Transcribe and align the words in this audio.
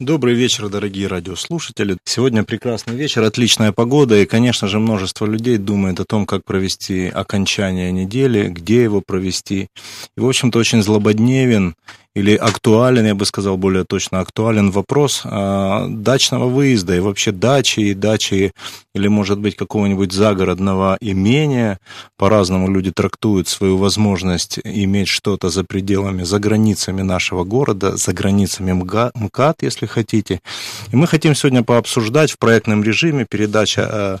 Добрый 0.00 0.32
вечер, 0.34 0.70
дорогие 0.70 1.08
радиослушатели. 1.08 1.98
Сегодня 2.06 2.42
прекрасный 2.42 2.96
вечер, 2.96 3.22
отличная 3.22 3.70
погода, 3.70 4.16
и, 4.16 4.24
конечно 4.24 4.66
же, 4.66 4.78
множество 4.78 5.26
людей 5.26 5.58
думает 5.58 6.00
о 6.00 6.06
том, 6.06 6.24
как 6.24 6.42
провести 6.42 7.08
окончание 7.08 7.92
недели, 7.92 8.48
где 8.48 8.82
его 8.82 9.02
провести. 9.02 9.68
И, 10.16 10.20
в 10.20 10.26
общем-то, 10.26 10.58
очень 10.58 10.82
злободневен 10.82 11.74
или 12.14 12.34
актуален, 12.34 13.06
я 13.06 13.14
бы 13.14 13.24
сказал 13.24 13.56
более 13.56 13.84
точно, 13.84 14.20
актуален 14.20 14.70
вопрос 14.70 15.22
э, 15.24 15.86
дачного 15.88 16.46
выезда 16.48 16.96
и 16.96 17.00
вообще 17.00 17.30
дачи 17.30 17.80
и 17.80 17.94
дачи 17.94 18.52
или, 18.94 19.06
может 19.06 19.38
быть, 19.38 19.54
какого-нибудь 19.54 20.12
загородного 20.12 20.98
имения. 21.00 21.78
По-разному 22.16 22.68
люди 22.68 22.90
трактуют 22.90 23.46
свою 23.46 23.76
возможность 23.76 24.58
иметь 24.64 25.06
что-то 25.06 25.50
за 25.50 25.62
пределами, 25.62 26.24
за 26.24 26.40
границами 26.40 27.02
нашего 27.02 27.44
города, 27.44 27.96
за 27.96 28.12
границами 28.12 28.72
МКАД, 28.72 29.62
если 29.62 29.86
хотите. 29.86 30.40
И 30.90 30.96
мы 30.96 31.06
хотим 31.06 31.36
сегодня 31.36 31.62
пообсуждать 31.62 32.32
в 32.32 32.38
проектном 32.38 32.82
режиме, 32.82 33.24
передача 33.30 34.20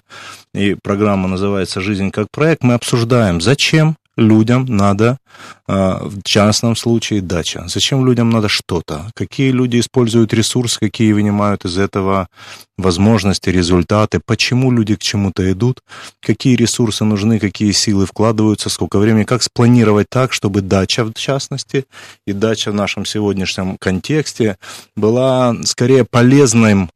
э, 0.54 0.60
и 0.60 0.76
программа 0.80 1.26
называется 1.28 1.80
«Жизнь 1.80 2.12
как 2.12 2.28
проект», 2.30 2.62
мы 2.62 2.74
обсуждаем, 2.74 3.40
зачем 3.40 3.96
людям 4.20 4.66
надо, 4.66 5.18
а, 5.66 6.04
в 6.04 6.22
частном 6.22 6.76
случае, 6.76 7.20
дача? 7.22 7.64
Зачем 7.66 8.06
людям 8.06 8.30
надо 8.30 8.48
что-то? 8.48 9.10
Какие 9.14 9.50
люди 9.50 9.80
используют 9.80 10.32
ресурсы, 10.34 10.78
какие 10.78 11.12
вынимают 11.12 11.64
из 11.64 11.78
этого 11.78 12.28
возможности, 12.76 13.50
результаты? 13.50 14.20
Почему 14.24 14.70
люди 14.70 14.94
к 14.96 15.00
чему-то 15.00 15.50
идут? 15.50 15.80
Какие 16.20 16.56
ресурсы 16.56 17.04
нужны, 17.04 17.38
какие 17.38 17.72
силы 17.72 18.06
вкладываются, 18.06 18.68
сколько 18.68 18.98
времени? 18.98 19.24
Как 19.24 19.42
спланировать 19.42 20.06
так, 20.10 20.32
чтобы 20.32 20.60
дача, 20.60 21.04
в 21.04 21.14
частности, 21.14 21.84
и 22.26 22.32
дача 22.32 22.70
в 22.70 22.74
нашем 22.74 23.04
сегодняшнем 23.04 23.76
контексте 23.78 24.56
была 24.96 25.56
скорее 25.64 26.04
полезным 26.04 26.90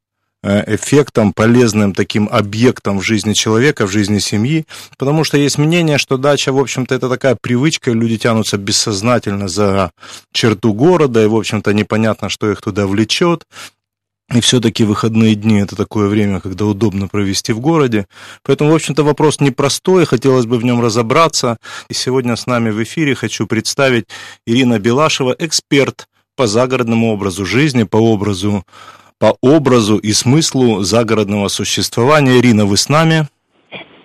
эффектом, 0.45 1.33
полезным 1.33 1.95
таким 1.95 2.29
объектом 2.31 2.99
в 2.99 3.03
жизни 3.03 3.33
человека, 3.33 3.87
в 3.87 3.91
жизни 3.91 4.19
семьи, 4.19 4.67
потому 4.99 5.25
что 5.25 5.39
есть 5.39 5.59
мнение, 5.59 5.99
что 5.99 6.19
дача, 6.19 6.53
в 6.53 6.59
общем-то, 6.59 6.95
это 6.95 7.09
такая 7.09 7.37
привычка, 7.41 7.93
люди 7.93 8.19
тянутся 8.19 8.59
бессознательно 8.59 9.49
за 9.49 9.91
черту 10.33 10.75
города, 10.75 11.23
и, 11.23 11.27
в 11.27 11.35
общем-то, 11.35 11.73
непонятно, 11.73 12.29
что 12.29 12.51
их 12.51 12.61
туда 12.61 12.87
влечет, 12.87 13.45
и 14.33 14.41
все-таки 14.41 14.85
выходные 14.85 15.35
дни 15.35 15.61
это 15.61 15.77
такое 15.77 16.09
время, 16.09 16.41
когда 16.41 16.65
удобно 16.65 17.09
провести 17.09 17.53
в 17.53 17.61
городе. 17.61 18.07
Поэтому, 18.43 18.71
в 18.71 18.75
общем-то, 18.75 19.05
вопрос 19.05 19.39
непростой, 19.41 20.07
хотелось 20.07 20.47
бы 20.47 20.57
в 20.59 20.65
нем 20.65 20.81
разобраться. 20.81 21.59
И 21.89 21.95
сегодня 21.95 22.35
с 22.35 22.47
нами 22.47 22.71
в 22.71 22.83
эфире 22.83 23.15
хочу 23.15 23.47
представить 23.47 24.07
Ирина 24.47 24.79
Белашева, 24.79 25.37
эксперт 25.39 26.09
по 26.37 26.47
загородному 26.47 27.13
образу 27.13 27.45
жизни, 27.45 27.83
по 27.85 27.99
образу 27.99 28.65
по 29.25 29.39
образу 29.41 29.97
и 29.97 30.13
смыслу 30.13 30.83
загородного 30.83 31.49
существования. 31.49 32.41
Ирина, 32.41 32.67
вы 32.67 32.77
с 32.77 32.91
нами? 32.91 33.27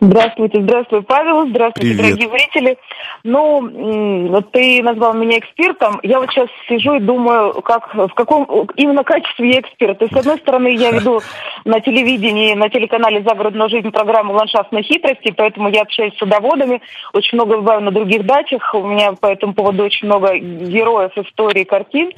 Здравствуйте, 0.01 0.61
здравствуй, 0.61 1.01
Павел, 1.01 1.49
здравствуйте, 1.49 1.95
Привет. 1.95 2.17
дорогие 2.17 2.29
зрители. 2.29 2.77
Ну, 3.23 4.29
вот 4.29 4.51
ты 4.51 4.81
назвал 4.81 5.13
меня 5.13 5.39
экспертом. 5.39 5.99
Я 6.03 6.19
вот 6.19 6.29
сейчас 6.31 6.47
сижу 6.69 6.95
и 6.95 6.99
думаю, 7.01 7.61
как, 7.61 7.93
в 7.93 8.13
каком 8.13 8.45
именно 8.75 9.03
качестве 9.03 9.51
я 9.51 9.59
эксперт. 9.59 9.99
То 9.99 10.05
есть, 10.05 10.15
с 10.15 10.19
одной 10.19 10.37
стороны, 10.37 10.73
я 10.75 10.91
веду 10.91 11.19
на 11.65 11.81
телевидении, 11.81 12.53
на 12.53 12.69
телеканале 12.69 13.23
«Загородная 13.27 13.67
жизнь» 13.67 13.91
программу 13.91 14.33
«Ландшафтной 14.33 14.83
хитрости», 14.83 15.33
поэтому 15.35 15.69
я 15.69 15.81
общаюсь 15.81 16.13
с 16.15 16.19
садоводами, 16.19 16.81
очень 17.13 17.37
много 17.37 17.57
бываю 17.57 17.81
на 17.81 17.91
других 17.91 18.25
дачах, 18.25 18.73
у 18.73 18.87
меня 18.87 19.11
по 19.13 19.27
этому 19.27 19.53
поводу 19.53 19.83
очень 19.83 20.07
много 20.07 20.37
героев, 20.37 21.11
историй, 21.15 21.65
картин. 21.65 22.11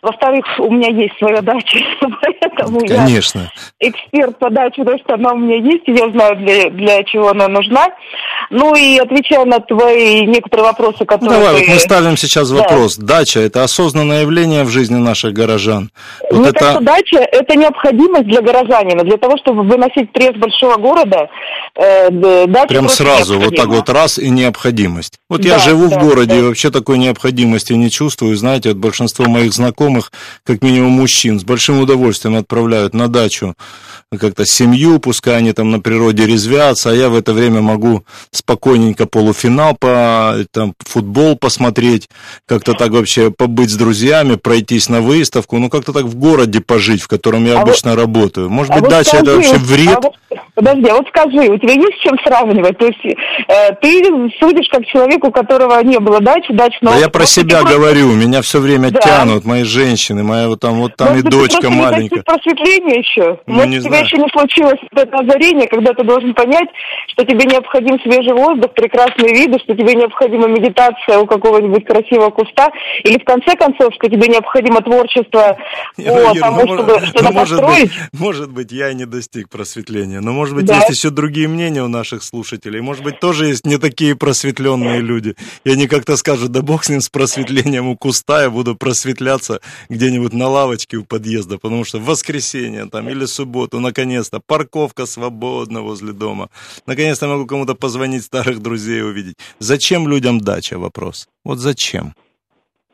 Во-вторых, 0.00 0.46
у 0.58 0.70
меня 0.70 0.88
есть 0.88 1.18
своя 1.18 1.42
дача, 1.42 1.78
поэтому 2.00 2.80
Конечно. 2.80 3.50
я 3.80 3.90
эксперт 3.90 4.38
по 4.38 4.48
даче, 4.48 4.82
потому 4.82 4.98
что 4.98 5.14
она 5.14 5.32
у 5.32 5.38
меня 5.38 5.56
есть, 5.56 5.86
и 5.86 5.92
я 5.92 6.08
знаю, 6.10 6.36
для, 6.36 6.70
для 6.70 7.04
чего 7.04 7.25
она 7.28 7.48
нужна. 7.48 7.88
Ну 8.50 8.74
и 8.74 8.98
отвечая 8.98 9.44
на 9.44 9.58
твои 9.60 10.24
некоторые 10.26 10.66
вопросы, 10.66 11.04
которые... 11.04 11.38
Ну, 11.38 11.44
давай, 11.44 11.60
ты... 11.60 11.66
вот 11.66 11.74
мы 11.74 11.80
ставим 11.80 12.16
сейчас 12.16 12.50
да. 12.50 12.56
вопрос. 12.62 12.96
Дача– 12.96 13.40
это 13.40 13.64
осознанное 13.64 14.22
явление 14.22 14.64
в 14.64 14.68
жизни 14.68 14.96
наших 14.96 15.32
горожан? 15.32 15.90
Вот 16.30 16.40
Мне 16.40 16.48
это... 16.50 16.58
кажется, 16.58 16.84
дача– 16.84 17.18
это 17.32 17.56
необходимость 17.56 18.26
для 18.26 18.40
горожанина. 18.40 19.02
Для 19.02 19.16
того, 19.16 19.36
чтобы 19.38 19.62
выносить 19.62 20.12
пресс 20.12 20.36
большого 20.36 20.76
города, 20.76 21.28
э, 21.74 22.10
дача 22.46 22.68
Прям 22.68 22.88
сразу, 22.88 23.38
вот 23.38 23.56
так 23.56 23.66
вот 23.66 23.88
раз 23.88 24.18
и 24.18 24.30
необходимость. 24.30 25.14
Вот 25.28 25.40
да, 25.40 25.48
я 25.48 25.58
живу 25.58 25.88
да, 25.88 25.98
в 25.98 26.02
городе 26.02 26.34
да. 26.34 26.38
и 26.38 26.42
вообще 26.42 26.70
такой 26.70 26.98
необходимости 26.98 27.72
не 27.72 27.90
чувствую. 27.90 28.36
Знаете, 28.36 28.70
вот 28.70 28.78
большинство 28.78 29.26
моих 29.26 29.52
знакомых, 29.52 30.12
как 30.44 30.62
минимум 30.62 30.92
мужчин, 30.92 31.40
с 31.40 31.44
большим 31.44 31.80
удовольствием 31.80 32.36
отправляют 32.36 32.94
на 32.94 33.08
дачу 33.08 33.54
как-то 34.18 34.46
семью, 34.46 34.98
пускай 35.00 35.36
они 35.36 35.52
там 35.52 35.70
на 35.70 35.80
природе 35.80 36.26
резвятся, 36.26 36.90
а 36.90 36.94
я 36.94 37.08
в 37.08 37.15
это 37.16 37.32
время 37.32 37.60
могу 37.60 38.04
спокойненько 38.30 39.06
полуфинал 39.06 39.76
по 39.76 40.36
там 40.52 40.74
футбол 40.78 41.36
посмотреть, 41.36 42.08
как-то 42.46 42.74
так 42.74 42.90
вообще 42.90 43.30
побыть 43.30 43.70
с 43.70 43.76
друзьями, 43.76 44.36
пройтись 44.36 44.88
на 44.88 45.00
выставку, 45.00 45.58
ну 45.58 45.70
как-то 45.70 45.92
так 45.92 46.04
в 46.04 46.16
городе 46.16 46.60
пожить, 46.60 47.02
в 47.02 47.08
котором 47.08 47.44
я 47.44 47.58
а 47.58 47.62
обычно 47.62 47.92
вот, 47.92 48.00
работаю. 48.00 48.50
Может 48.50 48.72
а 48.72 48.74
быть, 48.74 48.82
вот 48.82 48.90
дача 48.90 49.08
скажи, 49.08 49.22
это 49.22 49.34
вообще 49.36 49.56
вред? 49.56 49.96
А 49.96 50.00
вот, 50.00 50.14
подожди, 50.54 50.88
а 50.88 50.94
вот 50.94 51.08
скажи, 51.08 51.48
у 51.48 51.58
тебя 51.58 51.72
есть 51.72 51.98
с 51.98 52.02
чем 52.02 52.16
сравнивать? 52.24 52.78
То 52.78 52.86
есть 52.86 53.04
э, 53.04 53.74
ты 53.80 54.02
судишь 54.40 54.68
как 54.70 54.84
человек, 54.86 55.24
у 55.24 55.30
которого 55.30 55.80
не 55.82 55.98
было 55.98 56.20
дачи, 56.20 56.52
дачного... 56.52 56.94
Да 56.94 57.00
я 57.00 57.08
про 57.08 57.26
себя 57.26 57.60
просто... 57.60 57.78
говорю, 57.78 58.12
меня 58.12 58.42
все 58.42 58.60
время 58.60 58.90
да. 58.90 59.00
тянут 59.00 59.44
мои 59.44 59.64
женщины, 59.64 60.22
моя 60.22 60.48
вот 60.48 60.60
там, 60.60 60.80
вот 60.80 60.96
там 60.96 61.10
Может, 61.10 61.26
и 61.26 61.30
дочка 61.30 61.70
маленькая. 61.70 62.22
просветление 62.22 62.98
еще? 62.98 63.38
Ну, 63.46 63.54
Может, 63.54 63.70
не 63.70 63.78
тебя 63.78 63.88
знаю. 63.88 64.04
еще 64.04 64.16
не 64.18 64.28
случилось 64.30 64.80
это 64.94 65.16
озарение, 65.16 65.68
когда 65.68 65.92
ты 65.92 66.04
должен 66.04 66.34
понять, 66.34 66.68
что 67.08 67.24
тебе 67.24 67.44
необходим 67.44 68.00
свежий 68.00 68.32
воздух, 68.32 68.72
прекрасные 68.74 69.32
виды, 69.32 69.58
что 69.60 69.74
тебе 69.74 69.94
необходима 69.94 70.48
медитация 70.48 71.18
у 71.18 71.26
какого-нибудь 71.26 71.84
красивого 71.84 72.30
куста, 72.30 72.70
или 73.04 73.18
в 73.18 73.24
конце 73.24 73.56
концов, 73.56 73.94
что 73.94 74.08
тебе 74.08 74.28
необходимо 74.28 74.80
творчество 74.82 75.56
по 75.96 76.34
тому, 76.38 76.66
ну, 76.66 76.74
чтобы 76.74 77.06
что-то 77.06 77.24
ну, 77.24 77.32
может 77.32 77.58
построить. 77.58 77.90
Быть, 77.90 78.20
может 78.20 78.50
быть, 78.50 78.72
я 78.72 78.90
и 78.90 78.94
не 78.94 79.06
достиг 79.06 79.48
просветления, 79.48 80.20
но 80.20 80.32
может 80.32 80.54
быть 80.54 80.66
да. 80.66 80.76
есть 80.76 80.90
еще 80.90 81.10
другие 81.10 81.48
мнения 81.48 81.82
у 81.82 81.88
наших 81.88 82.22
слушателей, 82.22 82.80
может 82.80 83.02
быть 83.02 83.20
тоже 83.20 83.46
есть 83.46 83.66
не 83.66 83.78
такие 83.78 84.16
просветленные 84.16 85.00
люди, 85.00 85.34
и 85.64 85.70
они 85.70 85.86
как-то 85.86 86.16
скажут, 86.16 86.50
да 86.50 86.62
бог 86.62 86.84
с 86.84 86.88
ним 86.88 87.00
с 87.00 87.08
просветлением 87.08 87.88
у 87.88 87.96
куста, 87.96 88.42
я 88.42 88.50
буду 88.50 88.74
просветляться 88.74 89.60
где-нибудь 89.88 90.32
на 90.32 90.48
лавочке 90.48 90.96
у 90.96 91.04
подъезда, 91.04 91.58
потому 91.58 91.84
что 91.84 91.98
в 91.98 92.04
воскресенье 92.04 92.86
там 92.86 93.08
или 93.08 93.24
субботу, 93.24 93.80
наконец-то, 93.80 94.40
парковка 94.44 95.06
свободна 95.06 95.82
возле 95.82 96.12
дома, 96.12 96.48
наконец-то 96.96 97.28
могу 97.28 97.46
кому-то 97.46 97.74
позвонить 97.74 98.24
старых 98.24 98.58
друзей 98.60 99.02
увидеть. 99.02 99.36
Зачем 99.60 100.08
людям 100.08 100.40
дача? 100.40 100.78
Вопрос. 100.78 101.28
Вот 101.44 101.58
зачем? 101.58 102.14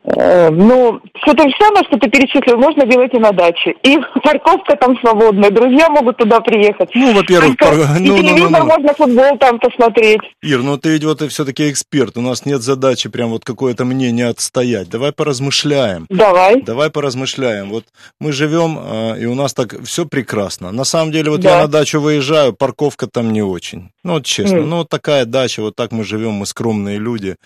Э, 0.05 0.49
ну, 0.49 0.99
все 1.21 1.33
то 1.33 1.43
же 1.43 1.55
самое, 1.57 1.85
что 1.85 1.97
ты 1.97 2.09
перечислил, 2.09 2.57
можно 2.57 2.85
делать 2.85 3.13
и 3.13 3.19
на 3.19 3.31
даче. 3.31 3.73
И 3.83 3.97
парковка 4.23 4.75
там 4.75 4.97
свободная, 4.99 5.49
друзья 5.49 5.89
могут 5.89 6.17
туда 6.17 6.41
приехать. 6.41 6.89
Ну, 6.93 7.13
во-первых, 7.13 7.57
пар... 7.57 7.73
ну, 7.99 8.15
и 8.15 8.19
телевизор 8.19 8.51
ну, 8.51 8.57
ну, 8.57 8.65
ну. 8.65 8.65
можно 8.65 8.93
футбол 8.93 9.37
там 9.37 9.59
посмотреть. 9.59 10.21
Ир, 10.41 10.61
ну 10.61 10.77
ты 10.77 10.89
ведь 10.89 11.05
вот 11.05 11.21
и 11.21 11.29
все-таки 11.29 11.71
эксперт, 11.71 12.17
у 12.17 12.21
нас 12.21 12.45
нет 12.45 12.61
задачи 12.61 13.09
прям 13.09 13.29
вот 13.29 13.45
какое-то 13.45 13.85
мнение 13.85 14.27
отстоять. 14.27 14.89
Давай 14.89 15.13
поразмышляем. 15.13 16.05
Давай. 16.09 16.61
Давай 16.61 16.89
поразмышляем. 16.89 17.69
Вот 17.69 17.85
мы 18.19 18.33
живем, 18.33 18.77
а, 18.79 19.13
и 19.13 19.25
у 19.25 19.35
нас 19.35 19.53
так 19.53 19.83
все 19.85 20.05
прекрасно. 20.05 20.71
На 20.71 20.83
самом 20.83 21.13
деле, 21.13 21.31
вот 21.31 21.39
да. 21.39 21.51
я 21.51 21.61
на 21.61 21.67
дачу 21.67 22.01
выезжаю, 22.01 22.51
парковка 22.51 23.07
там 23.07 23.31
не 23.31 23.41
очень. 23.41 23.91
Ну, 24.03 24.13
вот 24.13 24.25
честно, 24.25 24.57
mm. 24.57 24.65
ну 24.65 24.77
вот 24.79 24.89
такая 24.89 25.23
дача, 25.23 25.61
вот 25.61 25.77
так 25.77 25.93
мы 25.93 26.03
живем, 26.03 26.33
мы 26.33 26.45
скромные 26.45 26.97
люди, 26.97 27.37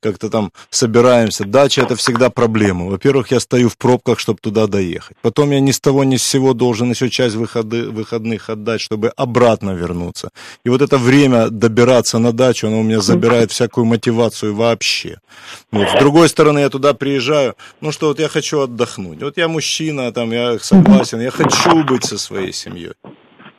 как-то 0.00 0.30
там 0.30 0.50
собираемся. 0.70 1.44
Дача 1.44 1.82
это 1.82 1.94
всегда 2.06 2.30
проблема. 2.30 2.86
Во-первых, 2.86 3.32
я 3.32 3.40
стою 3.40 3.68
в 3.68 3.76
пробках, 3.76 4.20
чтобы 4.20 4.38
туда 4.40 4.66
доехать. 4.66 5.16
Потом 5.22 5.50
я 5.50 5.60
ни 5.60 5.72
с 5.72 5.80
того 5.80 6.04
ни 6.04 6.16
с 6.16 6.22
сего 6.22 6.54
должен 6.54 6.90
еще 6.90 7.10
часть 7.10 7.34
выходы, 7.34 7.90
выходных 7.90 8.50
отдать, 8.50 8.80
чтобы 8.80 9.12
обратно 9.16 9.74
вернуться. 9.74 10.30
И 10.66 10.68
вот 10.68 10.82
это 10.82 10.98
время 10.98 11.48
добираться 11.50 12.18
на 12.18 12.32
дачу, 12.32 12.68
оно 12.68 12.80
у 12.80 12.82
меня 12.84 13.00
забирает 13.00 13.50
всякую 13.50 13.86
мотивацию 13.86 14.54
вообще. 14.54 15.18
Вот. 15.72 15.88
С 15.88 15.98
другой 15.98 16.28
стороны, 16.28 16.60
я 16.60 16.68
туда 16.68 16.94
приезжаю, 16.94 17.54
ну 17.80 17.92
что, 17.92 18.06
вот 18.06 18.20
я 18.20 18.28
хочу 18.28 18.60
отдохнуть. 18.60 19.22
Вот 19.22 19.38
я 19.38 19.48
мужчина, 19.48 20.12
там, 20.12 20.32
я 20.32 20.58
согласен, 20.60 21.20
я 21.20 21.30
хочу 21.30 21.82
быть 21.82 22.04
со 22.04 22.18
своей 22.18 22.52
семьей. 22.52 22.92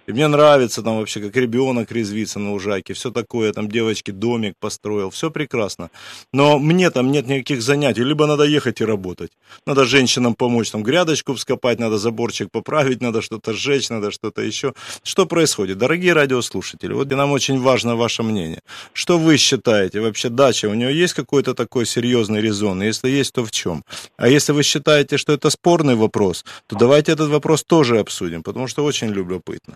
И 0.08 0.14
мне 0.14 0.28
нравится 0.28 0.82
там 0.82 0.98
вообще, 0.98 1.20
как 1.20 1.36
ребенок 1.36 1.92
резвится 1.92 2.40
на 2.40 2.54
лужайке, 2.54 2.94
все 2.94 3.12
такое, 3.12 3.52
там 3.52 3.68
девочки 3.68 4.12
домик 4.12 4.54
построил, 4.58 5.10
все 5.10 5.30
прекрасно. 5.30 5.90
Но 6.32 6.60
мне 6.60 6.90
там 6.92 7.12
нет 7.12 7.28
никаких 7.28 7.62
занятий, 7.62 8.06
либо 8.06 8.26
надо 8.26 8.46
ехать 8.46 8.80
и 8.80 8.86
работать. 8.86 9.32
Надо 9.66 9.84
женщинам 9.84 10.34
помочь, 10.34 10.72
там 10.72 10.82
грядочку 10.82 11.34
вскопать, 11.34 11.80
надо 11.80 11.98
заборчик 11.98 12.50
поправить, 12.52 13.02
надо 13.02 13.22
что-то 13.22 13.52
сжечь, 13.52 13.90
надо 13.90 14.12
что-то 14.12 14.42
еще. 14.42 14.74
Что 15.04 15.26
происходит? 15.26 15.78
Дорогие 15.78 16.14
радиослушатели, 16.14 16.94
вот 16.94 17.10
нам 17.10 17.32
очень 17.32 17.60
важно 17.60 17.98
ваше 17.98 18.24
мнение. 18.24 18.62
Что 18.94 19.18
вы 19.18 19.36
считаете? 19.36 20.00
Вообще 20.00 20.30
дача, 20.30 20.70
у 20.70 20.74
нее 20.74 20.98
есть 20.98 21.16
какой-то 21.16 21.54
такой 21.54 21.86
серьезный 21.86 22.40
резон? 22.40 22.82
Если 22.82 23.10
есть, 23.10 23.34
то 23.34 23.44
в 23.44 23.52
чем? 23.52 23.84
А 24.16 24.30
если 24.30 24.54
вы 24.54 24.64
считаете, 24.64 25.18
что 25.18 25.34
это 25.34 25.50
спорный 25.50 25.96
вопрос, 25.96 26.46
то 26.68 26.78
давайте 26.78 27.12
этот 27.12 27.30
вопрос 27.30 27.66
тоже 27.66 28.00
обсудим, 28.00 28.42
потому 28.42 28.68
что 28.68 28.86
очень 28.86 29.10
любопытно. 29.10 29.76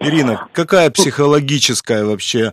Ирина, 0.00 0.48
какая 0.52 0.90
психологическая 0.90 2.04
вообще 2.04 2.52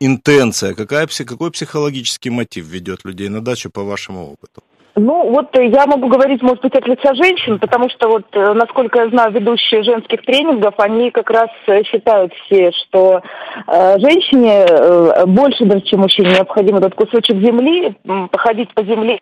интенция, 0.00 0.74
какая, 0.74 1.06
какой 1.06 1.50
психологический 1.50 2.30
мотив 2.30 2.66
ведет 2.66 3.04
людей 3.04 3.28
на 3.28 3.40
дачу 3.40 3.70
по 3.70 3.82
вашему 3.84 4.32
опыту? 4.32 4.62
Ну, 5.00 5.30
вот 5.30 5.56
я 5.56 5.86
могу 5.86 6.08
говорить, 6.08 6.42
может 6.42 6.60
быть, 6.60 6.74
от 6.74 6.84
лица 6.88 7.14
женщин, 7.14 7.60
потому 7.60 7.88
что 7.88 8.08
вот, 8.08 8.24
э, 8.32 8.52
насколько 8.54 8.98
я 8.98 9.08
знаю, 9.10 9.32
ведущие 9.32 9.84
женских 9.84 10.22
тренингов, 10.22 10.74
они 10.78 11.12
как 11.12 11.30
раз 11.30 11.48
э, 11.68 11.84
считают 11.84 12.32
все, 12.34 12.72
что 12.72 13.22
э, 13.68 13.98
женщине 14.00 14.66
э, 14.68 15.24
больше 15.26 15.66
даже, 15.66 15.82
чем 15.82 16.00
мужчине, 16.00 16.30
необходим 16.30 16.76
этот 16.76 16.96
кусочек 16.96 17.36
земли, 17.36 17.96
походить 18.32 18.74
по 18.74 18.82
земле, 18.82 19.20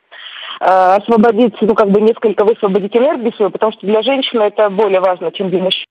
освободить, 0.59 1.55
ну, 1.61 1.75
как 1.75 1.91
бы 1.91 2.01
несколько 2.01 2.45
высвободить 2.45 2.97
энергию 2.97 3.33
свою, 3.35 3.51
потому 3.51 3.73
что 3.73 3.87
для 3.87 4.03
женщины 4.03 4.43
это 4.43 4.71
более 4.71 5.01
важно, 5.01 5.31
чем 5.33 5.51
для 5.51 5.63
мужчины. 5.63 5.87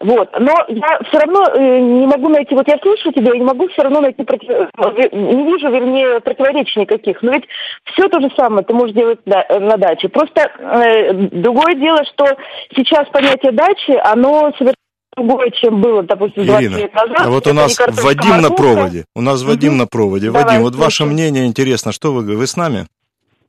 Вот. 0.00 0.30
Но 0.38 0.52
я 0.68 0.98
все 1.08 1.18
равно 1.18 1.44
э, 1.54 1.78
не 1.80 2.06
могу 2.06 2.28
найти, 2.28 2.54
вот 2.54 2.68
я 2.68 2.78
слышу 2.78 3.12
тебя, 3.12 3.32
я 3.32 3.38
не 3.38 3.44
могу 3.44 3.68
все 3.68 3.82
равно 3.82 4.00
найти, 4.00 4.22
против... 4.24 4.50
Э, 4.50 4.66
не 5.12 5.44
вижу, 5.44 5.70
вернее, 5.70 6.20
противоречий 6.20 6.80
никаких. 6.80 7.22
Но 7.22 7.32
ведь 7.32 7.44
все 7.84 8.08
то 8.08 8.20
же 8.20 8.30
самое 8.36 8.64
ты 8.64 8.74
можешь 8.74 8.94
делать 8.94 9.20
на 9.26 9.76
даче. 9.76 10.08
Просто 10.08 10.50
э, 10.58 11.12
другое 11.12 11.74
дело, 11.74 12.04
что 12.04 12.26
сейчас 12.74 13.08
понятие 13.08 13.52
дачи, 13.52 13.92
оно 14.04 14.52
совершенно 14.58 14.74
другое, 15.16 15.50
чем 15.50 15.80
было, 15.80 16.02
допустим, 16.02 16.44
20 16.44 16.62
Ирина, 16.62 16.76
лет 16.76 16.94
назад. 16.94 17.20
А 17.20 17.30
вот 17.30 17.46
у 17.46 17.52
нас 17.52 17.78
Вадим 17.78 18.42
на 18.42 18.50
проводе. 18.50 19.04
У 19.14 19.20
нас 19.20 19.42
Вадим 19.42 19.72
угу. 19.72 19.78
на 19.78 19.86
проводе. 19.86 20.26
Давай, 20.26 20.44
Вадим, 20.44 20.62
вот 20.62 20.74
ваше 20.74 21.04
мнение 21.04 21.46
интересно. 21.46 21.92
Что 21.92 22.12
вы, 22.12 22.36
вы 22.36 22.46
с 22.46 22.56
нами? 22.56 22.86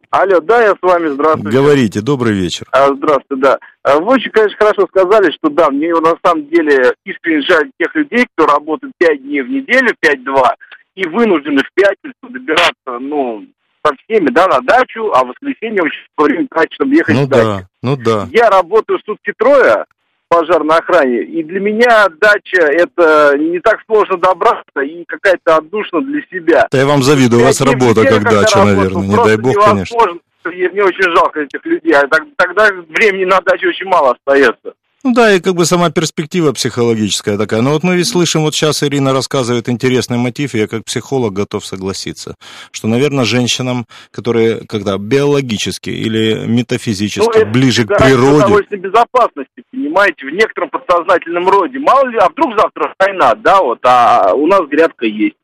Алло, 0.09 0.39
да, 0.39 0.63
я 0.63 0.71
с 0.71 0.81
вами, 0.81 1.07
здравствуйте. 1.09 1.57
Говорите, 1.57 2.01
добрый 2.01 2.33
вечер. 2.33 2.65
А, 2.71 2.87
здравствуйте, 2.87 3.43
да. 3.43 3.59
А, 3.83 3.99
вы 3.99 4.13
очень, 4.13 4.31
конечно, 4.31 4.57
хорошо 4.57 4.87
сказали, 4.87 5.31
что 5.31 5.49
да, 5.49 5.69
мне 5.69 5.91
на 5.93 6.15
самом 6.23 6.47
деле 6.47 6.93
искренне 7.03 7.41
жаль 7.41 7.69
тех 7.77 7.93
людей, 7.93 8.25
кто 8.33 8.45
работает 8.45 8.93
5 8.99 9.21
дней 9.21 9.41
в 9.41 9.49
неделю, 9.49 9.93
5-2, 10.03 10.53
и 10.95 11.07
вынуждены 11.07 11.61
в 11.61 11.73
пятницу 11.73 12.15
добираться, 12.21 12.99
ну, 12.99 13.45
со 13.85 13.93
всеми, 13.95 14.29
да, 14.29 14.47
на 14.47 14.61
дачу, 14.61 15.11
а 15.13 15.25
в 15.25 15.27
воскресенье 15.27 15.83
очень 15.83 15.99
время 16.17 16.47
тратить, 16.49 16.73
чтобы 16.73 16.95
ехать 16.95 17.15
ну 17.15 17.25
в 17.25 17.29
да, 17.29 17.43
дачу. 17.43 17.67
Ну 17.83 17.97
да. 17.97 18.27
Я 18.31 18.49
работаю 18.49 18.99
сутки 19.05 19.33
трое, 19.37 19.85
пожарной 20.29 20.77
охране. 20.77 21.23
И 21.23 21.43
для 21.43 21.59
меня 21.59 22.07
дача 22.19 22.61
это 22.61 23.37
не 23.37 23.59
так 23.59 23.79
сложно 23.85 24.17
добраться 24.17 24.81
и 24.81 25.03
какая-то 25.05 25.57
отдушина 25.57 26.01
для 26.01 26.21
себя. 26.31 26.67
Да 26.71 26.77
я 26.77 26.85
вам 26.85 27.03
завидую, 27.03 27.41
у 27.41 27.45
вас 27.45 27.61
работа 27.61 28.03
как 28.05 28.23
дача, 28.23 28.63
наверное, 28.63 29.07
не 29.07 29.15
дай 29.15 29.37
бог, 29.37 29.55
конечно. 29.63 29.97
Мне 30.45 30.83
очень 30.83 31.11
жалко 31.13 31.41
этих 31.41 31.65
людей, 31.65 31.93
а 31.93 32.07
тогда 32.37 32.69
времени 32.87 33.25
на 33.25 33.41
даче 33.41 33.67
очень 33.67 33.87
мало 33.87 34.11
остается. 34.11 34.73
Ну 35.07 35.13
да, 35.13 35.31
и 35.31 35.39
как 35.39 35.53
бы 35.53 35.63
сама 35.63 35.89
перспектива 35.89 36.51
психологическая 36.51 37.37
такая. 37.37 37.61
Но 37.61 37.71
вот 37.71 37.81
мы 37.81 37.95
ведь 37.95 38.09
слышим, 38.09 38.41
вот 38.41 38.53
сейчас 38.53 38.83
Ирина 38.83 39.13
рассказывает 39.13 39.69
интересный 39.69 40.17
мотив, 40.17 40.53
и 40.53 40.57
я 40.57 40.67
как 40.67 40.83
психолог 40.83 41.31
готов 41.31 41.65
согласиться, 41.65 42.35
что, 42.71 42.89
наверное, 42.89 43.23
женщинам, 43.23 43.85
которые 44.11 44.67
когда 44.67 44.97
биологически 44.97 45.91
или 45.91 46.45
метафизически 46.45 47.39
ну, 47.39 47.45
ближе 47.45 47.85
к 47.85 47.97
природе... 47.97 48.65
Это 48.65 48.75
безопасности, 48.75 49.63
понимаете, 49.71 50.25
в 50.25 50.31
некотором 50.31 50.71
подсознательном 50.71 51.47
роде. 51.47 51.79
Мало 51.79 52.05
ли, 52.09 52.17
а 52.17 52.27
вдруг 52.27 52.59
завтра 52.59 52.93
война, 52.99 53.33
да, 53.35 53.61
вот, 53.61 53.79
а 53.83 54.33
у 54.33 54.45
нас 54.45 54.67
грядка 54.67 55.05
есть. 55.05 55.37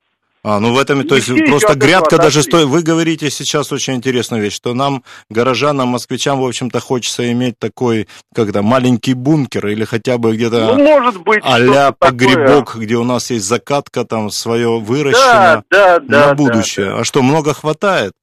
А, 0.45 0.59
ну 0.59 0.73
в 0.73 0.77
этом, 0.77 1.07
то 1.07 1.15
есть 1.15 1.29
просто 1.47 1.75
грядка 1.75 2.17
даже 2.17 2.43
стоит. 2.43 2.65
Вы 2.67 2.81
говорите 2.81 3.29
сейчас 3.29 3.71
очень 3.71 3.95
интересную 3.95 4.43
вещь, 4.43 4.53
что 4.53 4.73
нам, 4.73 5.03
горожанам, 5.29 5.89
москвичам, 5.89 6.41
в 6.41 6.45
общем-то, 6.45 6.81
хочется 6.81 7.31
иметь 7.31 7.57
такой, 7.57 8.09
когда 8.35 8.61
маленький 8.61 9.13
бункер 9.13 9.67
или 9.67 9.85
хотя 9.85 10.17
бы 10.17 10.35
где-то 10.35 10.75
ну, 10.75 10.83
может 10.83 11.21
быть, 11.21 11.41
а 11.45 11.93
погребок, 11.93 12.65
такое. 12.65 12.85
где 12.85 12.95
у 12.95 13.05
нас 13.05 13.31
есть 13.31 13.45
закатка, 13.45 14.03
там 14.03 14.29
свое 14.31 14.79
выращено 14.79 15.63
да, 15.71 15.99
да, 15.99 15.99
на 15.99 16.27
да, 16.27 16.33
будущее. 16.33 16.87
Да, 16.87 16.95
да. 16.95 17.01
А 17.01 17.03
что, 17.05 17.21
много 17.21 17.53
хватает? 17.53 18.13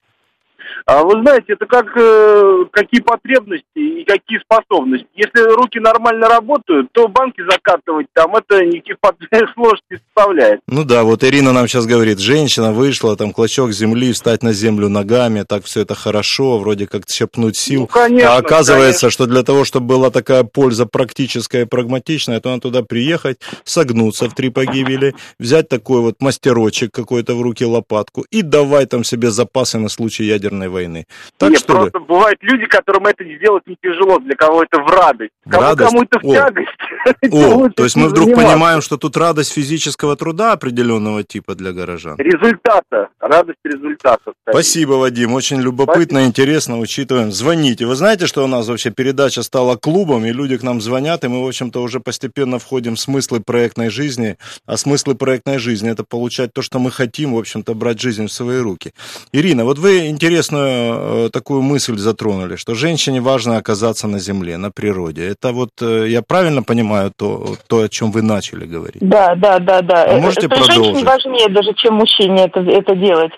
А 0.85 1.03
вы 1.03 1.21
знаете, 1.21 1.53
это 1.53 1.65
как 1.65 1.85
э, 1.95 2.65
какие 2.71 3.01
потребности 3.01 3.65
и 3.75 4.03
какие 4.03 4.39
способности. 4.39 5.07
Если 5.15 5.53
руки 5.55 5.79
нормально 5.79 6.27
работают, 6.27 6.89
то 6.91 7.07
банки 7.07 7.41
закатывать 7.49 8.07
там 8.13 8.35
это 8.35 8.65
никаких 8.65 8.97
сложностей 9.53 9.85
не 9.91 9.97
составляет. 9.97 10.61
Ну 10.67 10.83
да, 10.83 11.03
вот 11.03 11.23
Ирина 11.23 11.53
нам 11.53 11.67
сейчас 11.67 11.85
говорит, 11.85 12.19
женщина 12.19 12.71
вышла, 12.71 13.15
там 13.15 13.31
клочок 13.31 13.71
земли, 13.71 14.11
встать 14.13 14.43
на 14.43 14.53
землю 14.53 14.89
ногами, 14.89 15.43
так 15.47 15.65
все 15.65 15.81
это 15.81 15.95
хорошо, 15.95 16.57
вроде 16.57 16.87
как 16.87 17.09
щепнуть 17.09 17.57
сил. 17.57 17.81
Ну, 17.81 17.87
конечно, 17.87 18.35
а 18.35 18.37
оказывается, 18.37 19.01
конечно. 19.01 19.11
что 19.11 19.25
для 19.27 19.43
того, 19.43 19.65
чтобы 19.65 19.87
была 19.87 20.09
такая 20.09 20.43
польза 20.43 20.85
практическая 20.85 21.63
и 21.63 21.65
прагматичная, 21.65 22.39
то 22.39 22.49
надо 22.49 22.61
туда 22.61 22.81
приехать, 22.83 23.39
согнуться 23.63 24.29
в 24.29 24.33
три 24.33 24.49
погибели, 24.49 25.15
взять 25.39 25.69
такой 25.69 26.01
вот 26.01 26.15
мастерочек 26.19 26.91
какой-то 26.93 27.35
в 27.35 27.41
руки 27.41 27.65
лопатку 27.65 28.25
и 28.31 28.41
давай 28.41 28.85
там 28.85 29.03
себе 29.03 29.31
запасы 29.31 29.77
на 29.77 29.89
случай 29.89 30.23
ядерной 30.23 30.69
войны. 30.71 31.05
Так 31.37 31.51
Нет, 31.51 31.59
что 31.59 31.73
просто 31.73 31.99
ли? 31.99 32.05
бывают 32.05 32.39
люди, 32.41 32.65
которым 32.65 33.05
это 33.05 33.23
сделать 33.23 33.63
не 33.67 33.77
тяжело, 33.81 34.17
для 34.19 34.35
кого 34.35 34.63
это 34.63 34.81
в 34.81 34.87
радость. 34.87 35.31
В 35.45 35.49
кому, 35.51 35.63
радость? 35.63 35.91
Кому-то 35.91 36.19
в 36.19 36.25
О. 36.25 36.33
тягость. 36.33 36.69
О, 37.31 37.69
то 37.69 37.83
есть 37.83 37.95
мы 37.95 38.07
вдруг 38.07 38.25
заниматься. 38.25 38.51
понимаем, 38.53 38.81
что 38.81 38.97
тут 38.97 39.17
радость 39.17 39.53
физического 39.53 40.15
труда 40.15 40.53
определенного 40.53 41.23
типа 41.23 41.55
для 41.55 41.71
горожан. 41.71 42.15
Результата, 42.17 43.09
радость 43.19 43.59
результата. 43.63 44.33
Спасибо, 44.49 44.93
Вадим, 44.93 45.33
очень 45.33 45.61
любопытно, 45.61 46.19
Спасибо. 46.19 46.25
интересно, 46.25 46.79
учитываем. 46.79 47.31
Звоните. 47.31 47.85
Вы 47.85 47.95
знаете, 47.95 48.27
что 48.27 48.43
у 48.43 48.47
нас 48.47 48.67
вообще 48.67 48.91
передача 48.91 49.43
стала 49.43 49.75
клубом, 49.75 50.25
и 50.25 50.31
люди 50.31 50.57
к 50.57 50.63
нам 50.63 50.81
звонят, 50.81 51.23
и 51.23 51.27
мы, 51.27 51.43
в 51.43 51.47
общем-то, 51.47 51.81
уже 51.81 51.99
постепенно 51.99 52.59
входим 52.59 52.95
в 52.95 52.99
смыслы 52.99 53.39
проектной 53.39 53.89
жизни. 53.89 54.37
А 54.65 54.77
смыслы 54.77 55.15
проектной 55.15 55.57
жизни– 55.57 55.89
это 55.91 56.03
получать 56.03 56.53
то, 56.53 56.61
что 56.61 56.79
мы 56.79 56.91
хотим, 56.91 57.33
в 57.33 57.37
общем-то, 57.37 57.73
брать 57.73 57.99
жизнь 57.99 58.27
в 58.27 58.31
свои 58.31 58.59
руки. 58.59 58.93
Ирина, 59.31 59.65
вот 59.65 59.79
вы 59.79 60.07
интересную 60.07 60.60
э, 60.67 61.29
такую 61.31 61.61
мысль 61.61 61.97
затронули, 61.97 62.55
что 62.55 62.75
женщине 62.75 63.21
важно 63.21 63.57
оказаться 63.57 64.07
на 64.07 64.19
земле, 64.19 64.57
на 64.57 64.71
природе. 64.71 65.27
Это 65.27 65.51
вот, 65.51 65.69
э, 65.81 66.07
я 66.07 66.21
правильно 66.21 66.63
понимаю 66.63 67.11
то, 67.15 67.55
то 67.67 67.81
о 67.81 67.89
чем 67.89 68.11
вы 68.11 68.21
начали 68.21 68.65
говорить? 68.65 69.01
Да, 69.01 69.35
да, 69.35 69.59
да, 69.59 69.81
да. 69.81 70.07
Вы 70.13 70.21
можете 70.21 70.47
это 70.47 70.55
продолжить? 70.55 70.83
Женщине 70.83 71.05
важнее 71.05 71.49
даже, 71.49 71.73
чем 71.73 71.95
мужчине 71.95 72.45
это, 72.45 72.59
это 72.61 72.95
делать. 72.95 73.31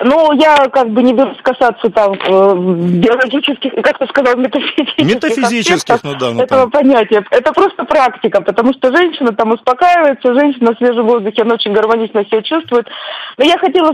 Ну, 0.00 0.32
я 0.32 0.68
как 0.68 0.90
бы 0.90 1.02
не 1.02 1.12
берусь 1.12 1.38
касаться 1.42 1.90
там 1.90 2.12
э, 2.12 2.54
биологических, 3.00 3.72
как 3.82 3.98
ты 3.98 4.06
сказал, 4.08 4.36
метафизических 4.36 5.04
Метафизических, 5.04 6.02
ну 6.02 6.14
да. 6.14 6.30
Ну, 6.32 6.42
этого 6.42 6.62
там. 6.62 6.70
понятия. 6.70 7.24
Это 7.30 7.52
просто 7.52 7.84
практика, 7.84 8.40
потому 8.40 8.72
что 8.74 8.94
женщина 8.94 9.32
там 9.32 9.52
успокаивается, 9.52 10.34
женщина 10.34 10.70
на 10.70 10.76
свежем 10.76 11.06
воздухе, 11.06 11.42
она 11.42 11.54
очень 11.54 11.72
гармонично 11.72 12.24
себя 12.24 12.42
чувствует. 12.42 12.86
Но 13.38 13.44
я 13.44 13.58
хотела 13.58 13.92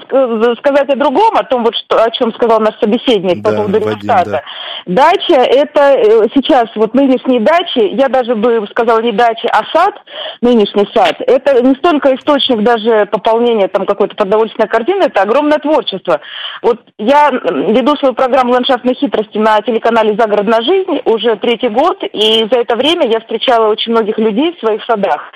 сказать 0.57 0.89
о 0.89 0.97
другом, 0.97 1.37
о 1.37 1.45
том, 1.45 1.65
вот, 1.65 1.75
что, 1.77 2.03
о 2.03 2.11
чем 2.11 2.33
сказал 2.35 2.61
наш 2.63 2.79
собеседник 2.79 3.43
да, 3.43 3.51
по 3.51 3.57
поводу 3.57 3.73
Вадим, 3.75 3.89
результата. 3.89 4.31
Да. 4.31 4.43
Дача, 4.87 5.41
это 5.41 5.81
э, 5.81 6.29
сейчас 6.35 6.67
вот 6.75 6.95
нынешние 6.95 7.41
дачи, 7.41 7.95
я 7.95 8.09
даже 8.09 8.35
бы 8.35 8.67
сказала 8.71 9.01
не 9.01 9.13
дача, 9.13 9.49
а 9.53 9.65
сад, 9.73 9.95
нынешний 10.41 10.89
сад, 10.95 11.17
это 11.21 11.63
не 11.63 11.75
столько 11.77 12.15
источник 12.15 12.63
даже 12.63 13.07
пополнения 13.07 13.69
там 13.69 13.87
какой-то 13.87 14.17
продовольственной 14.17 14.69
корзины, 14.69 15.05
это 15.05 15.23
огромное 15.23 15.59
творчество. 15.59 16.21
Вот 16.63 16.81
я 16.99 17.31
веду 17.31 17.97
свою 17.97 18.15
программу 18.15 18.53
«Ландшафтной 18.53 18.95
хитрости» 18.95 19.39
на 19.39 19.61
телеканале 19.61 20.17
«Загородная 20.19 20.63
жизнь» 20.63 21.01
уже 21.05 21.37
третий 21.37 21.69
год, 21.69 22.03
и 22.03 22.47
за 22.51 22.61
это 22.61 22.77
время 22.77 23.07
я 23.07 23.21
встречала 23.21 23.69
очень 23.69 23.93
многих 23.93 24.19
людей 24.19 24.55
в 24.55 24.61
своих 24.61 24.85
садах 24.85 25.33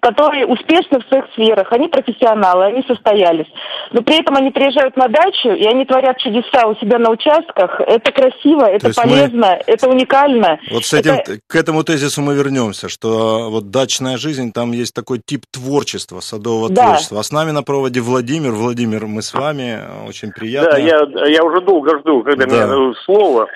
которые 0.00 0.46
успешны 0.46 1.00
в 1.00 1.08
своих 1.08 1.24
сферах, 1.32 1.72
они 1.72 1.88
профессионалы, 1.88 2.66
они 2.66 2.82
состоялись. 2.86 3.46
Но 3.92 4.02
при 4.02 4.20
этом 4.20 4.36
они 4.36 4.50
приезжают 4.50 4.96
на 4.96 5.08
дачу, 5.08 5.50
и 5.50 5.64
они 5.64 5.84
творят 5.84 6.18
чудеса 6.18 6.66
у 6.66 6.74
себя 6.76 6.98
на 6.98 7.10
участках. 7.10 7.80
Это 7.80 8.12
красиво, 8.12 8.64
это 8.64 8.92
полезно, 8.94 9.58
мы... 9.58 9.62
это 9.66 9.88
уникально. 9.88 10.58
Вот 10.70 10.84
с 10.84 10.92
этим, 10.92 11.14
это... 11.14 11.38
к 11.46 11.54
этому 11.54 11.84
тезису 11.84 12.22
мы 12.22 12.34
вернемся, 12.34 12.88
что 12.88 13.50
вот 13.50 13.70
дачная 13.70 14.16
жизнь, 14.16 14.52
там 14.52 14.72
есть 14.72 14.94
такой 14.94 15.20
тип 15.24 15.42
творчества, 15.50 16.20
садового 16.20 16.70
да. 16.70 16.86
творчества. 16.86 17.20
А 17.20 17.22
с 17.22 17.32
нами 17.32 17.50
на 17.50 17.62
проводе 17.62 18.00
Владимир. 18.00 18.52
Владимир, 18.52 19.06
мы 19.06 19.22
с 19.22 19.32
вами, 19.32 19.80
очень 20.08 20.32
приятно. 20.32 20.72
Да, 20.72 20.78
я, 20.78 21.28
я 21.28 21.44
уже 21.44 21.60
долго 21.60 21.98
жду, 22.00 22.22
когда 22.22 22.46
да. 22.46 22.66
мне 22.66 22.94
слово. 23.04 23.48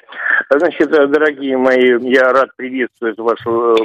Значит, 0.51 0.91
дорогие 0.91 1.57
мои, 1.57 1.99
я 2.11 2.33
рад 2.33 2.49
приветствовать 2.57 3.19
вашу 3.19 3.77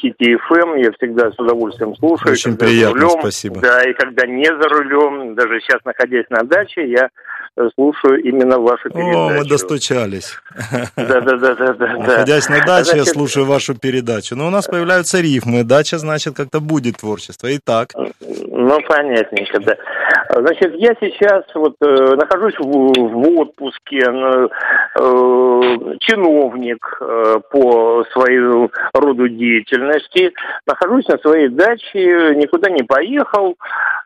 Сити 0.00 0.36
ФМ. 0.36 0.74
Я 0.76 0.92
всегда 0.92 1.30
с 1.30 1.38
удовольствием 1.38 1.94
слушаю. 1.96 2.32
Очень 2.32 2.56
приятно, 2.56 3.00
рулем, 3.00 3.20
спасибо. 3.20 3.60
Да, 3.60 3.82
и 3.84 3.92
когда 3.92 4.26
не 4.26 4.46
за 4.46 4.68
рулем, 4.68 5.34
даже 5.34 5.60
сейчас 5.60 5.84
находясь 5.84 6.28
на 6.30 6.42
даче, 6.42 6.88
я 6.88 7.10
слушаю 7.74 8.22
именно 8.22 8.58
вашу 8.58 8.90
передачу. 8.90 9.18
О, 9.18 9.30
мы 9.30 9.44
достучались. 9.44 10.38
Да, 10.96 11.20
да, 11.20 11.36
да, 11.36 11.54
да, 11.54 11.72
да. 11.74 11.86
Находясь 11.96 12.48
на 12.48 12.60
даче, 12.64 12.90
значит... 12.90 13.06
я 13.06 13.12
слушаю 13.12 13.46
вашу 13.46 13.74
передачу. 13.74 14.36
Но 14.36 14.46
у 14.46 14.50
нас 14.50 14.66
появляются 14.66 15.20
рифмы. 15.20 15.64
Дача, 15.64 15.98
значит, 15.98 16.36
как-то 16.36 16.60
будет 16.60 16.98
творчество. 16.98 17.48
Итак. 17.56 17.90
Ну, 17.96 18.78
понятненько, 18.88 19.60
да. 19.60 19.76
Значит, 20.28 20.74
я 20.76 20.94
сейчас 21.00 21.44
вот 21.54 21.76
э, 21.80 22.14
нахожусь 22.16 22.58
в, 22.58 22.62
в 22.62 23.38
отпуске, 23.38 24.00
э, 24.00 24.48
чиновник 26.00 26.98
э, 27.00 27.36
по 27.50 28.04
своему 28.12 28.70
роду 28.92 29.28
деятельности, 29.28 30.32
нахожусь 30.66 31.06
на 31.08 31.18
своей 31.18 31.48
даче, 31.48 32.34
никуда 32.36 32.70
не 32.70 32.82
поехал, 32.82 33.56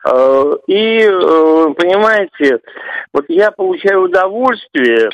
э, 0.05 0.51
и, 0.67 0.99
э, 1.01 1.73
понимаете, 1.77 2.59
вот 3.13 3.25
я 3.29 3.40
получаю 3.49 4.03
удовольствие 4.03 5.09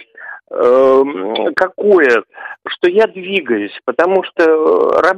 Эм, 0.50 1.54
какое, 1.56 2.24
что 2.66 2.88
я 2.88 3.06
двигаюсь, 3.08 3.78
потому 3.84 4.24
что 4.24 4.44
э, 4.46 5.02
раб, 5.02 5.18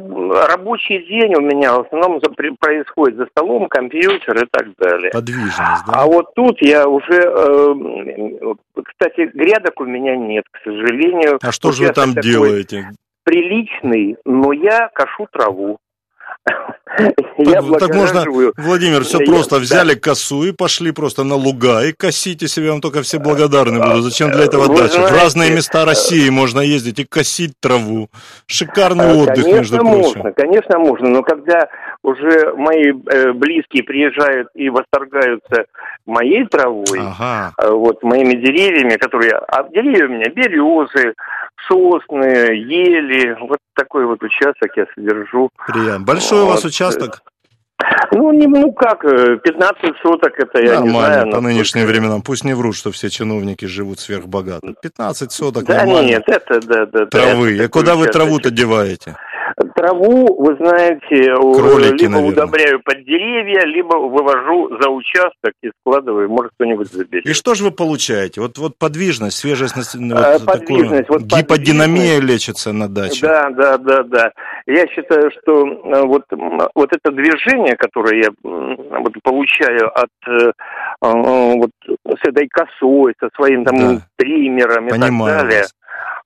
рабочий 0.50 1.06
день 1.06 1.36
у 1.36 1.42
меня 1.42 1.76
в 1.76 1.82
основном 1.82 2.20
происходит 2.60 3.18
за 3.18 3.28
столом, 3.28 3.68
компьютер 3.68 4.44
и 4.44 4.48
так 4.50 4.74
далее. 4.80 5.12
Подвижность, 5.12 5.86
да? 5.86 5.94
А 5.94 6.06
вот 6.08 6.34
тут 6.34 6.60
я 6.62 6.88
уже, 6.88 7.14
э, 7.14 8.54
кстати, 8.84 9.30
грядок 9.36 9.80
у 9.80 9.86
меня 9.86 10.16
нет, 10.16 10.46
к 10.50 10.64
сожалению. 10.64 11.38
А 11.44 11.52
что 11.52 11.74
же 11.74 11.84
вы 11.84 11.94
там 11.94 12.16
делаете? 12.16 12.90
Приличный, 13.24 14.18
но 14.26 14.52
я 14.52 14.90
кашу 14.92 15.28
траву. 15.32 15.78
Я 17.38 17.62
так 17.62 17.96
можно, 17.96 18.26
Владимир, 18.58 19.04
все 19.04 19.20
просто 19.20 19.58
взяли 19.58 19.96
косу 19.96 20.44
и 20.44 20.52
пошли 20.52 20.92
просто 20.92 21.24
на 21.24 21.36
луга 21.36 21.84
и 21.84 21.94
косите 21.94 22.48
себе, 22.48 22.72
вам 22.72 22.82
только 22.82 23.02
все 23.02 23.20
благодарны 23.20 23.80
будут. 23.80 24.04
Зачем 24.04 24.32
для 24.32 24.46
этого 24.46 24.68
дача? 24.68 25.00
В 25.00 25.12
разные 25.12 25.52
места 25.52 25.86
России 25.86 26.30
можно 26.30 26.60
ездить 26.60 27.00
и 27.00 27.06
косить 27.06 27.54
траву. 27.62 28.10
Шикарный 28.48 29.14
отдых, 29.14 29.46
между 29.46 29.78
прочим. 29.78 30.00
Можно, 30.00 30.32
конечно, 30.34 30.80
можно, 30.80 31.10
но 31.10 31.24
когда 31.24 31.70
уже 32.04 32.54
мои 32.56 32.92
э, 32.92 33.34
близкие 33.34 33.84
приезжают 33.84 34.50
и 34.56 34.70
восторгаются 34.70 35.66
моей 36.06 36.46
травой. 36.46 37.00
Э, 37.00 37.70
вот 37.72 38.04
моими 38.04 38.34
деревьями, 38.34 38.96
которые, 38.98 39.34
а 39.36 39.64
деревья 39.70 40.06
у 40.06 40.10
меня 40.10 40.30
березы, 40.30 41.14
сосны, 41.68 42.26
ели, 42.26 43.38
вот 43.48 43.60
такой 43.76 44.06
вот 44.06 44.22
участок 44.24 44.72
я 44.76 44.86
содержу. 44.96 45.50
Приятно. 45.68 46.06
Большой 46.06 46.42
вот. 46.42 46.48
у 46.48 46.50
вас 46.52 46.66
участок? 46.66 47.22
Ну, 48.12 48.32
не, 48.34 48.48
ну 48.48 48.74
как, 48.74 49.02
15 49.02 49.84
э, 49.84 49.88
соток 50.04 50.34
это 50.38 50.62
я 50.62 50.82
нормально, 50.82 50.90
не 50.90 50.92
знаю. 50.92 51.32
по 51.32 51.42
нынешним 51.42 51.86
временам. 51.86 52.22
Пусть 52.22 52.44
не 52.44 52.54
врут, 52.54 52.76
что 52.76 52.92
все 52.92 53.10
чиновники 53.10 53.66
живут 53.66 54.00
сверхбогато. 54.00 54.74
15 54.82 55.32
соток 55.32 55.64
Да 55.66 55.78
нормально. 55.78 56.08
нет, 56.08 56.24
это, 56.28 56.60
да, 56.60 56.86
да. 56.86 57.06
Травы. 57.06 57.58
Да, 57.58 57.64
И 57.64 57.68
куда 57.68 57.96
вы 57.96 58.08
траву-то 58.08 58.52
деваете? 58.52 59.16
Траву, 59.76 60.36
вы 60.42 60.56
знаете, 60.58 61.34
Кролики, 61.34 62.04
либо 62.04 62.14
наверное. 62.14 62.32
удобряю 62.32 62.82
под 62.84 63.04
деревья, 63.04 63.66
либо 63.66 63.96
вывожу 63.96 64.78
за 64.80 64.90
участок 64.90 65.54
и 65.64 65.70
складываю, 65.80 66.30
может 66.30 66.52
кто-нибудь 66.56 66.92
заберет. 66.92 67.26
И 67.26 67.34
что 67.34 67.56
же 67.56 67.64
вы 67.64 67.72
получаете? 67.72 68.42
Вот, 68.42 68.58
вот 68.58 68.78
подвижность, 68.78 69.38
свежесть, 69.38 69.76
вот 69.76 69.86
а, 70.14 70.40
подвижность, 70.40 71.08
такую, 71.08 71.20
вот 71.20 71.22
гиподинамия 71.24 72.16
подвижность. 72.16 72.24
лечится 72.24 72.74
на 72.74 72.88
даче. 72.88 73.26
Да, 73.26 73.50
да, 73.50 73.78
да, 73.78 74.04
да. 74.04 74.32
Я 74.66 74.88
считаю, 74.88 75.32
что 75.32 75.66
э, 75.66 76.02
вот, 76.06 76.24
вот 76.76 76.90
это 76.92 77.12
движение, 77.12 77.76
которое 77.76 78.24
я 78.24 78.30
вот, 78.44 79.14
получаю 79.24 79.90
от 79.98 80.10
э, 80.28 80.52
вот, 81.02 81.72
с 81.88 82.28
этой 82.28 82.48
косой, 82.48 83.14
со 83.20 83.30
своим 83.36 83.66
там 83.66 83.78
да. 83.78 84.02
триммером 84.18 84.88
и 84.88 84.92
Понимаю 84.92 85.40
так 85.40 85.48
далее. 85.48 85.62
Вас 85.62 85.74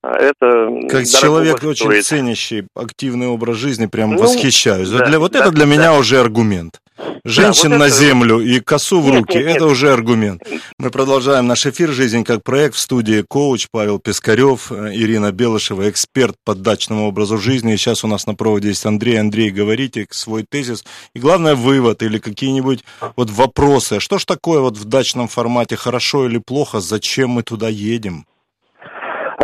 это 0.04 0.68
как 0.90 1.06
человек 1.06 1.58
стоит. 1.60 1.82
очень 1.82 2.04
ценящий 2.04 2.68
активный 2.76 3.28
образ 3.28 3.56
жизни, 3.56 3.86
прям 3.86 4.12
ну, 4.12 4.22
восхищаюсь. 4.22 4.90
Да, 4.90 5.06
для, 5.06 5.18
вот 5.18 5.32
да, 5.32 5.40
это 5.40 5.52
для 5.52 5.66
да. 5.66 5.72
меня 5.72 5.94
уже 5.94 6.20
аргумент. 6.20 6.82
Женщин 7.24 7.70
да, 7.70 7.78
вот 7.78 7.80
на 7.80 7.88
это... 7.88 7.96
землю 7.96 8.40
и 8.40 8.60
косу 8.60 9.00
в 9.00 9.06
нет, 9.06 9.16
руки 9.16 9.38
нет, 9.38 9.48
нет. 9.48 9.56
это 9.56 9.66
уже 9.66 9.94
аргумент. 9.94 10.44
Мы 10.78 10.92
продолжаем 10.92 11.48
наш 11.48 11.66
эфир 11.66 11.92
«Жизнь 11.92 12.26
как 12.26 12.44
проект» 12.44 12.76
в 12.76 12.80
студии 12.80 13.22
коуч 13.22 13.68
Павел 13.72 13.98
Пискарев, 13.98 14.72
Ирина 14.72 15.32
Белышева, 15.32 15.90
эксперт 15.90 16.36
по 16.44 16.54
дачному 16.54 17.08
образу 17.08 17.38
жизни. 17.38 17.74
И 17.74 17.78
сейчас 17.78 18.04
у 18.04 18.08
нас 18.08 18.28
на 18.28 18.36
проводе 18.36 18.70
есть 18.70 18.86
Андрей. 18.86 19.20
Андрей, 19.20 19.52
говорите 19.52 20.06
свой 20.12 20.44
тезис. 20.44 20.84
И 21.16 21.20
главное, 21.20 21.56
вывод 21.56 22.04
или 22.04 22.18
какие-нибудь 22.18 22.84
вот 23.16 23.30
вопросы. 23.30 24.02
Что 24.02 24.18
ж 24.18 24.26
такое 24.26 24.60
вот 24.60 24.78
в 24.78 24.84
дачном 24.84 25.30
формате, 25.30 25.78
хорошо 25.78 26.26
или 26.28 26.40
плохо, 26.40 26.82
зачем 26.82 27.30
мы 27.32 27.44
туда 27.44 27.70
едем? 27.70 28.26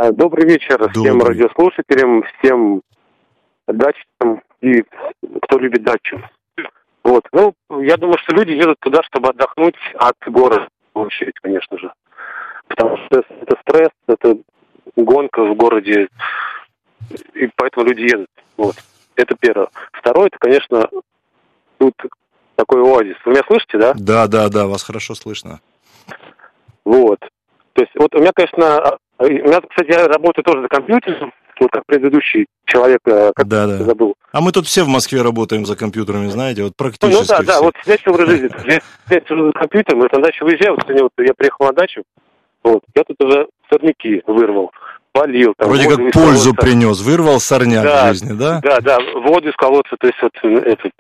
А, 0.02 0.14
добрый 0.14 0.46
вечер 0.46 0.78
Добрый. 0.78 1.04
всем 1.04 1.22
радиослушателям, 1.22 2.24
всем 2.24 2.82
дачникам 3.68 4.42
и 4.62 4.86
кто 5.42 5.60
любит 5.60 5.84
дачу. 5.84 6.24
Вот. 7.04 7.28
Ну, 7.34 7.54
я 7.82 7.98
думаю, 7.98 8.18
что 8.20 8.34
люди 8.34 8.52
едут 8.52 8.80
туда, 8.80 9.02
чтобы 9.04 9.28
отдохнуть 9.28 9.76
от 9.96 10.16
города, 10.26 10.70
в 10.94 11.00
очередь, 11.00 11.34
конечно 11.42 11.78
же. 11.78 11.92
Потому 12.70 12.96
что 12.96 13.26
это 13.42 13.58
стресс, 13.62 13.90
это 14.08 14.38
гонка 14.96 15.44
в 15.44 15.54
городе, 15.58 16.08
и 17.34 17.50
поэтому 17.58 17.86
люди 17.88 18.04
едут. 18.04 18.30
Вот. 18.56 18.76
Это 19.18 19.36
первое. 19.38 19.68
Второе, 19.92 20.28
это, 20.28 20.38
конечно, 20.40 20.90
тут 21.78 21.96
такой 22.56 22.82
оазис. 22.84 23.18
Вы 23.26 23.34
меня 23.34 23.44
слышите, 23.48 23.78
да? 23.78 23.94
Да, 23.98 24.28
да, 24.28 24.48
да, 24.48 24.66
вас 24.66 24.82
хорошо 24.82 25.14
слышно. 25.14 25.60
Вот. 26.86 27.20
То 27.74 27.82
есть, 27.82 27.92
вот 27.96 28.16
у 28.16 28.20
меня, 28.20 28.32
конечно, 28.34 28.98
у 29.20 29.48
меня, 29.48 29.62
кстати, 29.62 29.92
я 29.92 30.08
работаю 30.08 30.44
тоже 30.44 30.62
за 30.62 30.68
компьютером, 30.68 31.34
вот 31.60 31.72
как 31.72 31.86
предыдущий 31.86 32.48
человек, 32.66 33.00
э, 33.06 33.32
как 33.36 33.48
да, 33.48 33.68
да. 33.68 33.78
забыл. 33.84 34.16
А 34.32 34.42
мы 34.42 34.52
тут 34.52 34.66
все 34.66 34.84
в 34.84 34.88
Москве 34.88 35.22
работаем 35.22 35.66
за 35.66 35.76
компьютерами, 35.76 36.28
знаете, 36.28 36.64
вот 36.64 36.76
практически 36.76 37.20
Ну 37.20 37.26
да, 37.28 37.36
все. 37.36 37.46
да, 37.46 37.62
вот 37.62 37.76
здесь 37.84 38.08
образ 38.08 38.30
жизни. 38.30 38.50
Здесь 39.08 39.24
за 39.30 39.52
компьютером, 39.52 40.02
вот 40.02 40.12
на 40.14 40.22
дачу 40.22 40.46
выезжаю, 40.46 40.76
вот 40.76 40.84
сегодня 40.84 41.04
вот 41.04 41.12
я 41.18 41.34
приехал 41.34 41.66
на 41.66 41.74
дачу, 41.74 42.04
вот, 42.64 42.84
я 42.96 43.04
тут 43.04 43.22
уже 43.22 43.48
сорняки 43.70 44.24
вырвал, 44.26 44.72
полил. 45.12 45.54
Там, 45.58 45.70
Вроде 45.70 45.90
как 45.90 46.12
пользу 46.12 46.54
принес, 46.54 47.02
вырвал 47.02 47.40
сорняк 47.40 47.84
да, 47.84 48.06
в 48.06 48.14
жизни, 48.14 48.34
да? 48.34 48.62
Да, 48.64 48.80
да, 48.80 49.00
воду 49.16 49.50
из 49.50 49.56
колодца, 49.56 49.96
то 50.00 50.08
есть 50.08 50.22
вот 50.22 50.34
этот, 50.44 50.94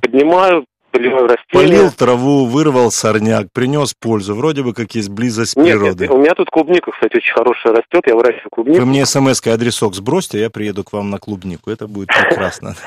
поднимаю, 0.00 0.66
поливаю 0.90 1.26
растения. 1.26 1.46
Полил 1.52 1.90
траву, 1.92 2.46
вырвал 2.46 2.90
сорняк, 2.90 3.48
принес 3.52 3.94
пользу. 3.94 4.34
Вроде 4.34 4.62
бы 4.62 4.74
как 4.74 4.94
есть 4.94 5.08
близость 5.08 5.56
нет, 5.56 5.66
природы. 5.66 6.04
Нет, 6.04 6.10
у 6.10 6.18
меня 6.18 6.34
тут 6.34 6.50
клубника, 6.50 6.90
кстати, 6.92 7.16
очень 7.16 7.34
хорошая 7.34 7.74
растет. 7.74 8.02
Я 8.06 8.14
выращиваю 8.14 8.50
клубнику. 8.50 8.80
Вы 8.80 8.86
мне 8.86 9.06
смс-кой 9.06 9.52
адресок 9.52 9.94
сбросьте, 9.94 10.40
я 10.40 10.50
приеду 10.50 10.84
к 10.84 10.92
вам 10.92 11.10
на 11.10 11.18
клубнику. 11.18 11.70
Это 11.70 11.86
будет 11.86 12.08
прекрасно. 12.08 12.74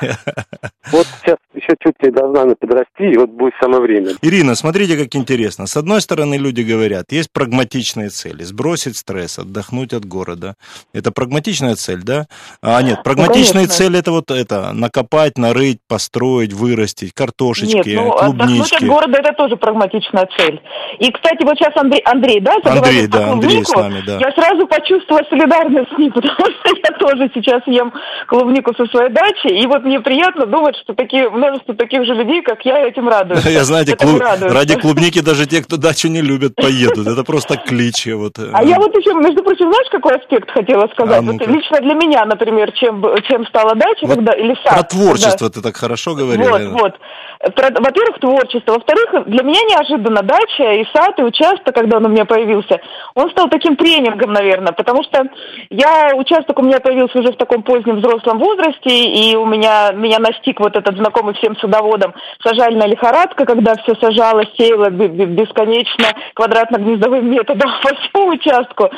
Вот 0.90 1.06
сейчас 1.22 1.36
еще 1.54 1.76
чуть-чуть 1.78 2.12
должна 2.12 2.42
она 2.42 2.54
подрасти, 2.56 3.12
и 3.12 3.16
вот 3.16 3.30
будет 3.30 3.52
самое 3.60 3.80
время. 3.80 4.14
Ирина, 4.20 4.54
смотрите, 4.54 4.96
как 4.96 5.14
интересно. 5.14 5.66
С 5.66 5.76
одной 5.76 6.00
стороны, 6.00 6.34
люди 6.34 6.62
говорят, 6.62 7.12
есть 7.12 7.30
прагматичные 7.32 8.08
цели. 8.08 8.42
Сбросить 8.42 8.96
стресс, 8.96 9.38
отдохнуть 9.38 9.92
от 9.92 10.04
города. 10.04 10.56
Это 10.92 11.12
прагматичная 11.12 11.76
цель, 11.76 12.02
да? 12.02 12.26
А 12.62 12.82
нет, 12.82 13.02
прагматичные 13.04 13.66
ну, 13.66 13.72
цели 13.72 13.98
это 13.98 14.10
вот 14.10 14.30
это, 14.30 14.72
накопать, 14.72 15.38
нарыть, 15.38 15.78
построить, 15.86 16.52
вырастить, 16.52 17.12
картошечки, 17.14 17.76
нет, 17.76 17.86
ну, 17.96 18.10
клубнички. 18.10 18.42
Отдохнуть 18.42 18.72
от 18.72 18.88
города 18.88 19.18
это 19.18 19.32
тоже 19.34 19.56
прагматичная 19.56 20.28
цель. 20.36 20.60
И, 20.98 21.10
кстати, 21.10 21.42
вот 21.44 21.56
сейчас 21.58 21.76
Андрей, 21.76 22.02
Андрей 22.04 22.40
да, 22.40 22.54
Андрей, 22.64 23.06
да, 23.06 23.32
Андрей 23.32 23.64
с 23.64 23.74
нами, 23.74 24.02
да. 24.06 24.18
Я 24.18 24.32
сразу 24.32 24.66
почувствовала 24.66 25.24
солидарность 25.28 25.90
с 25.94 25.98
ним, 25.98 26.12
потому 26.14 26.34
что 26.36 26.70
я 26.74 26.98
тоже 26.98 27.30
сейчас 27.34 27.62
ем 27.66 27.92
клубнику 28.26 28.74
со 28.74 28.86
своей 28.86 29.10
дачи, 29.10 29.48
и 29.48 29.66
вот 29.66 29.82
мне 29.84 30.00
приятно 30.00 30.46
думать, 30.46 30.76
что 30.82 30.94
такие, 30.94 31.28
множество 31.30 31.74
таких 31.74 32.04
же 32.04 32.14
людей, 32.14 32.42
как 32.42 32.64
я, 32.64 32.86
этим 32.86 33.08
радуются. 33.08 33.48
Я, 33.52 33.64
знаете, 33.64 33.96
клуб... 33.96 34.20
ради 34.20 34.74
клубники 34.80 35.20
даже 35.20 35.46
те, 35.46 35.62
кто 35.62 35.76
дачу 35.76 36.08
не 36.08 36.20
любят, 36.20 36.54
поедут. 36.54 37.06
Это 37.06 37.24
просто 37.24 37.56
клич. 37.56 38.06
Вот. 38.06 38.38
А 38.38 38.64
я 38.64 38.76
вот 38.76 38.94
еще, 38.96 39.14
между 39.14 39.42
прочим, 39.42 39.70
знаешь, 39.70 39.88
какой 39.90 40.16
аспект 40.16 40.50
хотела 40.50 40.88
сказать? 40.88 41.18
А, 41.18 41.22
вот 41.22 41.46
лично 41.46 41.80
для 41.80 41.94
меня, 41.94 42.24
например, 42.24 42.72
чем, 42.72 43.02
чем 43.28 43.46
стала 43.46 43.74
дача, 43.74 44.06
вот 44.06 44.16
когда, 44.16 44.32
или 44.32 44.54
сад. 44.64 44.74
Про 44.74 44.82
творчество 44.82 45.48
когда... 45.48 45.60
ты 45.60 45.62
так 45.62 45.76
хорошо 45.76 46.14
говорила. 46.14 46.58
Вот, 46.58 46.80
вот. 46.80 47.54
Про, 47.54 47.70
во-первых, 47.82 48.20
творчество. 48.20 48.74
Во-вторых, 48.74 49.26
для 49.26 49.42
меня 49.42 49.60
неожиданно 49.62 50.22
дача 50.22 50.72
и 50.72 50.86
сад, 50.94 51.18
и 51.18 51.22
участок, 51.22 51.74
когда 51.74 51.96
он 51.96 52.06
у 52.06 52.08
меня 52.08 52.24
появился, 52.24 52.80
он 53.14 53.30
стал 53.30 53.48
таким 53.48 53.76
тренингом, 53.76 54.32
наверное, 54.32 54.72
потому 54.72 55.02
что 55.02 55.24
я, 55.70 56.12
участок 56.14 56.58
у 56.58 56.62
меня 56.62 56.80
появился 56.80 57.18
уже 57.18 57.32
в 57.32 57.36
таком 57.36 57.62
позднем 57.62 57.96
взрослом 57.96 58.38
возрасте, 58.38 58.90
и 58.90 59.36
у 59.36 59.44
меня, 59.46 59.90
меня 59.92 60.18
настиг 60.18 60.60
вот 60.60 60.76
этот 60.76 60.96
знакомый 60.96 61.34
всем 61.34 61.56
садоводам, 61.56 62.14
сажальная 62.44 62.86
лихорадка, 62.86 63.44
когда 63.44 63.74
все 63.82 63.94
сажалось, 64.00 64.48
сеяло 64.56 64.90
бесконечно 64.90 66.06
квадратно-гнездовым 66.34 67.28
методом 67.28 67.70
по 67.82 67.94
всему 67.96 68.32
участку. 68.32 68.90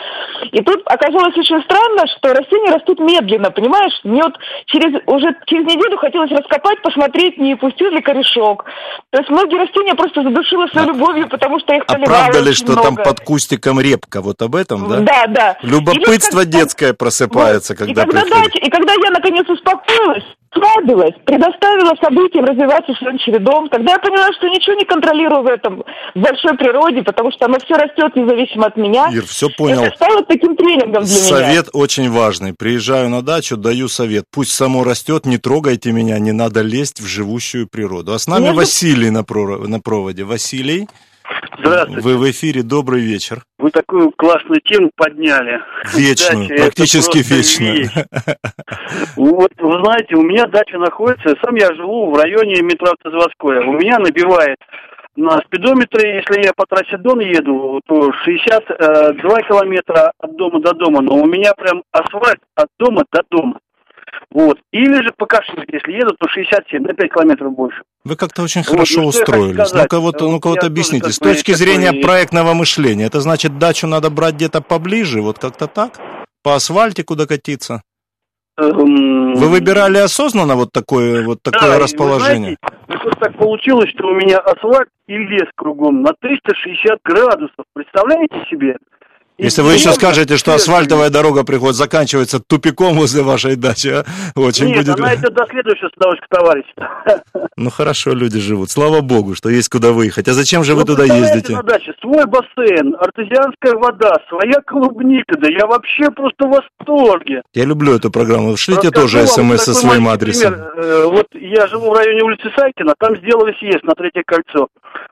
И 0.52 0.62
тут 0.62 0.82
оказалось 0.86 1.36
очень 1.36 1.62
странно, 1.62 2.06
что 2.18 2.34
растения 2.34 2.72
растут 2.72 3.00
медленно, 3.00 3.50
понимаешь? 3.50 3.98
Мне 4.04 4.22
вот 4.22 4.34
через, 4.66 5.00
уже 5.06 5.34
через 5.46 5.64
неделю 5.64 5.96
хотелось 5.96 6.30
раскопать, 6.30 6.82
посмотреть, 6.82 7.38
не 7.38 7.54
пустил 7.54 7.90
ли 7.90 8.00
корешок. 8.00 8.64
То 9.10 9.18
есть 9.18 9.30
многие 9.30 9.58
растения 9.58 9.94
просто 9.94 10.22
задушила 10.22 10.66
своей 10.68 10.88
а, 10.88 10.92
любовью, 10.92 11.28
потому 11.28 11.60
что 11.60 11.74
их 11.74 11.84
А 11.86 11.94
правда 11.98 12.40
ли, 12.40 12.52
что 12.52 12.72
много. 12.72 12.82
там 12.82 12.96
под 12.96 13.20
кустиком 13.20 13.80
репка? 13.80 14.20
Вот 14.20 14.42
об 14.42 14.56
этом, 14.56 14.88
да? 14.88 15.00
Да, 15.00 15.26
да. 15.28 15.58
Любопытство 15.62 16.40
и 16.40 16.46
детское 16.46 16.94
просыпается, 16.94 17.74
вот, 17.74 17.78
когда 17.78 18.02
и 18.02 18.04
когда, 18.06 18.22
приходит. 18.22 18.52
Да, 18.54 18.66
и 18.66 18.70
когда 18.70 18.92
я 18.92 19.10
наконец 19.10 19.48
успокоилась, 19.48 20.24
расслабилась, 20.54 21.14
предоставила 21.24 21.94
событиям 22.02 22.44
развиваться 22.44 22.92
своим 22.94 23.18
чередом. 23.18 23.68
Тогда 23.68 23.92
я 23.92 23.98
поняла, 23.98 24.32
что 24.32 24.48
ничего 24.48 24.76
не 24.76 24.84
контролирую 24.84 25.42
в 25.42 25.46
этом 25.46 25.84
в 26.14 26.18
большой 26.18 26.56
природе, 26.56 27.02
потому 27.02 27.30
что 27.32 27.46
оно 27.46 27.58
все 27.64 27.74
растет 27.74 28.16
независимо 28.16 28.66
от 28.66 28.76
меня. 28.76 29.08
Ир, 29.12 29.24
все 29.26 29.48
понял. 29.48 29.82
Это 29.82 29.96
стало 29.96 30.22
таким 30.24 30.56
тренингом 30.56 31.04
для 31.04 31.06
совет 31.06 31.40
меня. 31.40 31.48
Совет 31.48 31.68
очень 31.72 32.10
важный. 32.10 32.54
Приезжаю 32.54 33.08
на 33.08 33.22
дачу, 33.22 33.56
даю 33.56 33.88
совет. 33.88 34.24
Пусть 34.30 34.52
само 34.52 34.84
растет, 34.84 35.26
не 35.26 35.38
трогайте 35.38 35.92
меня, 35.92 36.18
не 36.18 36.32
надо 36.32 36.62
лезть 36.62 37.00
в 37.00 37.06
живущую 37.06 37.68
природу. 37.68 38.12
А 38.12 38.18
с 38.18 38.26
нами 38.26 38.44
Между... 38.44 38.56
Василий 38.56 39.10
на, 39.10 39.24
на 39.66 39.80
проводе. 39.80 40.24
Василий. 40.24 40.88
Здравствуйте. 41.58 42.02
Вы 42.02 42.18
в 42.18 42.30
эфире, 42.30 42.62
добрый 42.62 43.00
вечер. 43.00 43.42
Вы 43.58 43.70
такую 43.70 44.10
классную 44.12 44.60
тему 44.60 44.90
подняли. 44.96 45.60
Вечную, 45.94 46.48
дача 46.48 46.62
практически 46.62 47.18
вечную. 47.18 47.88
Вот, 49.16 49.50
вы 49.58 49.72
знаете, 49.84 50.16
у 50.16 50.22
меня 50.22 50.46
дача 50.46 50.78
находится, 50.78 51.34
сам 51.42 51.54
я 51.54 51.72
живу 51.74 52.10
в 52.10 52.18
районе 52.18 52.60
метро 52.62 52.92
Автозаводское. 52.92 53.60
У 53.60 53.72
меня 53.72 53.98
набивает 53.98 54.58
на 55.16 55.38
спидометре, 55.46 56.16
если 56.16 56.44
я 56.44 56.52
по 56.54 56.66
трассе 56.66 56.96
Дон 56.98 57.20
еду, 57.20 57.80
то 57.86 58.12
62 58.24 59.38
э, 59.38 59.42
километра 59.48 60.12
от 60.18 60.36
дома 60.36 60.60
до 60.60 60.74
дома, 60.74 61.00
но 61.00 61.14
у 61.14 61.26
меня 61.26 61.54
прям 61.54 61.82
асфальт 61.92 62.40
от 62.56 62.68
дома 62.78 63.04
до 63.12 63.22
дома. 63.30 63.60
Вот. 64.30 64.58
Или 64.72 65.02
же 65.02 65.12
по 65.16 65.26
Кашине, 65.26 65.64
если 65.72 65.92
еду, 65.92 66.14
то 66.18 66.28
67, 66.28 66.82
на 66.82 66.94
5 66.94 67.12
километров 67.12 67.54
больше. 67.54 67.82
Вы 68.04 68.16
как-то 68.16 68.42
очень 68.42 68.62
вот, 68.62 68.70
хорошо 68.70 69.02
ну, 69.02 69.08
устроились. 69.08 69.72
Ну-ка 69.72 70.00
вот, 70.00 70.20
ну-ка 70.20 70.48
вот 70.48 70.64
объясните, 70.64 71.10
с 71.10 71.18
точки 71.18 71.52
зрения 71.52 71.88
такой... 71.88 72.02
проектного 72.02 72.54
мышления, 72.54 73.06
это 73.06 73.20
значит, 73.20 73.58
дачу 73.58 73.86
надо 73.86 74.10
брать 74.10 74.34
где-то 74.34 74.60
поближе, 74.60 75.22
вот 75.22 75.38
как-то 75.38 75.66
так? 75.66 75.98
По 76.42 76.54
асфальтику 76.54 77.16
докатиться? 77.16 77.82
Эм... 78.58 79.34
Вы 79.34 79.48
выбирали 79.48 79.98
осознанно 79.98 80.54
вот 80.54 80.70
такое, 80.72 81.24
вот 81.24 81.42
такое 81.42 81.70
да, 81.70 81.78
расположение? 81.78 82.56
Вы 82.60 82.96
знаете, 82.96 83.18
так 83.20 83.36
получилось, 83.36 83.90
что 83.90 84.08
у 84.08 84.14
меня 84.14 84.38
асфальт 84.38 84.88
и 85.06 85.16
лес 85.16 85.48
кругом 85.56 86.02
на 86.02 86.12
360 86.20 86.98
градусов. 87.04 87.64
Представляете 87.74 88.46
себе? 88.50 88.76
Если 89.36 89.62
вы 89.62 89.72
еще 89.72 89.90
скажете, 89.92 90.36
что 90.36 90.54
асфальтовая 90.54 91.10
дорога 91.10 91.42
приходит, 91.42 91.74
заканчивается 91.74 92.38
тупиком 92.38 92.94
возле 92.94 93.22
вашей 93.22 93.56
дачи, 93.56 93.88
а? 93.88 94.04
очень 94.36 94.66
Нет, 94.66 94.86
будет... 94.86 95.00
она 95.00 95.14
идет 95.16 95.34
до 95.34 95.44
следующего 95.46 95.90
садоводского 95.94 96.28
товарища. 96.30 97.44
Ну 97.56 97.70
хорошо, 97.70 98.12
люди 98.14 98.40
живут. 98.40 98.70
Слава 98.70 99.00
богу, 99.00 99.36
что 99.36 99.48
есть 99.48 99.68
куда 99.68 99.92
выехать. 99.92 100.26
А 100.26 100.32
зачем 100.32 100.64
же 100.64 100.74
вы, 100.74 100.80
вы 100.80 100.86
туда 100.86 101.04
ездите? 101.04 101.52
на 101.52 101.62
даче 101.62 101.94
свой 102.00 102.26
бассейн, 102.26 102.96
артезианская 102.98 103.74
вода, 103.74 104.16
своя 104.28 104.60
клубника, 104.66 105.38
да 105.38 105.48
я 105.48 105.64
вообще 105.66 106.10
просто 106.10 106.46
в 106.46 106.50
восторге. 106.50 107.42
Я 107.54 107.64
люблю 107.64 107.94
эту 107.94 108.10
программу. 108.10 108.56
Шлите 108.56 108.90
тоже 108.90 109.24
смс 109.28 109.62
со 109.62 109.74
своим 109.74 110.08
адресом. 110.08 110.52
Пример. 110.52 110.72
Э, 110.76 111.04
вот 111.06 111.26
я 111.34 111.68
живу 111.68 111.90
в 111.90 111.96
районе 111.96 112.24
улицы 112.24 112.50
Сайкина, 112.56 112.94
там 112.98 113.16
сделали 113.18 113.54
съезд 113.60 113.84
на 113.84 113.94
Третье 113.94 114.24
кольцо. 114.26 114.66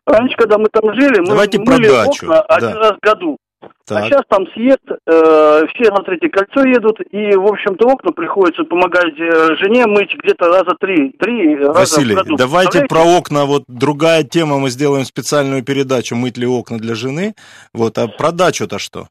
Раньше, 0.04 0.34
когда 0.36 0.58
мы 0.58 0.66
там 0.72 0.92
жили, 0.94 1.20
мы 1.20 1.26
Давайте 1.26 1.60
мыли 1.60 1.88
дачу. 1.88 2.26
окна 2.26 2.44
да. 2.48 2.56
один 2.56 2.76
раз 2.76 2.92
в 3.00 3.04
году. 3.04 3.38
А 3.62 3.68
так. 3.84 4.02
А 4.02 4.06
сейчас 4.06 4.22
там 4.28 4.46
съезд, 4.54 4.82
э, 4.88 5.66
все 5.74 5.90
на 5.90 6.02
третье 6.02 6.28
кольцо 6.28 6.66
едут, 6.66 7.00
и, 7.10 7.36
в 7.36 7.46
общем-то, 7.46 7.88
окна 7.88 8.12
приходится 8.12 8.64
помогать 8.64 9.18
э, 9.18 9.56
жене 9.56 9.86
мыть 9.86 10.14
где-то 10.14 10.46
раза 10.46 10.74
три. 10.80 11.10
три 11.12 11.56
Василий, 11.56 12.14
раза 12.14 12.24
в 12.24 12.30
году. 12.30 12.36
давайте 12.36 12.86
про 12.86 13.04
окна, 13.04 13.44
вот 13.44 13.64
другая 13.68 14.24
тема, 14.24 14.58
мы 14.58 14.70
сделаем 14.70 15.04
специальную 15.04 15.62
передачу 15.64 16.16
«Мыть 16.16 16.38
ли 16.38 16.46
окна 16.46 16.78
для 16.78 16.94
жены», 16.94 17.34
вот, 17.72 17.98
а 17.98 18.08
про 18.08 18.32
дачу-то 18.32 18.78
что? 18.78 19.08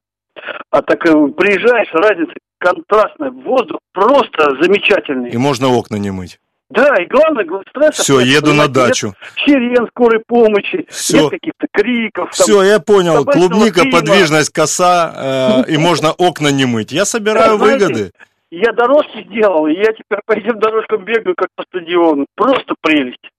А 0.69 0.81
так 0.81 1.05
э, 1.05 1.11
приезжаешь, 1.11 1.89
разница 1.93 2.33
контрастная, 2.57 3.31
воздух 3.31 3.79
просто 3.93 4.51
замечательный. 4.61 5.31
И 5.31 5.37
можно 5.37 5.67
окна 5.67 5.95
не 5.97 6.11
мыть. 6.11 6.39
Да, 6.71 6.95
и 6.95 7.05
главное, 7.05 7.45
стресс. 7.69 7.95
Все, 7.95 8.19
еду 8.21 8.53
на 8.53 8.67
дачу. 8.67 9.13
Сирен 9.45 9.87
скорой 9.87 10.21
помощи, 10.25 10.85
Все. 10.89 11.23
нет 11.23 11.31
каких-то 11.31 11.67
криков. 11.71 12.31
Все, 12.31 12.63
я 12.63 12.79
понял. 12.79 13.25
Клубника, 13.25 13.81
фильма. 13.81 13.99
подвижность, 13.99 14.51
коса, 14.51 15.63
э, 15.67 15.71
и 15.71 15.77
можно 15.77 16.11
окна 16.11 16.47
не 16.49 16.65
мыть. 16.65 16.91
Я 16.91 17.05
собираю 17.05 17.57
да, 17.57 17.65
выгоды. 17.65 17.93
Знаете, 17.93 18.11
я 18.51 18.71
дорожки 18.73 19.23
сделал, 19.23 19.67
и 19.67 19.73
я 19.73 19.93
теперь 19.93 20.19
по 20.25 20.33
этим 20.33 20.59
дорожкам 20.59 21.03
бегаю, 21.03 21.35
как 21.35 21.49
по 21.55 21.63
стадиону. 21.63 22.25
Просто 22.35 22.75
прелесть. 22.81 23.30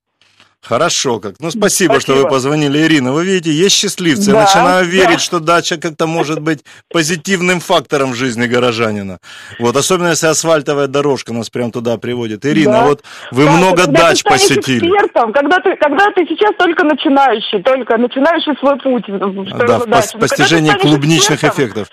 Хорошо, 0.63 1.19
как. 1.19 1.35
Ну, 1.41 1.51
спасибо, 1.51 1.95
спасибо, 1.95 2.01
что 2.01 2.15
вы 2.15 2.29
позвонили, 2.29 2.79
Ирина. 2.79 3.13
Вы 3.13 3.25
видите, 3.25 3.51
есть 3.51 3.75
счастливцы. 3.75 4.31
Да, 4.31 4.39
Я 4.39 4.45
начинаю 4.45 4.87
верить, 4.99 5.15
да. 5.15 5.19
что 5.19 5.41
дача 5.41 5.77
как-то 5.77 6.07
может 6.07 6.41
быть 6.41 6.65
позитивным 6.89 7.59
фактором 7.59 8.13
в 8.13 8.15
жизни 8.15 8.47
горожанина. 8.47 9.19
Вот, 9.59 9.77
особенно 9.77 10.09
если 10.09 10.29
асфальтовая 10.29 10.87
дорожка 10.87 11.33
нас 11.33 11.51
прям 11.51 11.73
туда 11.73 11.97
приводит. 11.99 12.47
Ирина, 12.47 12.73
да. 12.73 12.87
вот 12.87 13.03
вы 13.33 13.45
да, 13.45 13.51
много 13.51 13.87
дач 13.89 14.23
посетили. 14.23 14.87
Экспертом, 14.87 15.33
когда 15.33 15.59
ты, 15.59 15.75
когда 15.77 16.11
ты 16.13 16.25
сейчас 16.27 16.53
только 16.57 16.85
начинающий, 16.85 17.61
только 17.63 17.99
начинающий 17.99 18.57
свой 18.61 18.79
путь. 18.79 19.05
Да, 19.09 19.79
в 19.81 19.87
дачу. 19.87 20.19
постижении 20.19 20.73
клубничных 20.73 21.43
эффектов 21.43 21.89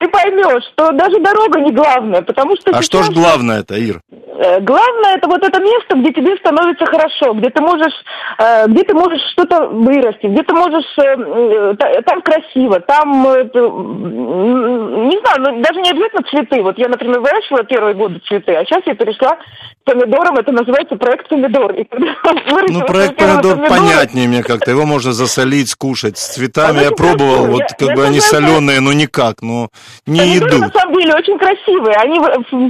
ты 0.00 0.08
поймешь, 0.08 0.64
что 0.72 0.92
даже 0.92 1.18
дорога 1.20 1.60
не 1.60 1.72
главное, 1.72 2.22
потому 2.22 2.56
что... 2.56 2.70
А 2.70 2.80
что 2.80 3.02
ж 3.02 3.10
главное-то, 3.10 3.74
Ир? 3.76 4.00
Э, 4.40 4.58
главное 4.60 5.16
это 5.16 5.28
вот 5.28 5.44
это 5.44 5.60
место, 5.60 5.98
где 5.98 6.12
тебе 6.12 6.34
становится 6.36 6.86
хорошо, 6.86 7.34
где 7.34 7.50
ты 7.50 7.60
можешь, 7.60 7.92
э, 8.38 8.66
где 8.68 8.84
ты 8.84 8.94
можешь 8.94 9.20
что-то 9.32 9.66
вырастить, 9.66 10.30
где 10.30 10.42
ты 10.42 10.54
можешь, 10.54 10.86
э, 10.96 11.74
там 12.06 12.22
красиво, 12.22 12.80
там, 12.80 13.22
не 13.22 15.18
знаю, 15.20 15.40
ну, 15.40 15.60
даже 15.60 15.80
не 15.82 15.90
обязательно 15.90 16.22
цветы. 16.30 16.62
Вот 16.62 16.78
я, 16.78 16.88
например, 16.88 17.20
выращивала 17.20 17.64
первые 17.64 17.94
годы 17.94 18.20
цветы, 18.26 18.54
а 18.54 18.64
сейчас 18.64 18.80
я 18.86 18.94
перешла 18.94 19.36
к 19.36 19.40
помидорам, 19.84 20.38
это 20.38 20.52
называется 20.52 20.96
проект 20.96 21.28
помидор. 21.28 21.74
И 21.74 21.86
ну, 22.68 22.86
проект 22.86 23.16
помидор 23.16 23.56
помидоры, 23.56 23.68
понятнее 23.68 24.26
мне 24.26 24.42
как-то, 24.42 24.70
его 24.70 24.86
можно 24.86 25.12
засолить, 25.12 25.68
скушать. 25.68 26.16
С 26.16 26.34
цветами 26.34 26.80
а 26.80 26.84
я 26.84 26.90
пробовал, 26.92 27.46
вот 27.46 27.64
как 27.78 27.88
я, 27.88 27.94
бы 27.94 28.06
они 28.06 28.20
соленые, 28.20 28.80
но 28.80 28.94
никак, 28.94 29.42
но 29.42 29.68
не 30.06 30.20
помидоры, 30.20 30.52
еду. 30.52 30.60
на 30.60 30.70
самом 30.70 30.94
деле 30.96 31.14
очень 31.14 31.38
красивые. 31.38 31.94
Они, 31.96 32.18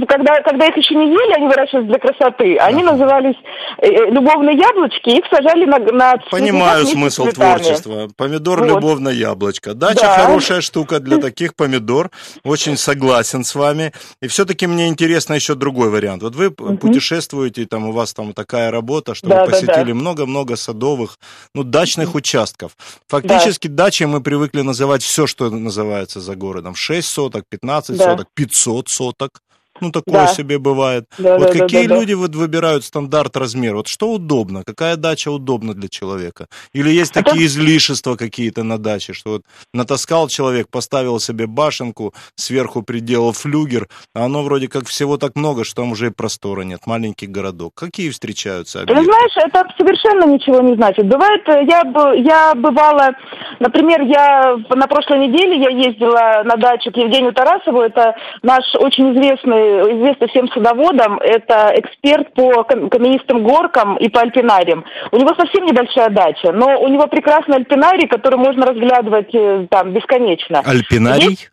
когда, 0.05 0.41
когда 0.41 0.65
их 0.67 0.75
еще 0.75 0.95
не 0.95 1.11
ели, 1.11 1.33
они 1.33 1.47
выращивались 1.61 1.87
для 1.87 1.99
красоты. 1.99 2.57
Они 2.57 2.81
ага. 2.81 2.91
назывались 2.91 3.35
э, 3.77 3.87
э, 3.87 4.11
любовные 4.11 4.57
яблочки, 4.57 5.09
их 5.09 5.25
сажали 5.29 5.65
на, 5.65 5.79
на 5.79 6.17
Понимаю 6.29 6.85
смысл 6.85 7.27
творчества. 7.27 8.09
Помидор 8.15 8.59
вот. 8.59 8.67
любовное 8.67 9.13
яблочко. 9.13 9.73
Дача 9.73 10.01
да. 10.01 10.25
хорошая 10.25 10.61
штука 10.61 10.99
для 10.99 11.17
таких 11.21 11.55
помидор. 11.55 12.11
Очень 12.43 12.77
согласен 12.77 13.43
с 13.43 13.55
вами. 13.55 13.93
И 14.21 14.27
все-таки 14.27 14.67
мне 14.67 14.87
интересно 14.87 15.33
еще 15.33 15.55
другой 15.55 15.89
вариант. 15.89 16.23
Вот 16.23 16.35
вы 16.35 16.47
угу. 16.47 16.77
путешествуете, 16.77 17.65
там 17.65 17.87
у 17.87 17.91
вас 17.91 18.13
там 18.13 18.33
такая 18.33 18.71
работа, 18.71 19.15
что 19.15 19.27
да, 19.27 19.45
вы 19.45 19.51
посетили 19.51 19.91
много-много 19.91 20.55
садовых, 20.55 21.17
ну, 21.53 21.63
дачных 21.63 22.15
участков. 22.15 22.75
Фактически 23.07 23.67
да. 23.67 23.85
дачей 23.85 24.05
мы 24.05 24.21
привыкли 24.21 24.61
называть 24.61 25.03
все, 25.03 25.27
что 25.27 25.49
называется 25.49 26.19
за 26.19 26.35
городом. 26.35 26.75
6 26.75 27.07
соток, 27.07 27.45
15 27.49 27.97
да. 27.97 28.03
соток, 28.03 28.27
500 28.33 28.89
соток. 28.89 29.41
Ну, 29.81 29.91
такое 29.91 30.27
да. 30.27 30.27
себе 30.27 30.59
бывает. 30.59 31.05
Да, 31.17 31.37
вот 31.37 31.53
да, 31.53 31.59
какие 31.59 31.87
да, 31.87 31.95
люди 31.95 32.13
да. 32.13 32.19
вот 32.19 32.35
выбирают 32.35 32.85
стандарт 32.85 33.35
размер? 33.35 33.75
Вот 33.75 33.87
что 33.87 34.11
удобно? 34.11 34.63
Какая 34.63 34.95
дача 34.95 35.31
удобна 35.31 35.73
для 35.73 35.89
человека? 35.89 36.47
Или 36.71 36.91
есть 36.91 37.17
а 37.17 37.23
такие 37.23 37.47
излишества 37.47 38.15
какие-то 38.15 38.63
на 38.63 38.77
даче, 38.77 39.13
что 39.13 39.31
вот 39.31 39.41
натаскал 39.73 40.27
человек, 40.27 40.67
поставил 40.69 41.19
себе 41.19 41.47
башенку, 41.47 42.13
сверху 42.35 42.83
приделал 42.83 43.33
флюгер, 43.33 43.87
а 44.13 44.25
оно 44.25 44.43
вроде 44.43 44.67
как 44.67 44.85
всего 44.85 45.17
так 45.17 45.35
много, 45.35 45.63
что 45.63 45.81
там 45.81 45.91
уже 45.91 46.07
и 46.07 46.09
простора 46.11 46.61
нет, 46.61 46.81
маленький 46.85 47.27
городок. 47.27 47.73
Какие 47.73 48.11
встречаются 48.11 48.81
объекты? 48.81 49.03
Ты 49.03 49.11
знаешь, 49.11 49.31
это 49.37 49.65
совершенно 49.77 50.31
ничего 50.31 50.61
не 50.61 50.75
значит. 50.75 51.07
Бывает, 51.07 51.41
э, 51.47 51.65
я, 51.67 51.81
я 52.17 52.53
бывала, 52.55 53.15
например, 53.59 54.01
я 54.01 54.57
на 54.69 54.87
прошлой 54.87 55.27
неделе 55.27 55.59
я 55.59 55.69
ездила 55.69 56.43
на 56.45 56.55
дачу 56.55 56.91
к 56.91 56.97
Евгению 56.97 57.33
Тарасову, 57.33 57.81
это 57.81 58.15
наш 58.43 58.63
очень 58.75 59.13
известный 59.13 59.70
известный 59.71 60.27
всем 60.29 60.47
садоводам, 60.49 61.19
это 61.19 61.73
эксперт 61.75 62.33
по 62.33 62.63
каменистым 62.63 63.43
горкам 63.43 63.97
и 63.97 64.09
по 64.09 64.21
альпинариям. 64.21 64.85
У 65.11 65.17
него 65.17 65.33
совсем 65.35 65.65
небольшая 65.65 66.09
дача, 66.09 66.51
но 66.51 66.79
у 66.81 66.87
него 66.87 67.07
прекрасный 67.07 67.57
альпинарий, 67.57 68.07
который 68.07 68.37
можно 68.37 68.65
разглядывать 68.65 69.33
э, 69.33 69.67
там 69.69 69.93
бесконечно. 69.93 70.61
Альпинарий? 70.65 71.29
Есть... 71.29 71.51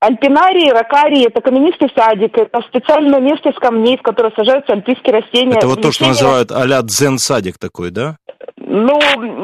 Альпинарии, 0.00 0.70
ракарии– 0.70 1.26
это 1.28 1.42
каменистый 1.42 1.92
садик, 1.94 2.36
это 2.38 2.62
специальное 2.62 3.20
место 3.20 3.50
из 3.50 3.56
камней, 3.56 3.98
в 3.98 4.02
которое 4.02 4.32
сажаются 4.34 4.72
альпийские 4.72 5.20
растения. 5.20 5.56
Это 5.56 5.68
вот 5.68 5.82
то, 5.82 5.92
что 5.92 6.06
называют 6.06 6.50
а-ля 6.52 6.80
дзен-садик 6.80 7.58
такой, 7.58 7.90
да? 7.90 8.16
Ну, 8.72 9.00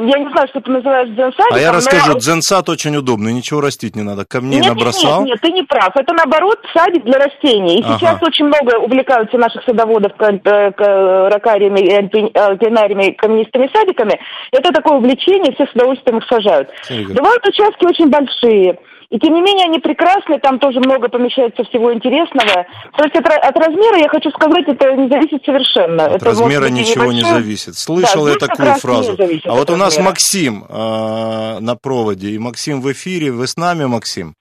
я 0.07 0.19
не 0.21 0.31
знаю, 0.31 0.47
что 0.49 0.61
ты 0.61 0.71
называешь 0.71 1.09
дзен-садиком. 1.09 1.57
А 1.57 1.59
я 1.59 1.73
расскажу, 1.73 2.13
но... 2.13 2.19
дзен-сад 2.19 2.69
очень 2.69 2.95
удобный, 2.97 3.33
ничего 3.33 3.61
растить 3.61 3.97
не 3.97 4.03
надо, 4.03 4.25
камней 4.25 4.61
нет, 4.61 4.69
набросал. 4.69 5.25
Нет, 5.25 5.31
нет, 5.31 5.41
ты 5.41 5.51
не 5.51 5.65
прав. 5.65 5.97
Это, 5.97 6.15
наоборот, 6.15 6.61
садик 6.73 7.03
для 7.05 7.19
растений. 7.19 7.81
И 7.81 7.83
ага. 7.83 7.99
сейчас 7.99 8.23
очень 8.23 8.45
много 8.45 8.79
увлекаются 8.79 9.37
наших 9.37 9.65
садоводов 9.65 10.13
ракариями 10.17 11.81
и 11.81 11.93
альпинариями, 11.93 13.11
каменистыми 13.19 13.69
садиками. 13.75 14.21
Это 14.53 14.73
такое 14.73 14.99
увлечение, 14.99 15.53
все 15.55 15.67
с 15.67 15.73
удовольствием 15.75 16.19
их 16.19 16.25
сажают. 16.29 16.71
Бывают 16.89 17.45
участки 17.49 17.85
очень 17.85 18.09
большие. 18.09 18.79
И 19.11 19.19
тем 19.19 19.35
не 19.35 19.41
менее 19.41 19.67
они 19.67 19.79
прекрасны, 19.79 20.39
там 20.41 20.59
тоже 20.59 20.81
много 20.81 21.09
помещается 21.09 21.63
всего 21.65 21.93
интересного. 21.93 22.67
То 22.97 23.05
есть 23.05 23.15
от, 23.15 23.27
от 23.27 23.57
размера, 23.57 23.99
я 23.99 24.09
хочу 24.09 24.31
сказать, 24.31 24.65
это 24.67 24.93
не 24.95 25.09
зависит 25.09 25.45
совершенно. 25.45 26.07
От 26.07 26.17
это 26.17 26.25
размера 26.27 26.69
ничего 26.69 27.13
не 27.13 27.23
зависит. 27.23 27.77
Слышал 27.77 28.25
да, 28.25 28.33
я 28.33 28.37
такую 28.37 28.75
фразу. 28.75 29.17
А 29.45 29.55
вот 29.55 29.71
у 29.71 29.77
нас 29.77 29.99
Максим 29.99 30.65
э, 30.69 31.59
на 31.61 31.77
проводе, 31.77 32.31
и 32.31 32.39
Максим 32.39 32.81
в 32.81 32.91
эфире. 32.93 33.31
Вы 33.31 33.47
с 33.47 33.57
нами, 33.57 33.85
Максим? 33.85 34.35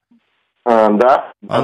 А, 0.67 0.89
да. 0.89 1.32
А, 1.47 1.63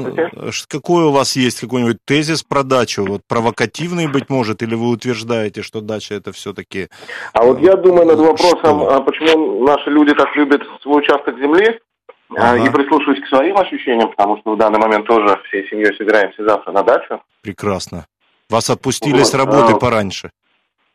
какой 0.67 1.05
у 1.05 1.11
вас 1.11 1.35
есть 1.35 1.59
какой-нибудь 1.59 1.97
тезис 2.05 2.43
про 2.43 2.61
дачу? 2.61 3.03
Вот 3.03 3.21
провокативный, 3.27 4.07
быть 4.07 4.29
может, 4.29 4.61
или 4.61 4.75
вы 4.75 4.89
утверждаете, 4.89 5.63
что 5.63 5.81
дача 5.81 6.13
это 6.13 6.31
все-таки... 6.31 6.87
А 7.33 7.43
вот 7.43 7.59
я 7.61 7.75
думаю 7.75 8.05
над 8.05 8.19
вопросом, 8.19 8.81
что? 8.81 9.01
почему 9.01 9.65
наши 9.65 9.89
люди 9.89 10.13
так 10.13 10.35
любят 10.35 10.61
свой 10.83 11.01
участок 11.01 11.35
земли, 11.39 11.79
а, 11.79 11.90
ага. 12.37 12.63
И 12.63 12.69
прислушиваюсь 12.69 13.21
к 13.21 13.27
своим 13.27 13.57
ощущениям, 13.57 14.09
потому 14.09 14.37
что 14.37 14.53
в 14.53 14.57
данный 14.57 14.79
момент 14.79 15.05
тоже 15.07 15.39
всей 15.47 15.67
семьей 15.69 15.95
собираемся 15.97 16.43
завтра 16.43 16.71
на 16.71 16.83
дачу. 16.83 17.21
Прекрасно. 17.41 18.05
Вас 18.49 18.69
отпустили 18.69 19.19
вот. 19.19 19.27
с 19.27 19.33
работы 19.33 19.73
а, 19.73 19.77
пораньше. 19.77 20.31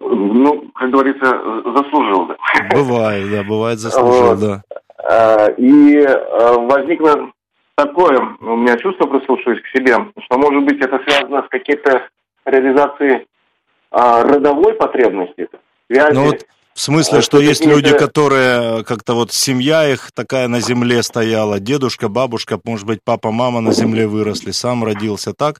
Ну, 0.01 0.71
как 0.75 0.91
говорится, 0.91 1.27
заслужил. 1.75 2.27
Да. 2.27 2.37
Бывает, 2.71 3.31
да, 3.31 3.43
бывает 3.43 3.79
заслужил, 3.79 4.35
вот. 4.35 4.41
да. 4.41 4.63
А, 4.99 5.49
и 5.57 6.07
возникло 6.69 7.31
такое 7.77 8.19
у 8.41 8.57
меня 8.57 8.77
чувство, 8.79 9.07
прислушиваясь 9.07 9.63
к 9.63 9.77
себе, 9.77 9.95
что, 10.25 10.39
может 10.39 10.65
быть, 10.65 10.85
это 10.85 10.99
связано 11.07 11.43
с 11.43 11.49
какой-то 11.49 12.09
реализацией 12.45 13.27
родовой 13.91 14.75
потребности. 14.75 15.49
Связи. 15.89 16.15
Ну, 16.15 16.25
вот 16.27 16.47
в 16.77 16.81
смысле, 16.81 17.23
что 17.23 17.41
есть 17.41 17.65
люди, 17.65 17.97
которые 17.97 18.85
как-то 18.85 19.15
вот 19.15 19.33
семья 19.33 19.89
их 19.89 20.13
такая 20.13 20.47
на 20.47 20.61
земле 20.61 21.03
стояла, 21.03 21.59
дедушка, 21.59 22.11
бабушка, 22.11 22.61
может 22.65 22.87
быть, 22.87 22.99
папа, 23.03 23.31
мама 23.31 23.63
на 23.63 23.73
земле 23.73 24.07
выросли, 24.07 24.51
сам 24.51 24.85
родился 24.85 25.33
так. 25.33 25.57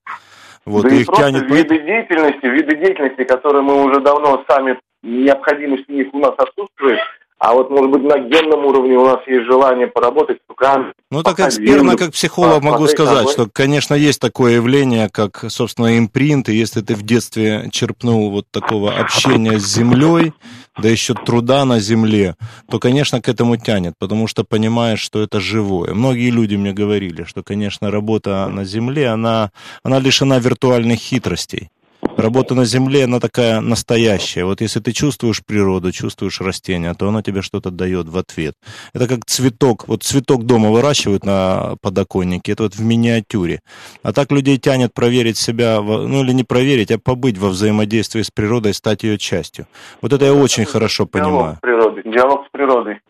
Вот, 0.67 0.83
да 0.83 0.95
и 0.95 1.01
их 1.01 1.07
тянет... 1.07 1.51
виды 1.51 1.79
деятельности, 1.79 2.45
виды 2.45 2.77
деятельности, 2.77 3.25
которые 3.25 3.63
мы 3.63 3.85
уже 3.85 4.01
давно 4.01 4.45
сами, 4.47 4.79
необходимость 5.03 5.87
в 5.87 5.91
них 5.91 6.13
у 6.13 6.19
нас 6.19 6.35
отсутствует, 6.37 6.99
а 7.39 7.53
вот, 7.53 7.71
может 7.71 7.91
быть, 7.91 8.03
на 8.03 8.19
генном 8.19 8.65
уровне 8.65 8.97
у 8.97 9.05
нас 9.05 9.19
есть 9.27 9.45
желание 9.45 9.87
поработать 9.87 10.39
с 10.39 10.49
руками. 10.49 10.93
Ну, 11.11 11.23
так 11.23 11.39
экспертно, 11.39 11.97
как 11.97 12.13
психолог, 12.13 12.63
могу 12.63 12.87
сказать, 12.87 13.29
что, 13.29 13.47
конечно, 13.53 13.95
есть 13.95 14.21
такое 14.21 14.55
явление, 14.55 15.11
как, 15.11 15.45
собственно, 15.49 15.99
импринт, 15.99 16.49
и 16.49 16.55
если 16.55 16.81
ты 16.81 16.95
в 16.95 17.03
детстве 17.03 17.69
черпнул 17.71 18.31
вот 18.31 18.47
такого 18.51 18.93
общения 18.93 19.59
с 19.59 19.67
землей, 19.67 20.33
да 20.79 20.89
еще 20.89 21.15
труда 21.15 21.65
на 21.65 21.79
земле, 21.79 22.37
то, 22.71 22.79
конечно, 22.79 23.21
к 23.21 23.29
этому 23.29 23.57
тянет, 23.57 23.95
потому 23.99 24.27
что 24.27 24.43
понимаешь, 24.45 25.01
что 25.01 25.23
это 25.23 25.39
живое. 25.39 25.93
Многие 25.93 26.31
люди 26.31 26.57
мне 26.57 26.73
говорили, 26.73 27.25
что, 27.25 27.43
конечно, 27.43 27.91
работа 27.91 28.49
на 28.49 28.65
земле, 28.65 29.09
она, 29.09 29.51
она 29.83 29.99
лишена 29.99 30.39
виртуальных 30.39 30.99
хитростей. 30.99 31.71
Работа 32.17 32.55
на 32.55 32.65
земле, 32.65 33.05
она 33.05 33.21
такая 33.21 33.61
настоящая. 33.61 34.45
Вот 34.45 34.61
если 34.63 34.81
ты 34.81 34.93
чувствуешь 34.93 35.45
природу, 35.45 35.93
чувствуешь 35.93 36.41
растения, 36.41 36.95
то 36.95 37.09
она 37.09 37.23
тебе 37.23 37.43
что-то 37.43 37.71
дает 37.71 38.09
в 38.09 38.17
ответ. 38.17 38.55
Это 38.95 39.07
как 39.07 39.27
цветок. 39.27 39.87
Вот 39.87 40.03
цветок 40.03 40.45
дома 40.45 40.71
выращивают 40.71 41.25
на 41.25 41.77
подоконнике, 41.83 42.53
это 42.53 42.63
вот 42.65 42.75
в 42.75 42.83
миниатюре. 42.83 43.61
А 44.03 44.13
так 44.13 44.33
людей 44.33 44.57
тянет 44.57 44.95
проверить 44.95 45.37
себя, 45.37 45.81
ну 45.83 46.25
или 46.25 46.33
не 46.33 46.45
проверить, 46.45 46.91
а 46.91 46.99
побыть 46.99 47.37
во 47.37 47.49
взаимодействии 47.49 48.23
с 48.23 48.31
природой, 48.31 48.73
стать 48.73 49.03
ее 49.03 49.19
частью. 49.19 49.67
Вот 50.01 50.13
это 50.13 50.25
я 50.25 50.33
очень 50.33 50.65
хорошо 50.65 51.07
понимаю. 51.07 51.59
Диалог 51.59 51.59
с 51.59 51.61
природой. 51.61 52.03
Диалог 52.05 52.47
с 52.47 52.51
природой. 52.51 53.01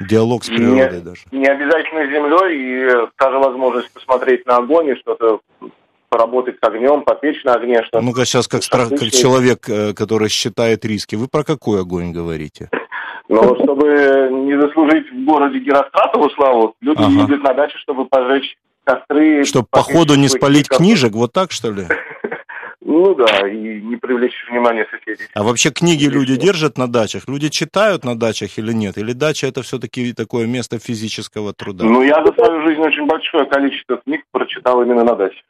Диалог 0.00 0.44
с 0.44 0.48
природой 0.48 0.98
не, 0.98 1.00
даже. 1.00 1.22
Не 1.32 1.46
обязательно 1.46 2.06
с 2.06 2.10
землей, 2.10 2.56
и 2.58 3.08
та 3.16 3.30
же 3.30 3.38
возможность 3.38 3.92
посмотреть 3.92 4.46
на 4.46 4.56
огонь 4.56 4.88
и 4.88 4.94
что-то 4.96 5.40
поработать 6.12 6.56
с 6.62 6.68
огнем, 6.68 7.02
попечь 7.04 7.42
на 7.44 7.54
огне. 7.54 7.82
Что 7.84 8.02
Ну-ка 8.02 8.26
сейчас 8.26 8.46
как, 8.46 8.62
страх, 8.62 8.90
как 8.90 9.10
человек, 9.10 9.66
э, 9.68 9.94
который 9.94 10.28
считает 10.28 10.84
риски. 10.84 11.16
Вы 11.16 11.26
про 11.26 11.42
какой 11.42 11.80
огонь 11.80 12.12
говорите? 12.12 12.68
Ну, 13.28 13.56
чтобы 13.62 14.28
не 14.30 14.60
заслужить 14.60 15.10
в 15.10 15.24
городе 15.24 15.58
Геростратову 15.60 16.28
славу, 16.30 16.74
люди 16.82 17.02
ага. 17.02 17.12
ездят 17.12 17.42
на 17.42 17.54
дачу, 17.54 17.78
чтобы 17.78 18.04
пожечь 18.04 18.58
костры. 18.84 19.44
Чтобы 19.44 19.66
по 19.70 19.80
ходу 19.80 20.16
не 20.16 20.28
спалить 20.28 20.68
книжек, 20.68 21.12
вот 21.12 21.32
так 21.32 21.50
что 21.50 21.70
ли? 21.70 21.86
Ну 22.84 23.14
да, 23.14 23.48
и 23.48 23.80
не 23.80 23.96
привлечь 23.96 24.34
внимание 24.50 24.86
соседей. 24.90 25.24
А 25.34 25.44
вообще 25.44 25.70
книги 25.70 26.04
люди 26.04 26.36
держат 26.36 26.76
на 26.76 26.88
дачах? 26.88 27.22
Люди 27.26 27.48
читают 27.48 28.04
на 28.04 28.18
дачах 28.18 28.58
или 28.58 28.72
нет? 28.72 28.98
Или 28.98 29.12
дача 29.12 29.46
это 29.46 29.62
все-таки 29.62 30.12
такое 30.12 30.46
место 30.46 30.78
физического 30.78 31.54
труда? 31.54 31.84
Ну, 31.84 32.02
я 32.02 32.22
за 32.22 32.34
свою 32.34 32.66
жизнь 32.66 32.80
очень 32.80 33.06
большое 33.06 33.46
количество 33.46 33.96
книг 33.98 34.24
прочитал 34.32 34.82
именно 34.82 35.04
на 35.04 35.14
даче. 35.14 35.40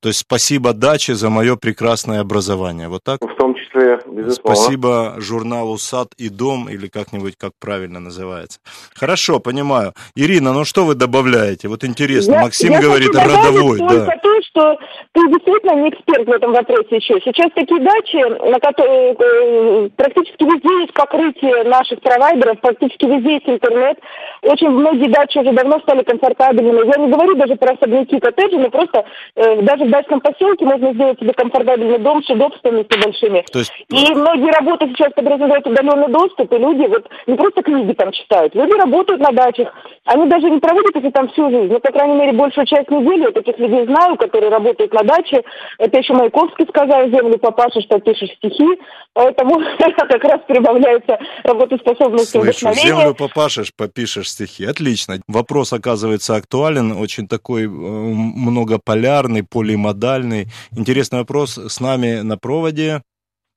То 0.00 0.08
есть 0.08 0.20
спасибо 0.20 0.72
даче 0.72 1.14
за 1.14 1.28
мое 1.28 1.56
прекрасное 1.56 2.20
образование. 2.20 2.88
Вот 2.88 3.02
так? 3.02 3.20
В 3.20 3.34
том 3.36 3.54
числе, 3.54 3.98
безусловно. 4.06 4.32
Спасибо 4.32 5.14
журналу 5.18 5.78
«Сад 5.78 6.08
и 6.16 6.28
дом» 6.28 6.68
или 6.68 6.86
как-нибудь, 6.86 7.36
как 7.36 7.52
правильно 7.60 7.98
называется. 7.98 8.60
Хорошо, 8.94 9.40
понимаю. 9.40 9.92
Ирина, 10.14 10.52
ну 10.52 10.64
что 10.64 10.84
вы 10.84 10.94
добавляете? 10.94 11.68
Вот 11.68 11.84
интересно, 11.84 12.34
я, 12.34 12.42
Максим 12.42 12.72
я 12.72 12.80
говорит 12.80 13.14
родовой. 13.14 13.78
Да. 13.78 14.06
то, 14.22 14.42
что 14.42 14.78
ты 15.12 15.20
действительно 15.28 15.82
не 15.82 15.90
эксперт 15.90 16.26
в 16.26 16.30
этом 16.30 16.52
вопросе 16.52 16.96
еще. 16.96 17.14
Сейчас 17.24 17.50
такие 17.54 17.80
дачи, 17.80 18.50
на 18.50 18.58
которые 18.60 19.14
э, 19.18 19.88
практически 19.96 20.44
везде 20.44 20.80
есть 20.82 20.92
покрытие 20.94 21.64
наших 21.64 22.00
провайдеров, 22.00 22.60
практически 22.60 23.06
везде 23.06 23.34
есть 23.34 23.48
интернет. 23.48 23.98
Очень 24.42 24.70
многие 24.70 25.08
дачи 25.08 25.38
уже 25.38 25.52
давно 25.52 25.80
стали 25.80 26.02
комфортабельными. 26.02 26.86
Я 26.86 27.04
не 27.04 27.10
говорю 27.10 27.34
даже 27.34 27.56
про 27.56 27.72
особняки, 27.72 28.20
коттеджи, 28.20 28.58
но 28.58 28.70
просто 28.70 29.04
э, 29.34 29.62
даже 29.62 29.87
в 29.88 29.90
дачном 29.90 30.20
поселке 30.20 30.64
можно 30.64 30.92
сделать 30.92 31.18
себе 31.18 31.32
комфортабельный 31.32 31.98
дом 31.98 32.22
с 32.22 32.30
удобствами 32.30 32.82
с 32.82 32.96
небольшими. 32.96 33.44
То 33.50 33.58
есть... 33.60 33.72
И 33.88 34.14
многие 34.14 34.52
работы 34.52 34.86
сейчас 34.88 35.12
подразумевают 35.14 35.66
удаленный 35.66 36.08
доступ, 36.08 36.52
и 36.52 36.58
люди 36.58 36.86
вот 36.86 37.08
не 37.26 37.34
просто 37.34 37.62
книги 37.62 37.92
там 37.94 38.12
читают, 38.12 38.54
люди 38.54 38.72
работают 38.72 39.20
на 39.20 39.32
дачах. 39.32 39.72
Они 40.04 40.26
даже 40.26 40.50
не 40.50 40.58
проводят 40.58 40.94
это 40.94 41.10
там 41.10 41.28
всю 41.28 41.50
жизнь. 41.50 41.72
Ну, 41.72 41.80
по 41.80 41.92
крайней 41.92 42.16
мере, 42.16 42.32
большую 42.32 42.66
часть 42.66 42.90
недели 42.90 43.22
я 43.22 43.30
таких 43.30 43.58
людей 43.58 43.86
знаю, 43.86 44.16
которые 44.16 44.50
работают 44.50 44.92
на 44.92 45.02
даче. 45.02 45.42
Это 45.78 45.98
еще 45.98 46.12
Маяковский 46.12 46.66
сказал, 46.68 47.08
землю 47.08 47.38
папаша, 47.38 47.80
что 47.80 47.98
пишешь 47.98 48.30
стихи. 48.36 48.66
Поэтому 49.14 49.60
как 49.78 50.24
раз 50.24 50.40
прибавляется 50.46 51.18
работоспособность 51.44 52.34
вдохновение. 52.34 52.86
землю 52.86 53.14
попашешь, 53.14 53.74
попишешь 53.74 54.30
стихи. 54.30 54.64
Отлично. 54.64 55.20
Вопрос 55.26 55.72
оказывается 55.72 56.36
актуален, 56.36 56.92
очень 56.92 57.26
такой 57.26 57.64
э, 57.64 57.68
многополярный, 57.68 59.42
поли 59.42 59.77
модальный. 59.78 60.48
Интересный 60.76 61.20
вопрос. 61.20 61.56
С 61.56 61.80
нами 61.80 62.20
на 62.20 62.36
проводе 62.36 63.02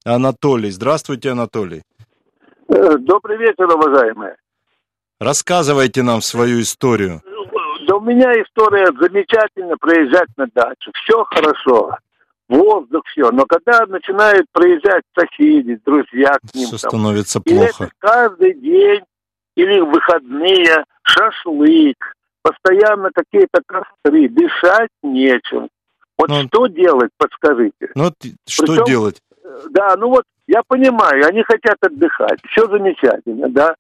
Анатолий. 0.06 0.72
Здравствуйте, 0.72 1.32
Анатолий. 1.32 1.84
Э, 2.70 2.98
добрый 2.98 3.38
вечер, 3.38 3.66
уважаемые. 3.66 4.36
Рассказывайте 5.20 6.02
нам 6.02 6.22
свою 6.22 6.62
историю. 6.62 7.22
Да 7.88 7.96
у 7.96 8.02
меня 8.02 8.32
история 8.42 8.88
замечательно 9.00 9.76
проезжать 9.78 10.30
на 10.38 10.48
дачу. 10.48 10.92
Все 11.04 11.24
хорошо. 11.26 11.98
Воздух, 12.48 13.04
все. 13.08 13.32
Но 13.32 13.46
когда 13.46 13.86
начинают 13.86 14.46
проезжать 14.52 15.04
соседи, 15.18 15.80
друзья 15.86 16.38
к 16.40 16.56
ним. 16.56 16.68
Все 16.68 16.78
там, 16.78 16.90
становится 16.90 17.40
плохо. 17.40 17.86
это 17.86 17.92
каждый 18.00 18.54
день 18.56 19.02
или 19.56 19.80
выходные 19.80 20.84
шашлык, 21.04 21.98
постоянно 22.42 23.10
какие-то 23.14 23.62
костры, 23.66 24.28
дышать 24.30 24.90
нечем. 25.04 25.70
Вот 26.22 26.30
ну, 26.30 26.44
что 26.48 26.68
делать, 26.68 27.10
подскажите? 27.18 27.90
Ну, 27.96 28.04
вот 28.04 28.14
что 28.48 28.66
Причем, 28.68 28.84
делать? 28.86 29.22
Да, 29.72 29.96
ну 29.98 30.10
вот 30.10 30.24
я 30.46 30.62
понимаю, 30.68 31.26
они 31.26 31.42
хотят 31.42 31.78
отдыхать, 31.82 32.40
все 32.52 32.68
замечательно, 32.68 33.50
да. 33.50 33.76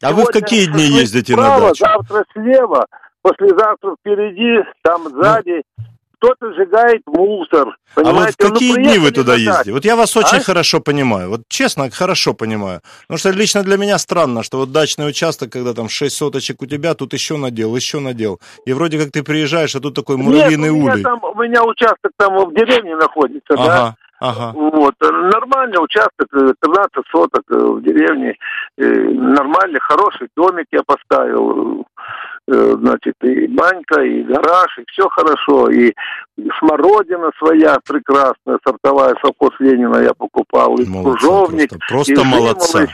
А 0.00 0.08
Сегодня 0.08 0.16
вы 0.16 0.22
в 0.24 0.32
какие 0.32 0.66
дни 0.66 0.84
ездите 0.84 1.34
справа, 1.34 1.60
на 1.60 1.68
дачу? 1.68 1.84
Завтра 1.84 2.24
слева, 2.32 2.86
послезавтра 3.20 3.94
впереди, 4.00 4.66
там 4.82 5.08
сзади. 5.10 5.62
Кто-то 6.22 6.54
сжигает 6.54 7.02
мусор. 7.06 7.76
Понимаете? 7.94 8.20
А 8.20 8.24
вот 8.24 8.34
в 8.34 8.40
ну, 8.40 8.54
какие 8.54 8.76
ну, 8.76 8.82
дни 8.82 8.98
вы 8.98 9.10
туда 9.10 9.34
ездите? 9.34 9.72
Вот 9.72 9.84
я 9.84 9.96
вас 9.96 10.16
очень 10.16 10.38
а? 10.38 10.40
хорошо 10.40 10.80
понимаю. 10.80 11.30
Вот 11.30 11.40
честно, 11.48 11.90
хорошо 11.90 12.32
понимаю. 12.32 12.80
Потому 13.02 13.18
что 13.18 13.30
лично 13.30 13.62
для 13.62 13.76
меня 13.76 13.98
странно, 13.98 14.42
что 14.42 14.58
вот 14.58 14.70
дачный 14.70 15.08
участок, 15.08 15.50
когда 15.50 15.74
там 15.74 15.88
6 15.88 16.16
соточек 16.16 16.62
у 16.62 16.66
тебя, 16.66 16.94
тут 16.94 17.12
еще 17.12 17.36
надел, 17.36 17.74
еще 17.74 17.98
надел. 17.98 18.40
И 18.66 18.72
вроде 18.72 18.98
как 18.98 19.10
ты 19.10 19.22
приезжаешь, 19.22 19.74
а 19.74 19.80
тут 19.80 19.94
такой 19.94 20.16
муравьиный 20.16 20.70
Нет, 20.70 20.72
у 20.72 20.76
меня 20.76 20.92
улей. 20.92 21.02
Там, 21.02 21.24
у 21.24 21.42
меня 21.42 21.64
участок 21.64 22.12
там 22.16 22.36
в 22.36 22.54
деревне 22.54 22.94
находится, 22.96 23.54
ага. 23.54 23.66
да? 23.66 23.94
Ага. 24.20 24.52
Вот. 24.54 24.94
Нормальный 25.00 25.82
участок, 25.82 26.28
13 26.30 26.56
э, 26.62 27.00
соток 27.10 27.42
э, 27.50 27.56
в 27.56 27.82
деревне. 27.82 28.36
Э, 28.78 28.84
нормальный, 28.84 29.80
хороший 29.80 30.28
домик 30.36 30.66
я 30.70 30.82
поставил. 30.86 31.84
Значит, 32.48 33.14
и 33.22 33.46
банька, 33.46 34.02
и 34.02 34.22
гараж, 34.24 34.78
и 34.78 34.84
все 34.90 35.08
хорошо. 35.08 35.70
И 35.70 35.94
смородина 36.58 37.30
своя 37.38 37.78
прекрасная, 37.86 38.58
сортовая 38.66 39.14
совхоз 39.24 39.50
Ленина 39.60 39.98
я 39.98 40.12
покупал. 40.12 40.74
И 40.76 40.84
молодца, 40.86 41.20
кружовник. 41.20 41.68
Просто, 41.70 41.86
просто 41.88 42.12
и 42.12 42.24
молодца 42.24 42.86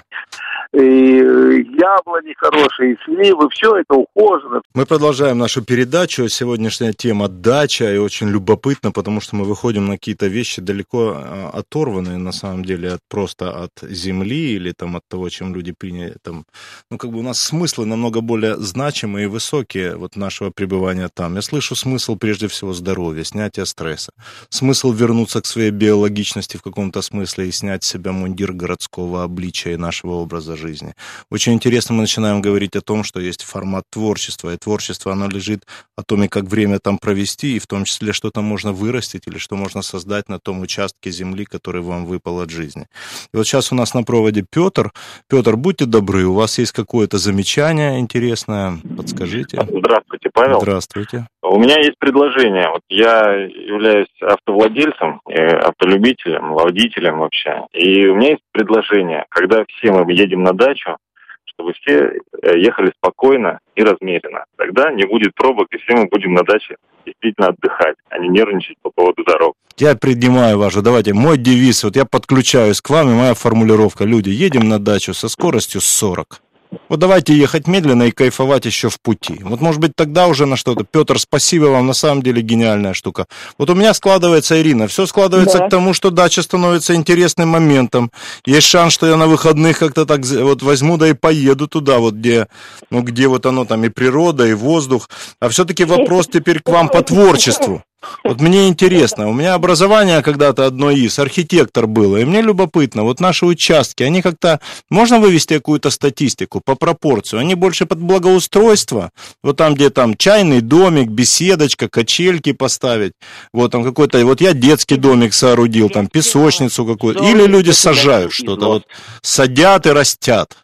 и 0.72 0.78
яблони 0.78 2.35
хорошие, 2.37 2.92
и 2.92 2.96
сливы, 3.04 3.48
все 3.50 3.76
это 3.76 3.94
ухожено. 3.94 4.61
Мы 4.74 4.85
продолжаем 4.85 5.38
нашу 5.38 5.62
передачу. 5.62 6.28
Сегодняшняя 6.28 6.92
тема 6.92 7.28
дача, 7.28 7.92
и 7.92 7.96
очень 7.96 8.28
любопытно, 8.28 8.92
потому 8.92 9.20
что 9.20 9.37
мы 9.37 9.44
выходим 9.44 9.87
на 9.87 9.94
какие-то 9.94 10.26
вещи 10.26 10.61
далеко 10.61 11.14
а, 11.16 11.50
оторванные, 11.54 12.18
на 12.18 12.33
самом 12.33 12.64
деле, 12.64 12.92
от 12.92 13.00
просто 13.09 13.50
от 13.50 13.72
земли 13.83 14.52
или 14.52 14.72
там 14.72 14.96
от 14.96 15.02
того, 15.09 15.31
чем 15.31 15.54
люди 15.54 15.72
приняли. 15.72 16.16
Там, 16.22 16.44
ну, 16.90 16.98
как 16.98 17.12
бы 17.12 17.20
у 17.20 17.22
нас 17.22 17.40
смыслы 17.40 17.87
намного 17.87 18.20
более 18.20 18.57
значимые 18.57 19.24
и 19.24 19.28
высокие 19.28 19.96
вот 19.96 20.16
нашего 20.16 20.50
пребывания 20.50 21.09
там. 21.12 21.37
Я 21.37 21.42
слышу 21.42 21.76
смысл 21.76 22.16
прежде 22.16 22.46
всего 22.46 22.74
здоровья, 22.74 23.24
снятия 23.24 23.64
стресса, 23.64 24.12
смысл 24.50 24.92
вернуться 24.92 25.40
к 25.40 25.46
своей 25.46 25.70
биологичности 25.70 26.59
в 26.59 26.62
каком-то 26.62 27.00
смысле 27.00 27.48
и 27.48 27.52
снять 27.52 27.85
с 27.85 27.88
себя 27.88 28.12
мундир 28.12 28.52
городского 28.52 29.24
обличия 29.24 29.72
и 29.72 29.76
нашего 29.76 30.12
образа 30.12 30.58
жизни. 30.59 30.92
Очень 31.31 31.55
интересно 31.55 31.94
мы 31.94 32.03
начинаем 32.03 32.42
говорить 32.42 32.77
о 32.77 32.83
том, 32.83 33.05
что 33.05 33.21
есть 33.21 33.42
формат 33.44 33.85
творчества, 33.90 34.53
и 34.53 34.57
творчество, 34.59 35.12
оно 35.12 35.29
лежит 35.29 35.64
о 35.97 36.03
том, 36.03 36.25
и 36.25 36.29
как 36.29 36.44
время 36.44 36.79
там 36.79 36.99
провести, 36.99 37.57
и 37.57 37.59
в 37.59 37.66
том 37.66 37.85
числе, 37.85 38.12
что 38.12 38.31
там 38.31 38.44
можно 38.44 38.73
вырастить 38.73 39.27
или 39.27 39.38
что 39.38 39.57
можно 39.57 39.83
создать 39.83 40.29
на 40.29 40.38
том 40.38 40.61
участке 40.61 41.11
земли, 41.11 41.44
который 41.44 41.81
вам 41.81 42.05
выпал 42.05 42.40
от 42.40 42.51
жизни. 42.51 42.87
И 43.33 43.37
вот 43.37 43.47
сейчас 43.47 43.73
у 43.73 43.75
нас 43.75 43.94
на 43.94 44.03
проводе 44.03 44.44
Петр. 44.51 44.90
Петр, 45.29 45.57
будьте 45.57 45.87
добры, 45.87 46.25
у 46.25 46.35
вас 46.35 46.59
есть 46.59 46.73
какое-то 46.73 47.18
замечание 47.18 47.99
интересное, 48.01 48.79
подскажите. 48.97 49.59
Здравствуйте, 49.62 50.31
Павел. 50.33 50.61
Здравствуйте. 50.61 51.27
У 51.42 51.59
меня 51.59 51.79
есть 51.79 51.99
предложение. 51.99 52.68
Вот 52.68 52.83
я 52.90 53.33
являюсь 53.33 54.09
автовладельцем, 54.21 55.21
автолюбителем, 55.25 56.53
водителем 56.53 57.21
вообще. 57.21 57.62
И 57.73 58.07
у 58.07 58.16
меня 58.16 58.31
есть 58.31 58.42
предложение. 58.59 59.25
Когда 59.29 59.64
все 59.68 59.92
мы 59.92 60.12
едем 60.12 60.42
на 60.42 60.53
дачу, 60.53 60.97
чтобы 61.44 61.73
все 61.75 62.12
э, 62.42 62.59
ехали 62.59 62.92
спокойно 62.97 63.61
и 63.77 63.83
размеренно. 63.83 64.44
Тогда 64.57 64.92
не 64.92 65.05
будет 65.05 65.35
пробок, 65.35 65.68
и 65.71 65.79
все 65.79 65.94
мы 65.94 66.07
будем 66.07 66.35
на 66.35 66.42
даче 66.42 66.77
действительно 67.07 67.49
отдыхать, 67.49 67.97
а 68.11 68.18
не 68.18 68.29
нервничать 68.29 68.77
по 68.83 68.90
поводу 68.90 69.25
дорог. 69.25 69.55
Я 69.77 69.94
принимаю 69.94 70.59
вашу. 70.59 70.83
Давайте, 70.83 71.14
мой 71.14 71.38
девиз, 71.38 71.85
вот 71.85 71.97
я 71.97 72.05
подключаюсь 72.05 72.81
к 72.81 72.90
вам, 72.90 73.11
и 73.11 73.14
моя 73.14 73.35
формулировка. 73.35 74.05
Люди, 74.05 74.29
едем 74.29 74.68
на 74.68 74.79
дачу 74.79 75.14
со 75.14 75.29
скоростью 75.29 75.81
40. 75.81 76.42
Вот 76.88 77.00
давайте 77.00 77.35
ехать 77.35 77.66
медленно 77.66 78.04
и 78.04 78.11
кайфовать 78.11 78.66
еще 78.66 78.88
в 78.88 79.00
пути. 79.00 79.40
Вот, 79.42 79.61
может 79.61 79.81
быть, 79.81 79.92
тогда 79.94 80.26
уже 80.26 80.46
на 80.46 80.57
что-то. 80.57 80.85
Петр, 80.85 81.18
спасибо 81.18 81.66
вам, 81.66 81.87
на 81.87 81.92
самом 81.94 82.22
деле 82.22 82.42
гениальная 82.42 82.94
штука. 82.94 83.26
Вот 83.59 83.70
у 83.70 83.74
меня 83.74 83.94
складывается, 83.94 84.61
Ирина, 84.61 84.87
все 84.87 85.07
складывается 85.07 85.59
да. 85.59 85.66
к 85.66 85.70
тому, 85.70 85.94
что 85.94 86.11
дача 86.11 86.42
становится 86.42 86.94
интересным 86.94 87.48
моментом. 87.48 88.11
Есть 88.44 88.66
шанс, 88.66 88.92
что 88.92 89.07
я 89.07 89.16
на 89.16 89.26
выходных 89.26 89.78
как-то 89.78 90.04
так 90.04 90.24
вот 90.24 90.62
возьму, 90.62 90.96
да 90.96 91.09
и 91.09 91.14
поеду 91.14 91.68
туда, 91.68 91.98
вот 91.98 92.14
где, 92.14 92.48
ну, 92.90 93.02
где 93.02 93.28
вот 93.28 93.46
оно 93.46 93.64
там 93.64 93.85
и 93.85 93.88
природа, 93.88 94.46
и 94.46 94.54
воздух. 94.54 95.09
А 95.40 95.48
все-таки 95.48 95.85
вопрос 95.85 96.28
теперь 96.28 96.61
к 96.61 96.68
вам 96.68 96.88
по 96.88 97.02
творчеству. 97.02 97.83
Вот 98.23 98.41
мне 98.41 98.69
интересно, 98.69 99.29
у 99.29 99.33
меня 99.33 99.55
образование 99.55 100.23
когда-то 100.23 100.67
одно 100.67 100.91
из, 100.91 101.19
архитектор 101.19 101.89
было, 101.89 102.19
и 102.19 102.25
мне 102.25 102.43
любопытно, 102.43 103.03
вот 103.03 103.19
наши 103.19 103.45
участки, 103.45 104.05
они 104.05 104.23
как-то, 104.23 104.61
можно 104.89 105.19
вывести 105.19 105.55
какую-то 105.55 105.91
статистику 105.91 106.61
по 106.65 106.77
пропорцию, 106.77 107.41
они 107.41 107.57
больше 107.57 107.87
под 107.87 107.99
благоустройство, 107.99 109.11
вот 109.43 109.57
там, 109.57 109.75
где 109.75 109.91
там 109.91 110.17
чайный 110.17 110.61
домик, 110.61 111.09
беседочка, 111.09 111.89
качельки 111.89 112.53
поставить, 112.53 113.15
вот 113.53 113.73
там 113.73 113.83
какой-то, 113.83 114.25
вот 114.25 114.41
я 114.41 114.53
детский 114.53 114.97
домик 114.97 115.35
соорудил, 115.35 115.91
там 115.91 116.07
песочницу 116.07 116.87
какую-то, 116.87 117.25
или 117.25 117.47
люди 117.47 117.73
сажают 117.73 118.33
что-то, 118.33 118.67
вот 118.67 118.87
садят 119.23 119.87
и 119.87 119.91
растят. 119.91 120.57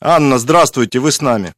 Анна, 0.00 0.38
здравствуйте, 0.38 0.98
вы 0.98 1.12
с 1.12 1.20
нами. 1.20 1.52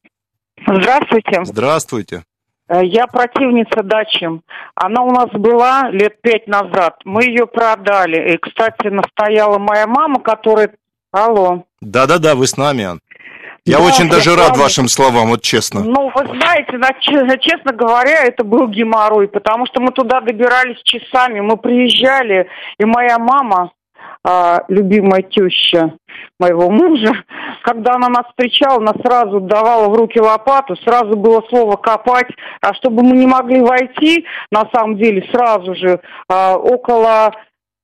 Здравствуйте. 0.67 1.45
Здравствуйте. 1.45 2.25
Э, 2.69 2.85
я 2.85 3.07
противница 3.07 3.83
дачи. 3.83 4.29
Она 4.75 5.03
у 5.03 5.11
нас 5.11 5.31
была 5.31 5.91
лет 5.91 6.21
пять 6.21 6.47
назад. 6.47 6.97
Мы 7.05 7.25
ее 7.25 7.47
продали. 7.47 8.35
И, 8.35 8.39
кстати, 8.39 8.89
настояла 8.89 9.59
моя 9.59 9.87
мама, 9.87 10.21
которая... 10.21 10.71
Алло. 11.13 11.65
Да-да-да, 11.81 12.35
вы 12.35 12.47
с 12.47 12.57
нами, 12.57 12.85
Ан. 12.85 13.01
Я 13.65 13.79
да, 13.79 13.85
очень 13.85 14.09
даже 14.09 14.31
я 14.31 14.37
рад 14.37 14.49
помню. 14.51 14.63
вашим 14.63 14.89
словам, 14.89 15.29
вот 15.29 15.43
честно. 15.43 15.83
Ну, 15.83 16.13
вы 16.15 16.27
знаете, 16.39 16.79
честно 17.41 17.73
говоря, 17.73 18.25
это 18.25 18.45
был 18.45 18.69
геморрой, 18.69 19.27
потому 19.27 19.67
что 19.67 19.81
мы 19.81 19.91
туда 19.91 20.21
добирались 20.21 20.81
часами, 20.85 21.41
мы 21.41 21.57
приезжали, 21.57 22.49
и 22.79 22.85
моя 22.85 23.19
мама, 23.19 23.73
а, 24.29 24.65
любимая 24.69 25.23
теща 25.23 25.95
моего 26.41 26.69
мужа, 26.69 27.13
когда 27.63 27.95
она 27.95 28.09
нас 28.09 28.27
встречала, 28.31 28.79
она 28.79 28.93
сразу 29.05 29.41
давала 29.41 29.89
в 29.89 29.95
руки 29.95 30.21
лопату, 30.21 30.75
сразу 30.77 31.17
было 31.17 31.43
слово 31.49 31.77
копать, 31.77 32.29
а 32.61 32.75
чтобы 32.75 33.05
мы 33.05 33.17
не 33.17 33.27
могли 33.27 33.61
войти, 33.61 34.27
на 34.51 34.69
самом 34.75 34.97
деле, 34.97 35.29
сразу 35.31 35.77
же 35.77 36.01
а, 36.29 36.57
около 36.57 37.33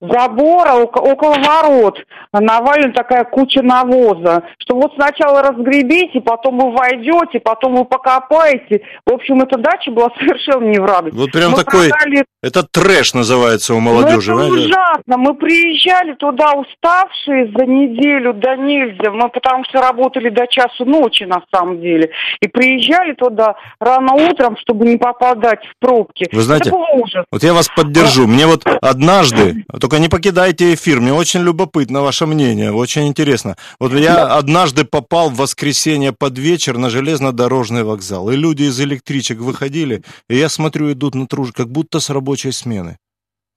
забора, 0.02 0.74
около 0.74 1.34
ворот 1.34 1.98
навалена 2.32 2.92
такая 2.92 3.24
куча 3.24 3.62
навоза, 3.62 4.42
что 4.58 4.76
вот 4.76 4.92
сначала 4.94 5.42
разгребите, 5.42 6.20
потом 6.20 6.58
вы 6.58 6.72
войдете, 6.72 7.40
потом 7.40 7.76
вы 7.76 7.84
покопаете. 7.84 8.82
В 9.06 9.12
общем, 9.12 9.42
эта 9.42 9.58
дача 9.58 9.90
была 9.90 10.10
совершенно 10.18 10.64
не 10.64 10.78
в 10.78 10.84
радость. 10.84 11.16
Вот 11.16 11.30
прям 11.30 11.52
Мы 11.52 11.58
такой, 11.58 11.88
продали... 11.88 12.24
это 12.42 12.62
трэш 12.64 13.14
называется 13.14 13.74
у 13.74 13.80
молодежи. 13.80 14.32
Ну, 14.32 14.40
это 14.40 14.52
ужасно. 14.52 15.16
Мы 15.16 15.34
приезжали 15.34 16.14
туда 16.14 16.52
уставшие 16.52 17.52
за 17.56 17.66
неделю 17.66 18.32
до 18.32 18.56
нельзя, 18.56 19.10
мы 19.10 19.28
потому 19.28 19.64
что 19.64 19.80
работали 19.80 20.30
до 20.30 20.46
часу 20.46 20.84
ночи 20.84 21.24
на 21.24 21.42
самом 21.52 21.80
деле. 21.80 22.10
И 22.40 22.48
приезжали 22.48 23.12
туда 23.12 23.56
рано 23.78 24.14
утром, 24.14 24.56
чтобы 24.56 24.86
не 24.86 24.96
попадать 24.96 25.60
в 25.66 25.78
пробки. 25.78 26.28
Вы 26.32 26.42
знаете, 26.42 26.72
вот 27.30 27.42
я 27.42 27.54
вас 27.54 27.68
поддержу. 27.68 28.26
Мне 28.26 28.46
вот 28.46 28.64
однажды, 28.80 29.64
только 29.80 29.91
не 29.98 30.08
покидайте 30.08 30.74
эфир. 30.74 31.00
Мне 31.00 31.12
очень 31.12 31.40
любопытно 31.40 32.02
ваше 32.02 32.26
мнение, 32.26 32.72
очень 32.72 33.06
интересно. 33.06 33.56
Вот 33.78 33.92
я 33.92 34.14
да. 34.14 34.36
однажды 34.36 34.84
попал 34.84 35.30
в 35.30 35.36
воскресенье 35.36 36.12
под 36.12 36.38
вечер 36.38 36.78
на 36.78 36.90
железнодорожный 36.90 37.84
вокзал, 37.84 38.30
и 38.30 38.36
люди 38.36 38.64
из 38.64 38.80
электричек 38.80 39.38
выходили, 39.38 40.02
и 40.28 40.36
я 40.36 40.48
смотрю, 40.48 40.92
идут 40.92 41.14
на 41.14 41.26
труж, 41.26 41.52
как 41.52 41.70
будто 41.70 42.00
с 42.00 42.10
рабочей 42.10 42.52
смены. 42.52 42.98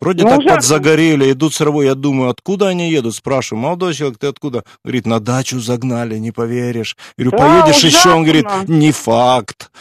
Вроде 0.01 0.23
ну, 0.23 0.29
так 0.29 0.39
ужасно. 0.39 0.55
подзагорели, 0.55 1.31
идут 1.31 1.53
с. 1.53 1.61
Я 1.61 1.95
думаю, 1.95 2.29
откуда 2.29 2.67
они 2.67 2.91
едут? 2.91 3.15
Спрашиваю, 3.15 3.63
молодой 3.63 3.93
человек, 3.93 4.19
ты 4.19 4.27
откуда? 4.27 4.63
Говорит, 4.83 5.05
на 5.05 5.19
дачу 5.19 5.59
загнали, 5.59 6.17
не 6.17 6.31
поверишь. 6.31 6.97
Я 7.17 7.25
говорю, 7.25 7.43
поедешь 7.43 7.77
ужасно. 7.77 7.97
еще? 7.97 8.09
Он 8.09 8.23
говорит, 8.23 8.45
не 8.67 8.91
факт. 8.91 9.71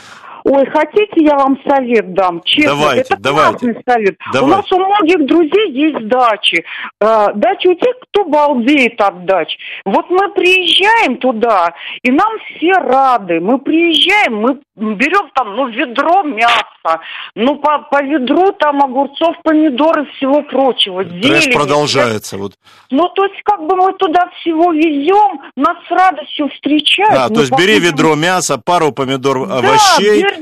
Ой, 0.44 0.66
хотите, 0.66 1.24
я 1.24 1.37
вам 1.37 1.59
совет 1.66 2.12
дам? 2.12 2.42
Честно, 2.44 2.76
давайте, 2.76 3.14
это 3.14 3.16
давайте. 3.16 3.50
классный 3.50 3.83
совет. 3.88 4.18
Давайте. 4.30 4.54
У 4.54 4.57
нас 4.57 4.72
у 4.72 4.78
многих 4.78 5.26
друзей 5.26 5.70
есть 5.72 6.07
дачи. 6.07 6.62
Э, 7.00 7.28
дачи 7.35 7.66
у 7.68 7.74
тех, 7.74 7.94
кто 8.00 8.24
балдеет 8.24 9.00
от 9.00 9.24
дач. 9.24 9.57
Вот 9.87 10.11
мы 10.11 10.30
приезжаем 10.33 11.16
туда, 11.16 11.72
и 12.02 12.11
нам 12.11 12.30
все 12.40 12.72
рады. 12.72 13.40
Мы 13.40 13.59
приезжаем, 13.59 14.37
мы 14.37 14.61
берем 14.76 15.30
там, 15.35 15.57
ну, 15.57 15.68
ведро 15.68 16.22
мяса, 16.24 17.00
ну, 17.35 17.57
по, 17.57 17.78
по 17.90 18.02
ведру 18.02 18.52
там 18.52 18.83
огурцов, 18.83 19.37
помидоры, 19.42 20.04
всего 20.16 20.42
прочего. 20.42 21.04
Трэш 21.04 21.54
продолжается. 21.54 22.37
Вот. 22.37 22.52
Ну, 22.90 23.09
то 23.09 23.24
есть, 23.24 23.40
как 23.44 23.66
бы 23.66 23.76
мы 23.76 23.92
туда 23.94 24.28
всего 24.40 24.72
везем, 24.72 25.40
нас 25.57 25.76
с 25.88 25.90
радостью 25.90 26.50
встречают. 26.50 27.14
Да, 27.14 27.28
то 27.28 27.40
есть, 27.40 27.52
бери 27.57 27.78
ведро 27.78 28.14
мяса, 28.14 28.59
пару 28.59 28.92
помидор, 28.92 29.46
да, 29.46 29.62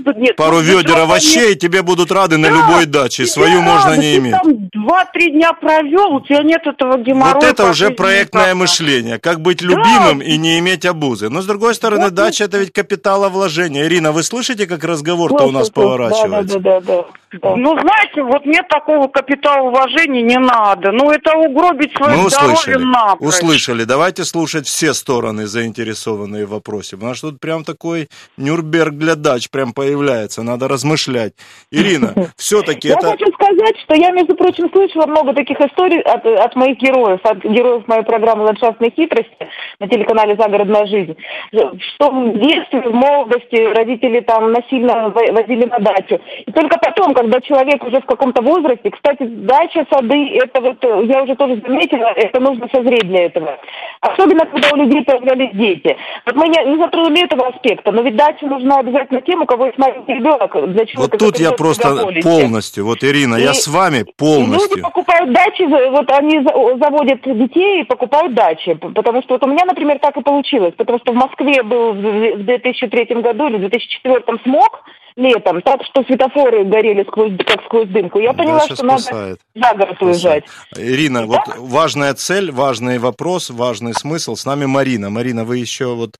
овощей, 0.00 0.20
нет, 0.22 0.36
пару 0.36 0.60
ведер 0.60 0.98
овощей, 0.98 1.50
нет. 1.50 1.58
тебе 1.58 1.82
будут 1.82 2.10
рады 2.12 2.36
да, 2.36 2.42
на 2.42 2.46
любой 2.48 2.86
даче. 2.86 3.26
Свою 3.26 3.60
рады, 3.60 3.70
можно 3.70 4.00
не 4.00 4.16
иметь. 4.16 4.34
два-три 4.72 5.32
дня 5.32 5.52
провел, 5.52 6.14
у 6.14 6.20
тебя 6.20 6.42
нет 6.42 6.66
этого 6.66 6.98
геморроя. 6.98 7.34
Вот 7.34 7.44
это 7.44 7.70
уже 7.70 7.90
проектное 7.90 8.54
мышление. 8.54 9.18
Как 9.18 9.40
быть 9.40 9.62
любимым 9.62 10.18
да. 10.18 10.24
и 10.24 10.36
не 10.36 10.58
иметь 10.58 10.84
обузы. 10.84 11.28
Но 11.28 11.42
с 11.42 11.46
другой 11.46 11.74
стороны, 11.74 12.04
вот. 12.04 12.14
дача 12.14 12.44
это 12.44 12.58
ведь 12.58 12.72
капиталовложение. 12.72 13.86
Ирина, 13.86 14.12
вы 14.12 14.22
слышите, 14.22 14.66
как 14.66 14.84
разговор-то 14.84 15.44
у 15.44 15.50
нас 15.50 15.70
поворачивается? 15.70 16.58
Да, 16.58 16.80
да, 16.80 16.86
да, 16.86 17.02
да. 17.02 17.21
Ну, 17.40 17.78
знаете, 17.80 18.22
вот 18.22 18.44
мне 18.44 18.62
такого 18.62 19.08
капитала 19.08 19.68
уважения 19.68 20.22
не 20.22 20.38
надо. 20.38 20.92
Ну, 20.92 21.10
это 21.10 21.36
угробить 21.36 21.92
свое 21.96 22.16
Мы 22.16 22.28
здоровье 22.28 22.54
услышали, 22.54 22.84
напрочь. 22.84 23.28
услышали. 23.28 23.84
Давайте 23.84 24.24
слушать 24.24 24.66
все 24.66 24.92
стороны, 24.92 25.46
заинтересованные 25.46 26.44
в 26.44 26.50
вопросе. 26.50 26.96
Потому 26.96 27.14
что 27.14 27.30
тут 27.30 27.40
прям 27.40 27.64
такой 27.64 28.08
Нюрнберг 28.36 28.94
для 28.94 29.14
дач 29.14 29.48
прям 29.50 29.72
появляется. 29.72 30.42
Надо 30.42 30.68
размышлять. 30.68 31.32
Ирина, 31.70 32.12
все-таки 32.36 32.88
это... 32.88 33.06
Я 33.06 33.12
хочу 33.12 33.32
сказать, 33.32 33.78
что 33.84 33.94
я, 33.94 34.10
между 34.10 34.34
прочим, 34.34 34.70
слышала 34.70 35.06
много 35.06 35.32
таких 35.32 35.58
историй 35.60 36.00
от, 36.00 36.26
от 36.26 36.54
моих 36.56 36.78
героев, 36.78 37.20
от 37.24 37.38
героев 37.44 37.88
моей 37.88 38.02
программы 38.02 38.44
«Ландшафтные 38.44 38.90
хитрости» 38.90 39.48
на 39.80 39.88
телеканале 39.88 40.36
«Загородная 40.36 40.86
жизнь», 40.86 41.16
что 41.50 42.10
в 42.10 42.38
детстве, 42.38 42.82
в 42.82 42.92
молодости 42.92 43.56
родители 43.74 44.20
там 44.20 44.52
насильно 44.52 45.08
возили 45.08 45.64
на 45.64 45.78
дачу. 45.78 46.20
И 46.46 46.52
только 46.52 46.78
потом, 46.78 47.14
когда 47.22 47.40
человек 47.40 47.84
уже 47.84 48.00
в 48.00 48.06
каком-то 48.06 48.42
возрасте, 48.42 48.90
кстати, 48.90 49.22
дача, 49.22 49.86
сады, 49.88 50.28
это 50.42 50.60
вот, 50.60 50.84
э, 50.84 51.04
я 51.04 51.22
уже 51.22 51.36
тоже 51.36 51.62
заметила, 51.64 52.08
это 52.16 52.40
нужно 52.40 52.68
созреть 52.74 53.06
для 53.06 53.26
этого. 53.26 53.58
Особенно, 54.00 54.44
когда 54.46 54.70
у 54.72 54.76
людей 54.76 55.04
появлялись 55.04 55.50
дети. 55.54 55.96
Вот 56.26 56.34
мы 56.34 56.48
не, 56.48 56.64
не 56.64 56.76
затронули 56.82 57.22
этого 57.24 57.46
аспекта, 57.46 57.92
но 57.92 58.02
ведь 58.02 58.16
дача 58.16 58.44
нужна 58.46 58.80
обязательно 58.80 59.20
тем, 59.22 59.42
у 59.42 59.46
кого 59.46 59.66
есть 59.66 59.78
маленький 59.78 60.14
ребенок. 60.14 60.52
Для 60.52 60.84
человека, 60.84 61.16
вот 61.16 61.18
тут 61.18 61.38
я 61.38 61.52
просто 61.52 61.94
полностью, 62.22 62.86
вот, 62.86 63.04
Ирина, 63.04 63.36
и, 63.36 63.42
я 63.42 63.54
с 63.54 63.68
вами 63.68 64.04
полностью. 64.16 64.78
Люди 64.78 64.82
покупают 64.82 65.32
дачи, 65.32 65.62
вот 65.62 66.10
они 66.10 66.40
заводят 66.42 67.20
детей 67.22 67.82
и 67.82 67.84
покупают 67.84 68.34
дачи, 68.34 68.74
потому 68.74 69.22
что 69.22 69.34
вот 69.34 69.44
у 69.44 69.48
меня, 69.48 69.64
например, 69.64 70.00
так 70.00 70.16
и 70.16 70.22
получилось, 70.22 70.74
потому 70.76 70.98
что 70.98 71.12
в 71.12 71.14
Москве 71.14 71.62
был 71.62 71.92
в 71.92 72.42
2003 72.42 73.04
году 73.22 73.46
или 73.46 73.58
2004 73.58 74.24
смог, 74.42 74.82
летом, 75.16 75.62
так 75.62 75.82
что 75.84 76.02
светофоры 76.04 76.64
горели 76.64 77.04
сквозь, 77.04 77.36
как 77.46 77.62
сквозь 77.64 77.88
дымку. 77.88 78.18
Я 78.18 78.32
поняла, 78.32 78.60
Даша 78.60 78.76
что 78.76 78.86
спасает. 78.86 79.38
надо 79.54 79.68
за 79.68 79.74
город 79.74 79.96
спасает. 79.96 80.02
уезжать. 80.02 80.44
Ирина, 80.76 81.20
да? 81.20 81.26
вот 81.26 81.40
важная 81.58 82.14
цель, 82.14 82.50
важный 82.50 82.98
вопрос, 82.98 83.50
важный 83.50 83.94
смысл. 83.94 84.34
С 84.34 84.46
нами 84.46 84.66
Марина. 84.66 85.10
Марина, 85.10 85.44
вы 85.44 85.58
еще 85.58 85.94
вот... 85.94 86.16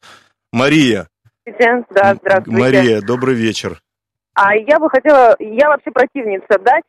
Мария. 0.52 1.08
Да, 1.44 2.14
здравствуйте. 2.14 2.50
Мария, 2.50 3.00
добрый 3.00 3.34
вечер. 3.34 3.80
А 4.34 4.54
я 4.54 4.78
бы 4.78 4.88
хотела, 4.88 5.36
я 5.38 5.68
вообще 5.68 5.90
противница 5.90 6.58
дать, 6.60 6.84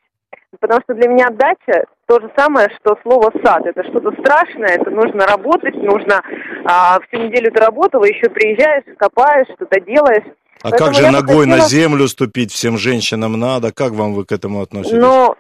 потому 0.59 0.81
что 0.83 0.93
для 0.93 1.09
меня 1.09 1.29
дача 1.29 1.85
то 2.07 2.19
же 2.19 2.31
самое, 2.37 2.69
что 2.79 2.97
слово 3.01 3.31
сад. 3.43 3.65
Это 3.65 3.83
что-то 3.83 4.11
страшное, 4.21 4.75
это 4.75 4.89
нужно 4.89 5.25
работать, 5.25 5.75
нужно 5.75 6.21
а, 6.65 6.99
всю 7.01 7.23
неделю 7.23 7.51
ты 7.51 7.59
работала, 7.59 8.05
еще 8.05 8.29
приезжаешь, 8.29 8.83
копаешь, 8.97 9.47
что-то 9.55 9.79
делаешь. 9.81 10.23
А 10.61 10.69
Поэтому 10.69 10.91
как 10.91 10.93
же 10.93 11.11
ногой 11.11 11.45
хотела... 11.45 11.57
на 11.57 11.67
землю 11.67 12.07
ступить 12.07 12.51
всем 12.51 12.77
женщинам 12.77 13.39
надо? 13.39 13.73
Как 13.73 13.91
вам 13.91 14.13
вы 14.13 14.25
к 14.25 14.31
этому 14.31 14.61
относитесь? 14.61 14.97
Ну, 14.97 15.35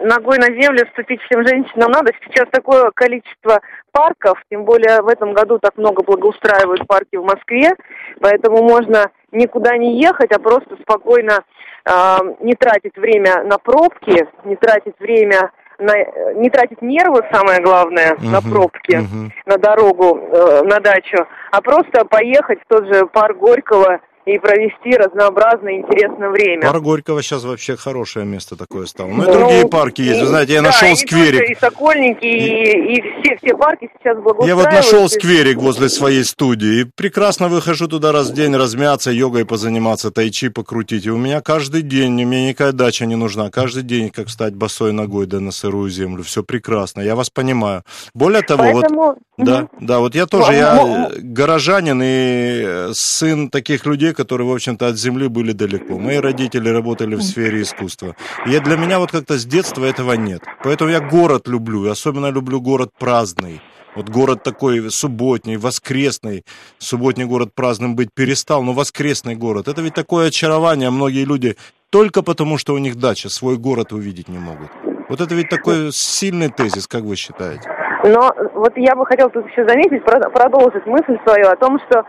ногой 0.00 0.38
на 0.38 0.46
землю 0.46 0.86
ступить 0.92 1.20
всем 1.22 1.46
женщинам 1.46 1.90
надо. 1.90 2.12
Сейчас 2.24 2.48
такое 2.50 2.90
количество 2.94 3.60
парков, 3.92 4.38
тем 4.50 4.64
более 4.64 5.02
в 5.02 5.08
этом 5.08 5.32
году 5.32 5.58
так 5.58 5.76
много 5.76 6.02
благоустраивают 6.02 6.86
парки 6.86 7.16
в 7.16 7.24
Москве, 7.24 7.74
поэтому 8.20 8.62
можно 8.62 9.10
никуда 9.32 9.76
не 9.76 10.00
ехать, 10.00 10.32
а 10.32 10.38
просто 10.38 10.76
спокойно 10.82 11.44
э, 11.84 12.16
не 12.40 12.54
тратить 12.54 12.96
время 12.96 13.44
на 13.44 13.58
пробки, 13.58 14.26
не 14.44 14.56
тратить 14.56 14.98
время 14.98 15.52
на, 15.78 15.94
не 16.34 16.50
тратить 16.50 16.82
нервы, 16.82 17.22
самое 17.32 17.60
главное, 17.60 18.14
uh-huh, 18.14 18.30
на 18.30 18.42
пробки, 18.42 18.96
uh-huh. 18.96 19.30
на 19.46 19.58
дорогу, 19.58 20.18
э, 20.18 20.62
на 20.64 20.80
дачу, 20.80 21.26
а 21.52 21.60
просто 21.60 22.04
поехать 22.04 22.58
в 22.62 22.68
тот 22.68 22.86
же 22.86 23.06
парк 23.06 23.36
Горького 23.38 24.00
и 24.28 24.38
провести 24.38 24.94
разнообразное 24.94 25.76
интересное 25.76 26.28
время. 26.28 26.62
Парк 26.62 26.82
Горького 26.82 27.22
сейчас 27.22 27.44
вообще 27.44 27.76
хорошее 27.76 28.26
место 28.26 28.56
такое 28.56 28.86
стало. 28.86 29.08
Ну 29.08 29.22
и 29.22 29.32
другие 29.32 29.62
ну, 29.62 29.68
парки 29.68 30.02
есть. 30.02 30.20
Вы 30.20 30.26
знаете, 30.26 30.52
я 30.54 30.62
да, 30.62 30.68
нашел 30.68 30.94
скверик. 30.96 31.50
И 31.50 31.54
Сокольники, 31.54 32.26
и, 32.26 32.96
и 32.96 33.00
все, 33.00 33.17
все 33.42 33.56
парки 33.56 33.88
сейчас 33.98 34.16
благоустраиваются. 34.16 34.46
Я 34.46 34.56
вот 34.56 34.72
нашел 34.72 35.08
скверик 35.08 35.58
возле 35.58 35.88
своей 35.88 36.24
студии. 36.24 36.80
И 36.80 36.84
прекрасно 36.84 37.48
выхожу 37.48 37.88
туда 37.88 38.12
раз 38.12 38.30
в 38.30 38.34
день 38.34 38.54
размяться, 38.54 39.10
йогой 39.10 39.44
позаниматься, 39.44 40.10
тайчи 40.10 40.48
покрутить. 40.48 41.06
И 41.06 41.10
у 41.10 41.16
меня 41.16 41.40
каждый 41.40 41.82
день, 41.82 42.12
мне 42.12 42.48
никакая 42.48 42.72
дача 42.72 43.06
не 43.06 43.16
нужна. 43.16 43.50
Каждый 43.50 43.82
день, 43.82 44.10
как 44.10 44.28
встать 44.28 44.54
босой 44.54 44.92
ногой 44.92 45.26
да 45.26 45.40
на 45.40 45.50
сырую 45.50 45.90
землю. 45.90 46.22
Все 46.22 46.42
прекрасно. 46.42 47.00
Я 47.00 47.16
вас 47.16 47.30
понимаю. 47.30 47.82
Более 48.14 48.42
того, 48.42 48.62
Поэтому... 48.62 49.00
вот... 49.00 49.18
Да, 49.38 49.68
да, 49.80 50.00
вот 50.00 50.16
я 50.16 50.26
тоже, 50.26 50.52
я 50.52 51.12
горожанин 51.16 52.00
и 52.02 52.92
сын 52.92 53.50
таких 53.50 53.86
людей, 53.86 54.12
которые, 54.12 54.48
в 54.48 54.52
общем-то, 54.52 54.88
от 54.88 54.98
земли 54.98 55.28
были 55.28 55.52
далеко. 55.52 55.96
Мои 55.96 56.16
родители 56.16 56.68
работали 56.68 57.14
в 57.14 57.22
сфере 57.22 57.62
искусства. 57.62 58.16
И 58.46 58.58
для 58.58 58.76
меня 58.76 58.98
вот 58.98 59.12
как-то 59.12 59.38
с 59.38 59.44
детства 59.44 59.84
этого 59.84 60.14
нет. 60.14 60.42
Поэтому 60.64 60.90
я 60.90 60.98
город 60.98 61.46
люблю, 61.46 61.86
и 61.86 61.88
особенно 61.88 62.32
люблю 62.32 62.60
город 62.60 62.90
праздный. 63.28 63.60
Вот 63.94 64.08
город 64.08 64.42
такой 64.42 64.90
субботний, 64.90 65.56
воскресный. 65.56 66.44
Субботний 66.78 67.24
город 67.24 67.48
праздным 67.54 67.96
быть 67.96 68.08
перестал, 68.14 68.62
но 68.62 68.72
воскресный 68.72 69.34
город. 69.34 69.68
Это 69.68 69.82
ведь 69.82 69.94
такое 69.94 70.28
очарование. 70.28 70.90
Многие 70.90 71.24
люди 71.24 71.56
только 71.90 72.22
потому, 72.22 72.58
что 72.58 72.74
у 72.74 72.78
них 72.78 72.96
дача, 72.96 73.28
свой 73.28 73.56
город 73.56 73.92
увидеть 73.92 74.28
не 74.28 74.38
могут. 74.38 74.70
Вот 75.08 75.20
это 75.20 75.34
ведь 75.34 75.48
такой 75.48 75.90
сильный 75.92 76.50
тезис, 76.50 76.86
как 76.86 77.02
вы 77.02 77.16
считаете? 77.16 77.68
Но 78.04 78.32
вот 78.54 78.72
я 78.76 78.94
бы 78.94 79.06
хотел 79.06 79.30
тут 79.30 79.46
еще 79.50 79.66
заметить, 79.66 80.04
продолжить 80.04 80.86
мысль 80.86 81.18
свою 81.26 81.48
о 81.48 81.56
том, 81.56 81.80
что 81.88 82.04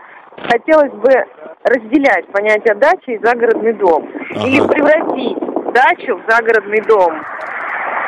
хотелось 0.48 0.92
бы 0.92 1.10
разделять 1.64 2.26
понятие 2.32 2.74
дачи 2.74 3.10
и 3.10 3.18
загородный 3.24 3.72
дом. 3.72 4.08
Ага. 4.30 4.46
Или 4.46 4.60
превратить 4.60 5.38
дачу 5.72 6.16
в 6.16 6.30
загородный 6.30 6.82
дом. 6.82 7.12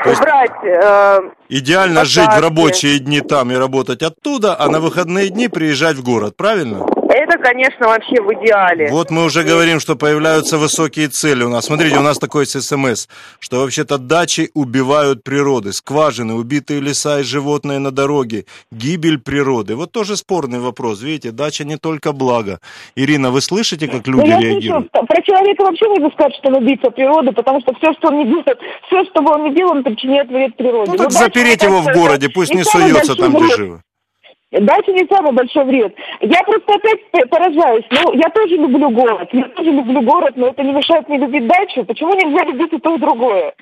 То 0.04 0.10
Убрать... 0.10 0.64
Э, 0.64 1.20
идеально 1.48 2.00
посадки. 2.00 2.30
жить 2.30 2.40
в 2.40 2.42
рабочие 2.42 2.98
дни 2.98 3.20
там 3.20 3.52
и 3.52 3.54
работать 3.54 4.02
оттуда, 4.02 4.56
а 4.58 4.68
на 4.68 4.80
выходные 4.80 5.28
дни 5.28 5.48
приезжать 5.48 5.96
в 5.96 6.02
город, 6.02 6.36
правильно? 6.36 6.84
Это, 7.14 7.36
конечно, 7.36 7.88
вообще 7.88 8.22
в 8.22 8.32
идеале. 8.32 8.88
Вот 8.90 9.10
мы 9.10 9.24
уже 9.24 9.42
говорим, 9.42 9.80
что 9.80 9.96
появляются 9.96 10.56
высокие 10.56 11.08
цели 11.08 11.44
у 11.44 11.50
нас. 11.50 11.66
Смотрите, 11.66 11.98
у 11.98 12.02
нас 12.02 12.18
такой 12.18 12.46
СМС, 12.46 13.06
что 13.38 13.60
вообще-то 13.60 13.98
дачи 13.98 14.50
убивают 14.54 15.22
природы, 15.22 15.74
скважины, 15.74 16.32
убитые 16.32 16.80
леса 16.80 17.20
и 17.20 17.22
животные 17.22 17.78
на 17.80 17.90
дороге, 17.90 18.46
гибель 18.70 19.18
природы. 19.18 19.74
Вот 19.74 19.92
тоже 19.92 20.16
спорный 20.16 20.58
вопрос. 20.58 21.02
Видите, 21.02 21.32
дача 21.32 21.64
не 21.64 21.76
только 21.76 22.12
благо. 22.12 22.60
Ирина, 22.96 23.30
вы 23.30 23.42
слышите, 23.42 23.88
как 23.88 24.06
люди 24.06 24.30
ну, 24.30 24.40
реагируют? 24.40 24.88
Слышу, 24.90 25.06
про 25.06 25.22
человека 25.22 25.64
вообще 25.64 25.88
можно 25.88 26.10
сказать, 26.12 26.34
что 26.36 26.48
он 26.48 26.62
убийца 26.62 26.90
природы, 26.90 27.32
потому 27.32 27.60
что 27.60 27.74
все, 27.74 27.92
что 27.92 28.08
он 28.08 28.18
не 28.20 28.24
делает, 28.24 28.58
все, 28.86 29.04
что 29.04 29.20
бы 29.20 29.32
он 29.32 29.44
не 29.44 29.54
делал, 29.54 29.72
он 29.72 29.84
причиняет 29.84 30.28
вред 30.28 30.56
природе. 30.56 30.92
Ну, 30.92 30.96
так 30.96 31.12
ну, 31.12 31.18
запереть 31.18 31.62
его 31.62 31.82
в 31.82 31.92
городе, 31.92 32.30
пусть 32.30 32.54
не 32.54 32.64
суется 32.64 33.14
там, 33.16 33.34
где 33.34 33.54
живо. 33.54 33.82
Дача 34.52 34.92
не 34.92 35.06
самый 35.06 35.32
большой 35.32 35.64
вред. 35.64 35.94
Я 36.20 36.42
просто 36.42 36.74
опять 36.74 37.30
поражаюсь. 37.30 37.86
Ну, 37.90 38.12
я 38.12 38.28
тоже 38.28 38.56
люблю 38.56 38.90
город. 38.90 39.28
Я 39.32 39.48
тоже 39.48 39.70
люблю 39.70 40.02
город, 40.02 40.34
но 40.36 40.48
это 40.48 40.62
не 40.62 40.72
мешает 40.72 41.08
мне 41.08 41.18
любить 41.18 41.46
дачу. 41.46 41.84
Почему 41.84 42.14
нельзя 42.14 42.44
любить 42.44 42.72
и 42.72 42.78
то, 42.78 42.94
и 42.94 42.98
другое? 42.98 43.54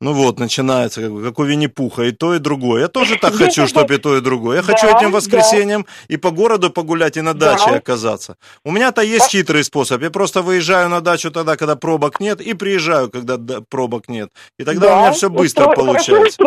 Ну 0.00 0.12
вот, 0.12 0.38
начинается, 0.38 1.02
как, 1.02 1.22
как 1.24 1.38
у 1.40 1.44
Винни-Пуха, 1.44 2.04
и 2.04 2.12
то, 2.12 2.34
и 2.34 2.38
другое. 2.38 2.82
Я 2.82 2.88
тоже 2.88 3.16
так 3.16 3.34
хочу, 3.38 3.66
чтобы 3.66 3.94
и 3.94 3.98
то, 3.98 4.16
и 4.16 4.20
другое. 4.20 4.58
Я 4.58 4.62
хочу 4.62 4.86
этим 4.86 5.10
воскресеньем 5.10 5.86
и 6.06 6.16
по 6.16 6.30
городу 6.30 6.70
погулять, 6.70 7.16
и 7.16 7.20
на 7.20 7.34
даче 7.34 7.70
оказаться. 7.70 8.36
У 8.64 8.70
меня-то 8.70 9.02
есть 9.02 9.28
хитрый 9.30 9.64
способ. 9.64 10.02
Я 10.02 10.10
просто 10.10 10.42
выезжаю 10.42 10.88
на 10.88 11.00
дачу 11.00 11.30
тогда, 11.30 11.56
когда 11.56 11.74
пробок 11.74 12.20
нет, 12.20 12.40
и 12.40 12.54
приезжаю, 12.54 13.10
когда 13.10 13.38
пробок 13.68 14.08
нет. 14.08 14.30
И 14.60 14.64
тогда 14.64 14.96
у 14.96 15.00
меня 15.00 15.12
все 15.12 15.30
быстро 15.30 15.72
получается. 15.74 16.38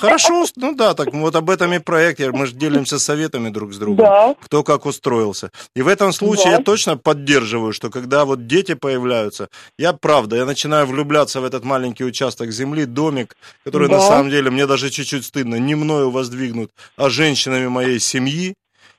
Хорошо, 0.00 0.44
ну 0.56 0.74
да, 0.74 0.92
так 0.94 1.14
вот 1.14 1.34
об 1.34 1.48
этом 1.48 1.72
и 1.72 1.78
проект. 1.78 2.20
Мы 2.20 2.46
же 2.46 2.52
делимся 2.52 2.98
советами 2.98 3.48
друг 3.48 3.72
с 3.72 3.78
другом. 3.78 4.34
Кто 4.40 4.62
как 4.62 4.84
устроился. 4.84 5.50
И 5.74 5.82
в 5.82 5.88
этом 5.88 6.12
случае 6.12 6.52
я 6.52 6.58
точно 6.58 6.98
поддерживаю, 6.98 7.72
что 7.72 7.88
когда 7.88 8.24
вот 8.24 8.46
дети 8.46 8.74
появляются, 8.74 9.48
я 9.78 9.92
правда, 9.92 10.36
я 10.36 10.44
начинаю 10.44 10.86
влюбляться 10.86 11.40
в 11.40 11.44
этот 11.44 11.64
маленький 11.64 12.04
участок 12.04 12.50
земли, 12.52 12.81
возвели 12.82 12.86
домик, 12.86 13.36
который 13.64 13.88
да. 13.88 13.96
на 13.96 14.00
самом 14.00 14.30
деле, 14.30 14.50
мне 14.50 14.66
даже 14.66 14.90
чуть-чуть 14.90 15.24
стыдно, 15.24 15.56
не 15.56 15.74
мною 15.74 16.10
воздвигнут, 16.10 16.70
а 16.96 17.10
женщинами 17.10 17.68
моей 17.68 18.00
семьи. 18.00 18.54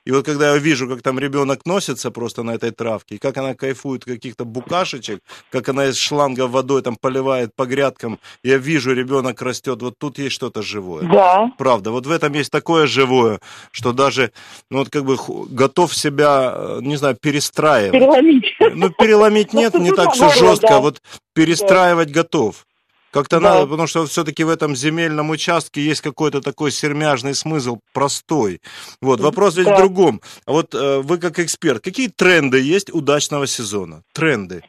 И 0.06 0.12
вот 0.12 0.26
когда 0.26 0.52
я 0.52 0.58
вижу, 0.58 0.86
как 0.86 1.00
там 1.00 1.18
ребенок 1.18 1.64
носится 1.64 2.10
просто 2.10 2.42
на 2.42 2.54
этой 2.54 2.72
травке, 2.72 3.14
и 3.14 3.18
как 3.18 3.38
она 3.38 3.54
кайфует 3.54 4.04
каких-то 4.04 4.44
букашечек, 4.44 5.20
как 5.50 5.68
она 5.70 5.86
из 5.86 5.96
шланга 5.96 6.46
водой 6.46 6.82
там 6.82 6.96
поливает 6.96 7.54
по 7.56 7.64
грядкам, 7.64 8.18
я 8.42 8.58
вижу, 8.58 8.92
ребенок 8.92 9.40
растет, 9.40 9.80
вот 9.80 9.94
тут 9.98 10.18
есть 10.18 10.34
что-то 10.34 10.60
живое. 10.60 11.04
Да. 11.10 11.50
Правда, 11.56 11.90
вот 11.90 12.06
в 12.06 12.10
этом 12.10 12.34
есть 12.34 12.50
такое 12.50 12.86
живое, 12.86 13.40
что 13.70 13.92
даже, 13.92 14.30
ну 14.70 14.78
вот 14.78 14.90
как 14.90 15.04
бы 15.04 15.16
готов 15.48 15.94
себя, 15.94 16.52
э, 16.54 16.78
не 16.82 16.96
знаю, 16.96 17.16
перестраивать. 17.18 17.92
Переломить. 17.92 18.56
Ну, 18.74 18.90
переломить 18.90 19.54
нет, 19.54 19.72
не 19.74 19.90
так 19.90 20.12
все 20.12 20.28
жестко, 20.28 20.80
вот 20.80 21.00
перестраивать 21.34 22.10
готов. 22.10 22.66
Как-то 23.14 23.38
да. 23.38 23.54
надо, 23.54 23.66
потому 23.68 23.86
что 23.86 24.06
все-таки 24.06 24.42
в 24.42 24.48
этом 24.48 24.74
земельном 24.74 25.30
участке 25.30 25.80
есть 25.80 26.00
какой-то 26.00 26.40
такой 26.40 26.72
сермяжный 26.72 27.36
смысл, 27.36 27.78
простой. 27.92 28.60
Вот, 29.00 29.20
вопрос 29.20 29.56
ведь 29.56 29.66
да. 29.66 29.76
в 29.76 29.78
другом. 29.78 30.20
А 30.46 30.50
вот 30.50 30.74
э, 30.74 30.98
вы 30.98 31.18
как 31.18 31.38
эксперт, 31.38 31.80
какие 31.80 32.08
тренды 32.08 32.60
есть 32.60 32.92
удачного 32.92 33.46
сезона? 33.46 34.02
Тренды. 34.12 34.64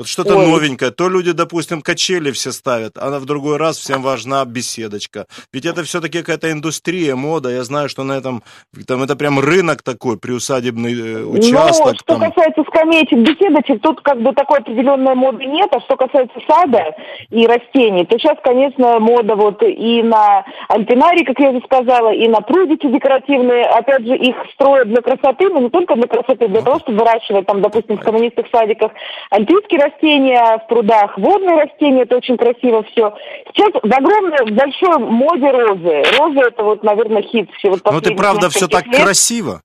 Вот 0.00 0.08
что-то 0.08 0.34
Ой. 0.34 0.46
новенькое. 0.46 0.92
То 0.92 1.10
люди, 1.10 1.32
допустим, 1.32 1.82
качели 1.82 2.30
все 2.30 2.52
ставят, 2.52 2.96
а 2.96 3.18
в 3.18 3.26
другой 3.26 3.58
раз 3.58 3.76
всем 3.76 4.00
важна 4.00 4.42
беседочка. 4.46 5.26
Ведь 5.52 5.66
это 5.66 5.84
все-таки 5.84 6.20
какая-то 6.20 6.50
индустрия, 6.50 7.16
мода. 7.16 7.50
Я 7.50 7.64
знаю, 7.64 7.90
что 7.90 8.02
на 8.02 8.12
этом, 8.12 8.42
там 8.88 9.02
это 9.02 9.14
прям 9.14 9.38
рынок 9.38 9.82
такой, 9.82 10.18
приусадебный 10.18 10.94
э, 10.94 11.22
участок. 11.22 11.86
Ну, 11.86 11.94
что 11.96 12.18
там. 12.18 12.32
касается 12.32 12.62
скамеечек, 12.66 13.18
беседочек, 13.18 13.82
тут 13.82 14.00
как 14.00 14.22
бы 14.22 14.32
такой 14.32 14.60
определенной 14.60 15.14
моды 15.14 15.44
нет. 15.44 15.68
А 15.70 15.80
что 15.80 15.96
касается 15.98 16.40
сада 16.48 16.96
и 17.28 17.46
растений, 17.46 18.06
то 18.06 18.18
сейчас, 18.18 18.38
конечно, 18.42 19.00
мода 19.00 19.36
вот 19.36 19.62
и 19.62 20.02
на 20.02 20.46
альпинарий, 20.68 21.26
как 21.26 21.38
я 21.40 21.50
уже 21.50 21.60
сказала, 21.66 22.14
и 22.14 22.26
на 22.26 22.40
прудики 22.40 22.86
декоративные. 22.86 23.66
Опять 23.66 24.06
же, 24.06 24.16
их 24.16 24.36
строят 24.54 24.88
для 24.88 25.02
красоты, 25.02 25.50
но 25.50 25.60
не 25.60 25.68
только 25.68 25.94
для 25.94 26.08
красоты, 26.08 26.48
для 26.48 26.62
того, 26.62 26.78
чтобы 26.78 27.00
выращивать 27.00 27.44
там, 27.44 27.60
допустим, 27.60 27.98
в 27.98 28.00
коммунистских 28.00 28.46
садиках 28.50 28.92
альпийские 29.28 29.89
растения, 29.90 30.58
в 30.58 30.68
прудах 30.68 31.16
водные 31.18 31.62
растения, 31.62 32.02
это 32.02 32.16
очень 32.16 32.36
красиво 32.36 32.82
все. 32.84 33.14
Сейчас 33.54 33.70
в 33.72 33.92
огромной, 33.92 34.52
большой 34.52 34.98
моде 34.98 35.50
розы. 35.50 36.02
Розы 36.18 36.40
это 36.40 36.62
вот, 36.62 36.82
наверное, 36.82 37.22
хит. 37.22 37.50
Все 37.58 37.70
вот 37.70 37.80
ну 37.84 38.00
ты 38.00 38.14
правда 38.14 38.48
все 38.50 38.68
так 38.68 38.86
лет. 38.86 39.02
красиво. 39.02 39.62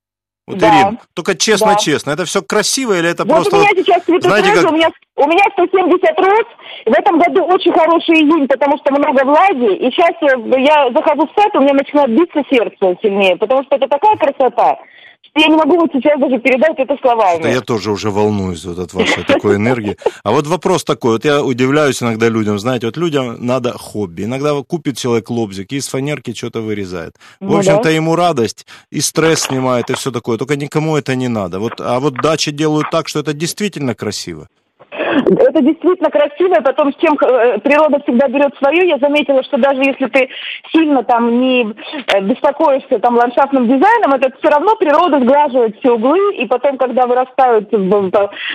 Вот, 0.48 0.60
да. 0.60 0.68
Ирин, 0.68 1.00
только 1.16 1.36
честно-честно, 1.36 2.12
да. 2.12 2.22
это 2.22 2.30
все 2.30 2.44
красиво 2.44 2.94
или 2.94 3.10
это 3.10 3.24
вот 3.26 3.34
просто... 3.34 3.58
у 3.58 3.60
меня 3.62 3.72
сейчас 3.72 4.04
цветут 4.04 4.26
знаете, 4.26 4.50
розы, 4.50 4.62
как... 4.62 4.72
у 4.72 4.76
меня, 4.76 4.90
у 5.16 5.28
меня 5.28 5.44
170 5.54 6.20
роз, 6.20 6.46
в 6.86 6.94
этом 6.94 7.18
году 7.18 7.46
очень 7.46 7.74
хороший 7.74 8.22
июнь, 8.22 8.48
потому 8.48 8.78
что 8.78 8.94
много 8.94 9.26
влаги, 9.26 9.76
и 9.76 9.90
сейчас 9.90 10.12
я 10.22 10.92
захожу 10.94 11.26
в 11.26 11.42
сад, 11.42 11.56
у 11.56 11.62
меня 11.62 11.74
начинает 11.74 12.12
биться 12.12 12.44
сердце 12.52 12.96
сильнее, 13.02 13.38
потому 13.38 13.64
что 13.64 13.76
это 13.76 13.88
такая 13.88 14.16
красота, 14.18 14.78
я 15.36 15.48
не 15.48 15.56
могу 15.56 15.78
вот 15.78 15.92
сейчас 15.92 16.20
даже 16.20 16.40
передать 16.40 16.78
это 16.78 16.96
словами. 17.02 17.44
Да 17.44 17.50
я 17.50 17.62
тоже 17.62 17.92
уже 17.92 18.10
волнуюсь 18.10 18.64
вот 18.66 18.80
от 18.80 18.94
вашей 18.94 19.24
такой 19.24 19.56
энергии. 19.56 19.98
А 20.24 20.32
вот 20.32 20.48
вопрос 20.48 20.84
такой, 20.84 21.14
вот 21.14 21.26
я 21.26 21.44
удивляюсь 21.44 22.02
иногда 22.02 22.30
людям, 22.30 22.60
знаете, 22.60 22.86
вот 22.86 22.98
людям 22.98 23.46
надо 23.46 23.78
хобби. 23.78 24.24
Иногда 24.24 24.54
купит 24.64 24.98
человек 24.98 25.30
лобзик 25.30 25.74
и 25.74 25.78
из 25.78 25.88
фанерки 25.88 26.34
что-то 26.34 26.62
вырезает. 26.62 27.16
В 27.40 27.46
ну, 27.46 27.58
общем-то, 27.58 27.84
да. 27.84 27.90
ему 27.90 28.16
радость, 28.16 28.66
и 28.92 29.02
стресс 29.02 29.42
снимает, 29.42 29.90
и 29.90 29.94
все 29.94 30.12
такое. 30.12 30.38
Только 30.38 30.56
никому 30.56 30.96
это 30.96 31.16
не 31.16 31.28
надо. 31.28 31.60
Вот, 31.60 31.74
а 31.80 32.00
вот 32.00 32.16
дачи 32.16 32.52
делают 32.52 32.90
так, 32.92 33.08
что 33.08 33.20
это 33.20 33.34
действительно 33.34 33.96
красиво. 33.96 34.48
Это 35.16 35.62
действительно 35.62 36.10
красиво, 36.10 36.56
и 36.56 36.64
потом 36.64 36.94
с 36.94 36.98
чем 36.98 37.18
э, 37.22 37.60
природа 37.60 38.02
всегда 38.04 38.28
берет 38.28 38.54
свое. 38.58 38.88
Я 38.88 38.98
заметила, 38.98 39.44
что 39.44 39.58
даже 39.58 39.82
если 39.82 40.08
ты 40.08 40.30
сильно 40.72 41.04
там 41.04 41.40
не 41.40 41.64
э, 41.64 42.22
беспокоишься 42.22 43.00
там 43.00 43.16
ландшафтным 43.16 43.68
дизайном, 43.68 44.14
это 44.14 44.32
все 44.38 44.50
равно 44.50 44.76
природа 44.76 45.20
сглаживает 45.22 45.78
все 45.80 45.94
углы, 45.94 46.36
и 46.36 46.46
потом, 46.46 46.78
когда 46.78 47.08
вырастают 47.08 47.72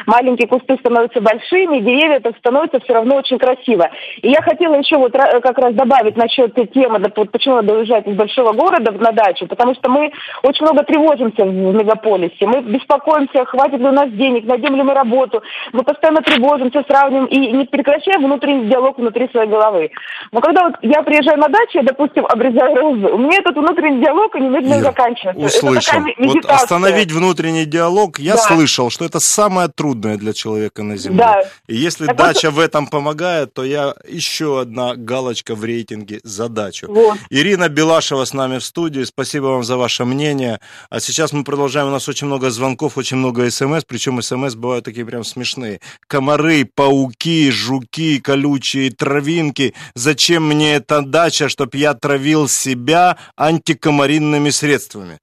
маленькие 0.07 0.49
кусты 0.49 0.77
становятся 0.81 1.21
большими, 1.21 1.81
деревья, 1.81 2.17
это 2.17 2.33
становится 2.39 2.81
все 2.81 2.95
равно 2.95 3.17
очень 3.17 3.39
красиво. 3.39 3.89
И 4.23 4.29
я 4.29 4.43
хотела 4.43 4.75
еще 4.75 4.99
вот 4.99 5.13
как 5.13 5.59
раз 5.59 5.75
добавить 5.75 6.17
насчет 6.17 6.55
темы, 6.73 7.01
почему 7.01 7.57
надо 7.57 7.79
уезжать 7.79 8.07
из 8.07 8.17
большого 8.17 8.53
города 8.53 8.93
на 8.93 9.13
дачу, 9.13 9.47
потому 9.47 9.75
что 9.75 9.91
мы 9.91 10.13
очень 10.43 10.65
много 10.65 10.85
тревожимся 10.85 11.45
в 11.45 11.53
мегаполисе, 11.53 12.47
мы 12.47 12.61
беспокоимся, 12.63 13.45
хватит 13.47 13.79
ли 13.79 13.87
у 13.87 13.93
нас 13.93 14.11
денег, 14.11 14.45
найдем 14.45 14.77
ли 14.77 14.83
мы 14.83 14.95
работу, 14.95 15.43
мы 15.73 15.83
постоянно 15.83 16.23
тревожимся, 16.23 16.49
все 16.70 16.82
сравниваем 16.84 17.26
и 17.26 17.38
не 17.53 17.64
прекращаем 17.64 18.24
внутренний 18.24 18.68
диалог 18.68 18.98
внутри 18.98 19.28
своей 19.30 19.48
головы. 19.48 19.90
Но 20.32 20.40
когда 20.40 20.68
вот 20.68 20.74
я 20.82 21.03
приезжаю 21.03 21.38
на 21.38 21.48
дачу, 21.48 21.78
я, 21.78 21.82
допустим, 21.82 22.26
обрезаю 22.26 22.74
розы, 22.76 23.07
у 23.07 23.18
меня 23.18 23.38
этот 23.38 23.57
внутренний 23.57 24.03
диалог 24.03 24.34
немедленно 24.34 24.80
заканчивается. 24.80 25.44
Услышал. 25.44 26.01
Вот 26.18 26.44
остановить 26.46 27.12
внутренний 27.12 27.64
диалог, 27.64 28.18
я 28.18 28.34
да. 28.34 28.40
слышал, 28.40 28.90
что 28.90 29.05
это 29.05 29.20
самое 29.20 29.68
трудное 29.68 30.16
для 30.16 30.32
человека 30.32 30.82
на 30.82 30.96
Земле. 30.96 31.18
Да. 31.18 31.42
И 31.68 31.76
если 31.76 32.07
так 32.07 32.16
дача 32.16 32.51
вот... 32.51 32.57
в 32.57 32.61
этом 32.61 32.86
помогает, 32.86 33.55
то 33.55 33.64
я 33.64 33.94
еще 34.09 34.61
одна 34.61 34.94
галочка 34.96 35.55
в 35.55 35.64
рейтинге 35.64 36.20
за 36.24 36.48
дачу. 36.48 36.86
Вот. 36.88 37.18
Ирина 37.30 37.68
Белашева 37.68 38.24
с 38.24 38.34
нами 38.34 38.59
в 38.59 38.64
студии. 38.64 39.05
Спасибо 39.05 39.46
вам 39.46 39.64
за 39.64 39.76
ваше 39.76 40.05
мнение. 40.05 40.61
А 40.90 41.01
сейчас 41.01 41.32
мы 41.32 41.44
продолжаем. 41.44 41.88
У 41.88 41.90
нас 41.90 42.09
очень 42.09 42.26
много 42.26 42.51
звонков, 42.51 42.96
очень 42.96 43.16
много 43.16 43.51
смс, 43.51 43.84
причем 43.86 44.20
смс 44.22 44.55
бывают 44.55 44.84
такие 44.84 45.07
прям 45.07 45.24
смешные. 45.24 45.80
Комары 46.07 46.39
комары, 46.41 46.64
пауки, 46.64 47.51
жуки, 47.51 48.20
колючие 48.20 48.91
травинки. 48.91 49.74
Зачем 49.95 50.49
мне 50.49 50.76
эта 50.76 51.03
дача, 51.03 51.49
чтоб 51.49 51.74
я 51.74 51.95
травил 51.95 52.49
себя 52.49 53.16
антикомаринными 53.36 54.51
средствами? 54.51 55.18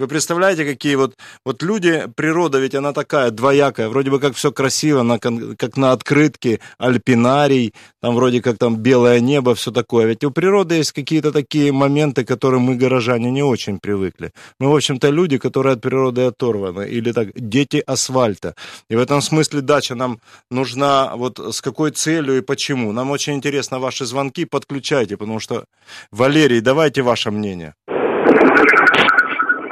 Вы 0.00 0.08
представляете, 0.08 0.64
какие 0.64 0.94
вот, 0.94 1.14
вот 1.44 1.62
люди, 1.62 2.06
природа 2.16 2.58
ведь 2.58 2.74
она 2.74 2.94
такая 2.94 3.30
двоякая, 3.30 3.90
вроде 3.90 4.10
бы 4.10 4.18
как 4.18 4.34
все 4.34 4.50
красиво, 4.50 5.02
на, 5.02 5.18
как 5.18 5.76
на 5.76 5.92
открытке, 5.92 6.60
альпинарий, 6.78 7.74
там 8.00 8.14
вроде 8.14 8.40
как 8.40 8.56
там 8.56 8.76
белое 8.76 9.20
небо, 9.20 9.54
все 9.54 9.70
такое. 9.70 10.06
Ведь 10.06 10.24
у 10.24 10.30
природы 10.30 10.76
есть 10.76 10.92
какие-то 10.92 11.32
такие 11.32 11.70
моменты, 11.70 12.24
к 12.24 12.28
которым 12.28 12.62
мы, 12.62 12.76
горожане, 12.76 13.30
не 13.30 13.42
очень 13.42 13.78
привыкли. 13.78 14.32
Мы, 14.58 14.70
в 14.70 14.74
общем-то, 14.74 15.10
люди, 15.10 15.36
которые 15.36 15.74
от 15.74 15.82
природы 15.82 16.22
оторваны, 16.22 16.88
или 16.88 17.12
так, 17.12 17.28
дети 17.34 17.82
асфальта. 17.86 18.54
И 18.88 18.96
в 18.96 18.98
этом 18.98 19.20
смысле 19.20 19.60
дача 19.60 19.94
нам 19.94 20.18
нужна 20.50 21.14
вот 21.14 21.38
с 21.38 21.60
какой 21.60 21.90
целью 21.90 22.38
и 22.38 22.40
почему. 22.40 22.92
Нам 22.92 23.10
очень 23.10 23.34
интересно 23.34 23.78
ваши 23.78 24.06
звонки, 24.06 24.46
подключайте, 24.46 25.18
потому 25.18 25.40
что, 25.40 25.64
Валерий, 26.10 26.62
давайте 26.62 27.02
ваше 27.02 27.30
мнение. 27.30 27.74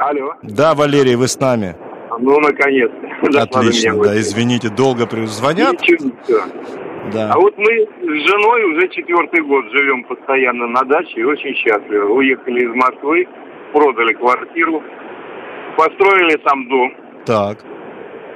Алло. 0.09 0.33
Да, 0.41 0.73
Валерий, 0.73 1.15
вы 1.15 1.27
с 1.27 1.39
нами. 1.39 1.75
Ну, 2.19 2.39
наконец-то. 2.39 3.41
Отлично, 3.43 3.93
да, 4.01 4.17
извините, 4.17 4.69
долго 4.69 5.07
звонят. 5.27 5.79
Ничего, 5.81 6.09
ничего. 6.09 6.41
Да. 7.13 7.31
А 7.31 7.39
вот 7.39 7.55
мы 7.57 7.87
с 8.01 8.27
женой 8.27 8.63
уже 8.73 8.87
четвертый 8.89 9.41
год 9.43 9.65
живем 9.71 10.03
постоянно 10.05 10.65
на 10.67 10.81
даче 10.83 11.21
и 11.21 11.23
очень 11.23 11.53
счастливы. 11.53 12.11
Уехали 12.11 12.65
из 12.65 12.73
Москвы, 12.73 13.27
продали 13.71 14.13
квартиру, 14.13 14.81
построили 15.77 16.37
там 16.37 16.67
дом. 16.69 16.93
Так. 17.25 17.59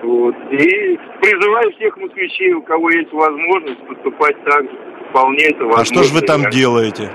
Вот. 0.03 0.36
И 0.51 0.99
призываю 1.21 1.71
всех 1.74 1.97
москвичей, 1.97 2.53
у 2.53 2.61
кого 2.61 2.91
есть 2.91 3.11
возможность, 3.11 3.80
поступать 3.88 4.36
так 4.45 4.61
же. 4.61 4.78
Вполне 5.09 5.45
это 5.45 5.65
возможно. 5.65 5.82
А 5.82 5.86
что 5.86 6.03
же 6.03 6.13
вы 6.13 6.21
там 6.21 6.49
делаете? 6.51 7.09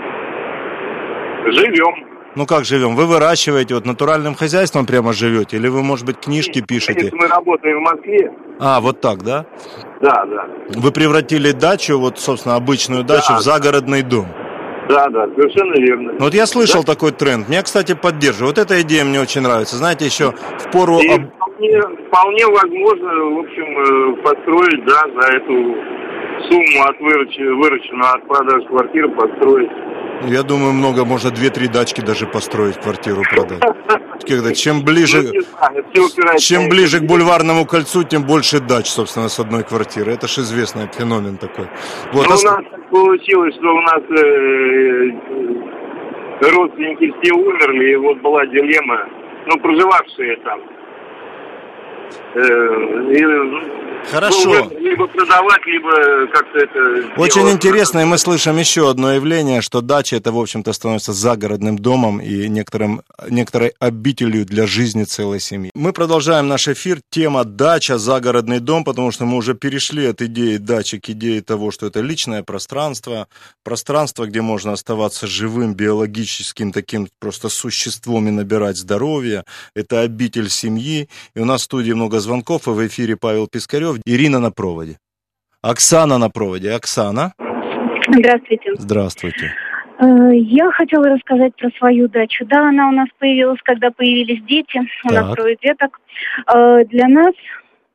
Живем. 1.47 2.08
Ну 2.39 2.47
как 2.47 2.65
живем? 2.65 2.95
Вы 2.95 3.07
выращиваете, 3.07 3.75
вот 3.75 3.85
натуральным 3.85 4.37
хозяйством 4.37 4.87
прямо 4.87 5.13
живете? 5.13 5.57
Или 5.57 5.67
вы, 5.67 5.83
может 5.83 6.07
быть, 6.07 6.21
книжки 6.21 6.61
пишете? 6.61 7.11
Мы 7.13 7.27
работаем 7.27 7.79
в 7.79 7.81
Москве. 7.81 8.33
А, 8.61 8.81
вот 8.81 9.01
так, 9.01 9.25
да? 9.25 9.45
Да, 10.01 10.25
да. 10.25 10.47
Вы 10.77 10.93
превратили 10.93 11.51
дачу, 11.51 11.99
вот, 11.99 12.21
собственно, 12.21 12.55
обычную 12.55 13.03
дачу 13.03 13.31
да. 13.31 13.39
в 13.39 13.41
загородный 13.41 14.03
дом? 14.03 14.29
Да, 14.89 15.09
да, 15.09 15.27
совершенно 15.35 15.75
верно. 15.85 16.13
Ну, 16.13 16.27
вот 16.27 16.33
я 16.33 16.47
слышал 16.47 16.85
да? 16.85 16.93
такой 16.93 17.11
тренд. 17.11 17.49
Меня, 17.49 17.63
кстати, 17.65 17.97
поддерживаю. 17.97 18.51
Вот 18.51 18.59
эта 18.59 18.81
идея 18.83 19.05
мне 19.05 19.21
очень 19.21 19.41
нравится. 19.41 19.75
Знаете, 19.75 20.05
еще 20.05 20.31
в 20.31 20.71
пору... 20.71 21.01
И 21.01 21.09
вполне, 21.09 21.83
вполне 22.07 22.47
возможно, 22.47 23.15
в 23.35 23.39
общем, 23.41 23.69
э, 23.81 24.23
построить, 24.23 24.85
да, 24.85 25.03
за 25.21 25.37
эту 25.39 25.75
сумму 26.49 26.83
от 26.85 27.01
вырученную 27.01 28.15
от 28.15 28.29
продажи 28.29 28.67
квартиры 28.69 29.09
построить 29.11 29.71
я 30.27 30.43
думаю, 30.43 30.73
много, 30.73 31.05
можно 31.05 31.31
две-три 31.31 31.69
дачки 31.69 32.01
даже 32.01 32.27
построить, 32.27 32.81
квартиру 32.81 33.23
продать. 33.23 33.63
Когда, 34.27 34.53
чем 34.53 34.83
ближе, 34.85 35.33
ну, 35.95 36.39
чем 36.39 36.69
ближе 36.69 36.99
к 36.99 37.03
бульварному 37.03 37.67
кольцу, 37.67 38.03
тем 38.03 38.25
больше 38.25 38.61
дач, 38.61 38.87
собственно, 38.87 39.29
с 39.29 39.39
одной 39.39 39.63
квартиры. 39.63 40.13
Это 40.13 40.27
же 40.27 40.41
известный 40.41 40.89
феномен 40.89 41.37
такой. 41.37 41.67
Вот, 42.13 42.27
Но 42.27 42.35
а... 42.35 42.37
у 42.37 42.43
нас 42.43 42.65
получилось, 42.91 43.55
что 43.55 43.75
у 43.75 43.81
нас 43.81 44.03
э, 44.11 45.11
родственники 46.41 47.15
все 47.23 47.33
умерли, 47.33 47.93
и 47.93 47.97
вот 47.97 48.21
была 48.21 48.45
дилемма, 48.47 49.07
ну, 49.47 49.59
проживавшие 49.61 50.37
там. 50.39 50.61
Э, 52.35 53.13
и, 53.13 53.88
Хорошо. 54.11 54.71
Ну, 54.71 54.79
либо 54.79 55.07
продавать, 55.07 55.67
либо 55.67 56.27
как-то 56.33 56.59
это... 56.59 57.21
Очень 57.21 57.43
делать. 57.43 57.55
интересно, 57.55 58.01
и 58.01 58.05
мы 58.05 58.19
слышим 58.19 58.57
еще 58.57 58.91
одно 58.91 59.13
явление, 59.13 59.61
что 59.61 59.81
дача 59.81 60.17
это, 60.17 60.33
в 60.33 60.39
общем-то, 60.39 60.73
становится 60.73 61.13
загородным 61.13 61.79
домом 61.79 62.21
и 62.21 62.49
некоторым, 62.49 63.03
некоторой 63.29 63.75
обителью 63.79 64.47
для 64.47 64.67
жизни 64.67 65.05
целой 65.05 65.41
семьи. 65.41 65.71
Мы 65.75 65.93
продолжаем 65.93 66.49
наш 66.49 66.69
эфир. 66.69 67.01
Тема 67.11 67.45
дача, 67.45 67.99
загородный 67.99 68.61
дом, 68.61 68.85
потому 68.85 69.11
что 69.13 69.25
мы 69.25 69.37
уже 69.37 69.55
перешли 69.55 70.07
от 70.07 70.23
идеи 70.23 70.57
дачи 70.57 70.99
к 70.99 71.11
идее 71.11 71.43
того, 71.43 71.71
что 71.71 71.87
это 71.87 72.01
личное 72.01 72.43
пространство, 72.43 73.29
пространство, 73.65 74.27
где 74.27 74.41
можно 74.41 74.73
оставаться 74.73 75.27
живым, 75.27 75.75
биологическим 75.75 76.73
таким 76.73 77.09
просто 77.21 77.49
существом 77.49 78.29
и 78.29 78.31
набирать 78.31 78.77
здоровье. 78.77 79.45
Это 79.75 80.01
обитель 80.01 80.51
семьи. 80.51 81.09
И 81.35 81.41
у 81.41 81.45
нас 81.45 81.63
в 81.63 81.65
студии 81.65 81.93
много 81.93 82.21
звонков, 82.21 82.69
и 82.69 82.71
в 82.71 82.87
эфире 82.87 83.17
Павел 83.17 83.47
Пискарев. 83.47 83.88
Ирина 84.07 84.39
на 84.39 84.51
проводе. 84.51 84.99
Оксана 85.63 86.19
на 86.19 86.31
проводе. 86.31 86.71
Оксана. 86.73 87.33
Здравствуйте. 88.09 88.71
Здравствуйте. 88.79 89.55
Э, 90.01 90.31
я 90.33 90.71
хотела 90.71 91.09
рассказать 91.09 91.55
про 91.57 91.71
свою 91.79 92.09
дачу. 92.09 92.45
Да, 92.47 92.69
она 92.69 92.89
у 92.89 92.93
нас 92.93 93.09
появилась, 93.19 93.61
когда 93.63 93.91
появились 93.91 94.43
дети. 94.45 94.81
У 95.05 95.09
так. 95.09 95.23
нас 95.27 95.35
трое 95.35 95.57
деток. 95.61 96.01
Э, 96.55 96.85
для 96.85 97.09
нас 97.09 97.35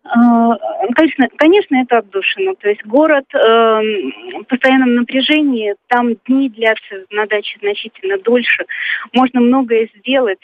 Конечно, 0.06 1.30
конечно, 1.38 1.76
это 1.78 2.00
отдушина. 2.00 2.56
То 2.56 2.68
есть 2.68 2.84
город 2.86 3.24
э, 3.34 3.38
в 3.40 4.44
постоянном 4.50 4.96
напряжении, 4.96 5.76
там 5.88 6.16
дни 6.28 6.50
длятся 6.50 7.06
на 7.10 7.26
даче 7.26 7.58
значительно 7.62 8.18
дольше. 8.18 8.66
Можно 9.14 9.40
многое 9.40 9.90
сделать. 9.96 10.40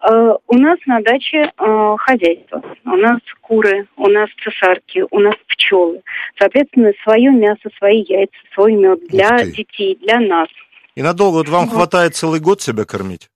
Э, 0.00 0.34
у 0.46 0.58
нас 0.58 0.78
на 0.86 1.00
даче 1.00 1.50
э, 1.56 1.96
хозяйство. 1.98 2.62
У 2.84 2.96
нас 2.96 3.18
куры, 3.40 3.86
у 3.96 4.08
нас 4.08 4.28
цесарки, 4.42 5.04
у 5.10 5.18
нас 5.18 5.34
пчелы. 5.48 6.02
Соответственно, 6.38 6.92
свое 7.02 7.30
мясо, 7.32 7.68
свои 7.78 8.02
яйца, 8.02 8.36
свой 8.54 8.74
мед 8.74 9.00
для 9.08 9.44
детей, 9.44 9.98
для 10.00 10.20
нас. 10.20 10.48
И 10.94 11.02
надолго 11.02 11.38
вот 11.38 11.48
вам 11.48 11.66
вот. 11.66 11.74
хватает 11.74 12.14
целый 12.14 12.40
год 12.40 12.60
себя 12.60 12.84
кормить? 12.84 13.28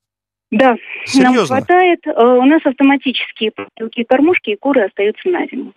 Да, 0.53 0.77
Серьезно? 1.07 1.35
нам 1.35 1.47
хватает. 1.47 2.01
Э, 2.07 2.23
у 2.23 2.45
нас 2.45 2.61
автоматические 2.65 3.53
мелкие 3.79 4.05
кормушки, 4.05 4.51
и 4.51 4.57
куры 4.57 4.83
остаются 4.83 5.29
на 5.29 5.47
зиму. 5.49 5.73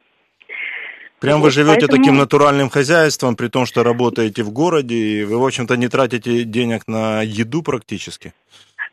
Прям 1.20 1.42
вы 1.42 1.50
живете 1.50 1.80
Поэтому... 1.80 1.98
таким 1.98 2.18
натуральным 2.18 2.70
хозяйством, 2.70 3.36
при 3.36 3.48
том, 3.48 3.66
что 3.66 3.84
работаете 3.84 4.44
в 4.44 4.52
городе, 4.52 4.96
и 4.96 5.24
вы, 5.24 5.40
в 5.40 5.46
общем-то, 5.46 5.76
не 5.78 5.88
тратите 5.88 6.44
денег 6.44 6.88
на 6.88 7.24
еду 7.24 7.64
практически? 7.64 8.34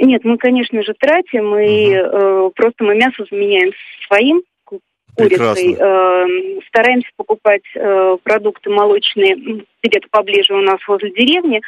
Нет, 0.03 0.25
мы, 0.25 0.37
конечно 0.37 0.83
же, 0.83 0.95
тратим, 0.99 1.57
и 1.57 1.97
угу. 1.97 2.49
э, 2.49 2.51
просто 2.57 2.83
мы 2.83 2.97
мясо 2.97 3.25
заменяем 3.31 3.73
своим 4.09 4.43
курицей. 5.15 5.77
Э, 5.79 6.61
стараемся 6.67 7.09
покупать 7.17 7.63
э, 7.77 8.17
продукты 8.25 8.71
молочные 8.71 9.37
где-то 9.83 10.09
поближе 10.11 10.55
у 10.55 10.61
нас 10.61 10.81
возле 10.89 11.13
деревни. 11.13 11.61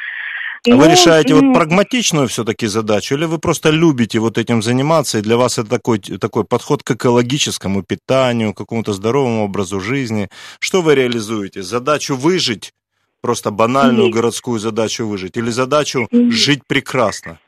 А 0.67 0.75
вы 0.75 0.85
ну, 0.85 0.91
решаете 0.91 1.35
вот 1.35 1.53
прагматичную 1.53 2.27
все-таки 2.27 2.67
задачу, 2.67 3.15
или 3.15 3.23
вы 3.23 3.37
просто 3.37 3.69
любите 3.69 4.19
вот 4.19 4.37
этим 4.37 4.61
заниматься, 4.61 5.19
и 5.19 5.21
для 5.21 5.37
вас 5.37 5.57
это 5.57 5.69
такой, 5.69 5.99
такой 5.99 6.43
подход 6.43 6.83
к 6.83 6.91
экологическому 6.91 7.83
питанию, 7.83 8.53
к 8.53 8.57
какому-то 8.57 8.91
здоровому 8.91 9.45
образу 9.45 9.79
жизни? 9.79 10.27
Что 10.59 10.81
вы 10.81 10.95
реализуете? 10.95 11.61
Задачу 11.61 12.15
выжить, 12.15 12.73
просто 13.21 13.51
банальную 13.51 14.07
Нет. 14.07 14.15
городскую 14.15 14.59
задачу 14.59 15.07
выжить, 15.07 15.37
или 15.37 15.51
задачу 15.51 16.07
Нет. 16.11 16.33
жить 16.33 16.61
прекрасно? 16.67 17.39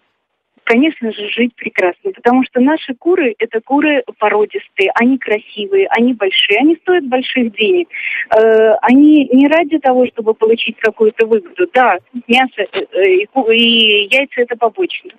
Конечно 0.68 1.12
же, 1.14 1.30
жить 1.30 1.56
прекрасно, 1.56 2.12
потому 2.12 2.44
что 2.44 2.60
наши 2.60 2.94
куры– 2.94 3.34
это 3.40 3.62
куры 3.62 4.04
породистые, 4.20 4.92
они 4.96 5.18
красивые, 5.18 5.88
они 5.88 6.14
большие, 6.14 6.60
они 6.60 6.76
стоят 6.82 7.08
больших 7.08 7.54
денег. 7.54 7.88
Э, 8.36 8.74
они 8.82 9.30
не 9.32 9.48
ради 9.48 9.80
того, 9.80 10.06
чтобы 10.08 10.34
получить 10.34 10.78
какую-то 10.80 11.26
выгоду. 11.26 11.68
Да, 11.74 11.98
мясо 12.28 12.62
э, 12.74 12.80
э, 12.92 13.14
и, 13.14 13.28
и 13.54 14.10
яйца– 14.14 14.34
это 14.42 14.58
побочно, 14.58 15.12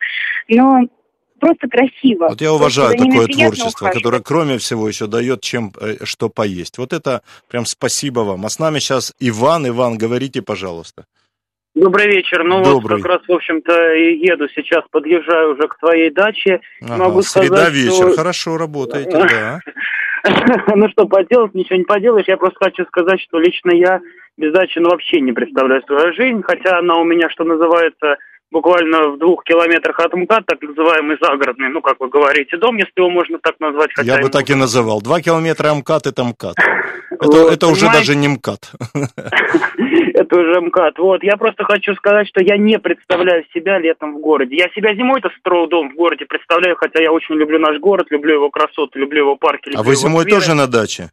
но 0.48 0.80
просто 1.40 1.66
красиво. 1.66 2.28
Вот 2.28 2.42
я 2.42 2.52
уважаю 2.52 2.98
такое 2.98 3.26
творчество, 3.26 3.86
ухаживать. 3.86 3.94
которое, 3.94 4.22
кроме 4.22 4.58
всего, 4.58 4.86
еще 4.86 5.06
дает 5.06 5.40
чем 5.40 5.72
что 6.02 6.28
поесть. 6.28 6.76
Вот 6.76 6.92
это 6.92 7.22
прям 7.48 7.64
спасибо 7.64 8.20
вам. 8.20 8.44
А 8.44 8.50
с 8.50 8.58
нами 8.58 8.80
сейчас 8.80 9.14
Иван. 9.18 9.66
Иван, 9.66 9.96
говорите, 9.96 10.42
пожалуйста. 10.42 11.06
Добрый 11.74 12.06
вечер. 12.06 12.44
Ну 12.44 12.62
Добрый. 12.62 12.96
вот 12.98 13.02
как 13.02 13.12
раз, 13.12 13.28
в 13.28 13.32
общем-то, 13.32 13.94
еду 13.94 14.48
сейчас, 14.54 14.84
подъезжаю 14.90 15.52
уже 15.54 15.68
к 15.68 15.78
своей 15.78 16.10
даче. 16.10 16.60
Ага, 16.82 16.96
Могу 16.96 17.22
среда 17.22 17.56
сказать, 17.56 17.74
вечер, 17.74 17.92
что... 17.92 18.16
хорошо 18.16 18.56
работаете, 18.56 19.10
да. 19.30 19.60
Ну 20.74 20.88
что 20.90 21.06
поделать, 21.06 21.54
ничего 21.54 21.76
не 21.76 21.84
поделаешь. 21.84 22.26
Я 22.26 22.36
просто 22.36 22.58
хочу 22.64 22.84
сказать, 22.86 23.20
что 23.20 23.38
лично 23.38 23.70
я 23.70 24.00
без 24.36 24.52
дачи 24.52 24.78
ну, 24.78 24.88
вообще 24.90 25.20
не 25.20 25.32
представляю 25.32 25.82
свою 25.82 26.12
жизнь, 26.14 26.42
хотя 26.42 26.78
она 26.78 26.96
у 26.96 27.04
меня, 27.04 27.28
что 27.30 27.44
называется, 27.44 28.16
буквально 28.50 29.10
в 29.10 29.18
двух 29.18 29.44
километрах 29.44 29.98
от 30.00 30.14
МКАД, 30.14 30.46
так 30.46 30.62
называемый 30.62 31.16
загородный, 31.20 31.68
ну, 31.68 31.80
как 31.80 32.00
вы 32.00 32.08
говорите, 32.08 32.56
дом, 32.56 32.76
если 32.76 32.92
его 32.96 33.10
можно 33.10 33.38
так 33.38 33.54
назвать. 33.60 33.90
Хотя 33.94 34.16
Я 34.16 34.22
бы 34.22 34.28
так 34.28 34.48
и 34.50 34.54
называл. 34.54 35.00
Два 35.02 35.20
километра 35.20 35.74
МКАД– 35.74 36.06
это 36.08 36.24
МКАД. 36.24 36.56
Это, 37.20 37.50
это 37.50 37.66
уже 37.66 37.86
даже 37.86 38.14
не 38.14 38.28
МКАД. 38.28 38.70
Это 40.14 40.36
уже 40.36 40.60
МКАД. 40.60 40.98
Вот, 40.98 41.22
я 41.24 41.36
просто 41.36 41.64
хочу 41.64 41.94
сказать, 41.94 42.28
что 42.28 42.40
я 42.40 42.56
не 42.56 42.78
представляю 42.78 43.44
себя 43.52 43.78
летом 43.78 44.14
в 44.14 44.20
городе. 44.20 44.56
Я 44.56 44.68
себя 44.68 44.94
зимой-то 44.94 45.28
строил 45.40 45.68
дом 45.68 45.90
в 45.90 45.94
городе 45.96 46.26
представляю, 46.26 46.76
хотя 46.76 47.02
я 47.02 47.10
очень 47.10 47.34
люблю 47.34 47.58
наш 47.58 47.78
город, 47.80 48.06
люблю 48.10 48.34
его 48.34 48.50
красоту, 48.50 48.98
люблю 48.98 49.20
его 49.20 49.36
парки. 49.36 49.70
А 49.74 49.82
вы 49.82 49.96
зимой 49.96 50.26
тоже 50.26 50.54
на 50.54 50.66
даче? 50.66 51.10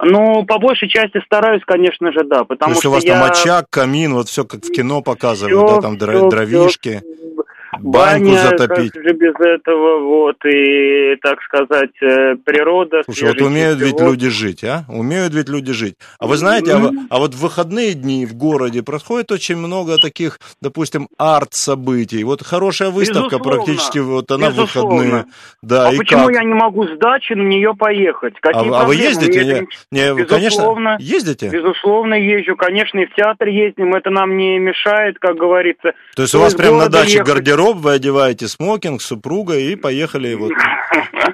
Ну, 0.00 0.44
по 0.44 0.58
большей 0.58 0.88
части 0.88 1.20
стараюсь, 1.24 1.62
конечно 1.66 2.12
же, 2.12 2.22
да, 2.24 2.44
потому 2.44 2.70
То 2.70 2.74
есть 2.74 2.80
что 2.80 2.90
у 2.90 2.92
вас 2.92 3.04
я... 3.04 3.14
там 3.14 3.30
очаг, 3.30 3.66
камин, 3.68 4.14
вот 4.14 4.28
все 4.28 4.44
как 4.44 4.64
в 4.64 4.70
кино 4.70 5.02
показывают, 5.02 5.56
все, 5.56 5.76
да, 5.76 5.82
там 5.82 5.96
все, 5.96 6.28
дровишки. 6.28 7.02
Все 7.02 7.37
баньку 7.82 8.30
Баня, 8.30 8.38
затопить. 8.38 8.92
Как 8.92 9.02
же 9.02 9.12
без 9.12 9.34
этого, 9.34 10.00
вот, 10.00 10.36
и, 10.44 11.16
так 11.22 11.40
сказать, 11.42 11.90
э, 12.02 12.36
природа. 12.44 13.02
Слушай, 13.04 13.28
вот 13.28 13.40
умеют 13.40 13.80
ведь 13.80 14.00
люди 14.00 14.28
жить, 14.28 14.64
а? 14.64 14.84
Умеют 14.88 15.34
ведь 15.34 15.48
люди 15.48 15.72
жить. 15.72 15.96
А 16.18 16.26
вы 16.26 16.36
знаете, 16.36 16.72
mm-hmm. 16.72 17.06
а, 17.10 17.16
а 17.16 17.18
вот 17.18 17.34
в 17.34 17.40
выходные 17.40 17.94
дни 17.94 18.26
в 18.26 18.34
городе 18.34 18.82
происходит 18.82 19.30
очень 19.32 19.56
много 19.56 19.98
таких, 19.98 20.38
допустим, 20.60 21.08
арт-событий. 21.18 22.24
Вот 22.24 22.42
хорошая 22.42 22.90
выставка 22.90 23.36
Безусловно. 23.36 23.64
практически, 23.64 23.98
вот 23.98 24.30
она 24.30 24.48
Безусловно. 24.48 24.96
в 24.96 24.98
выходные. 24.98 25.24
Да, 25.62 25.88
а 25.88 25.92
и 25.92 25.96
почему 25.96 26.26
как? 26.26 26.34
я 26.36 26.44
не 26.44 26.54
могу 26.54 26.86
с 26.86 26.98
дачи 26.98 27.32
на 27.32 27.42
нее 27.42 27.74
поехать? 27.74 28.34
Какие 28.40 28.72
а, 28.72 28.82
а 28.82 28.84
вы 28.84 28.96
ездите? 28.96 29.44
Не, 29.44 29.66
не, 29.90 30.14
Безусловно. 30.14 30.96
Конечно, 30.96 31.16
ездите? 31.16 31.48
Безусловно, 31.48 32.14
езжу. 32.14 32.56
Конечно, 32.56 32.98
и 32.98 33.06
в 33.06 33.14
театр 33.14 33.48
ездим. 33.48 33.94
Это 33.94 34.10
нам 34.10 34.36
не 34.36 34.58
мешает, 34.58 35.18
как 35.18 35.36
говорится. 35.36 35.92
То 36.16 36.22
есть 36.22 36.34
у 36.34 36.40
вас 36.40 36.54
прямо 36.54 36.78
на 36.78 36.88
даче 36.88 37.22
гардероб 37.22 37.67
гардероб, 37.68 37.76
вы 37.84 37.92
одеваете 37.92 38.48
смокинг, 38.48 39.02
супруга 39.02 39.56
и 39.56 39.76
поехали. 39.76 40.34
Вот. 40.34 40.52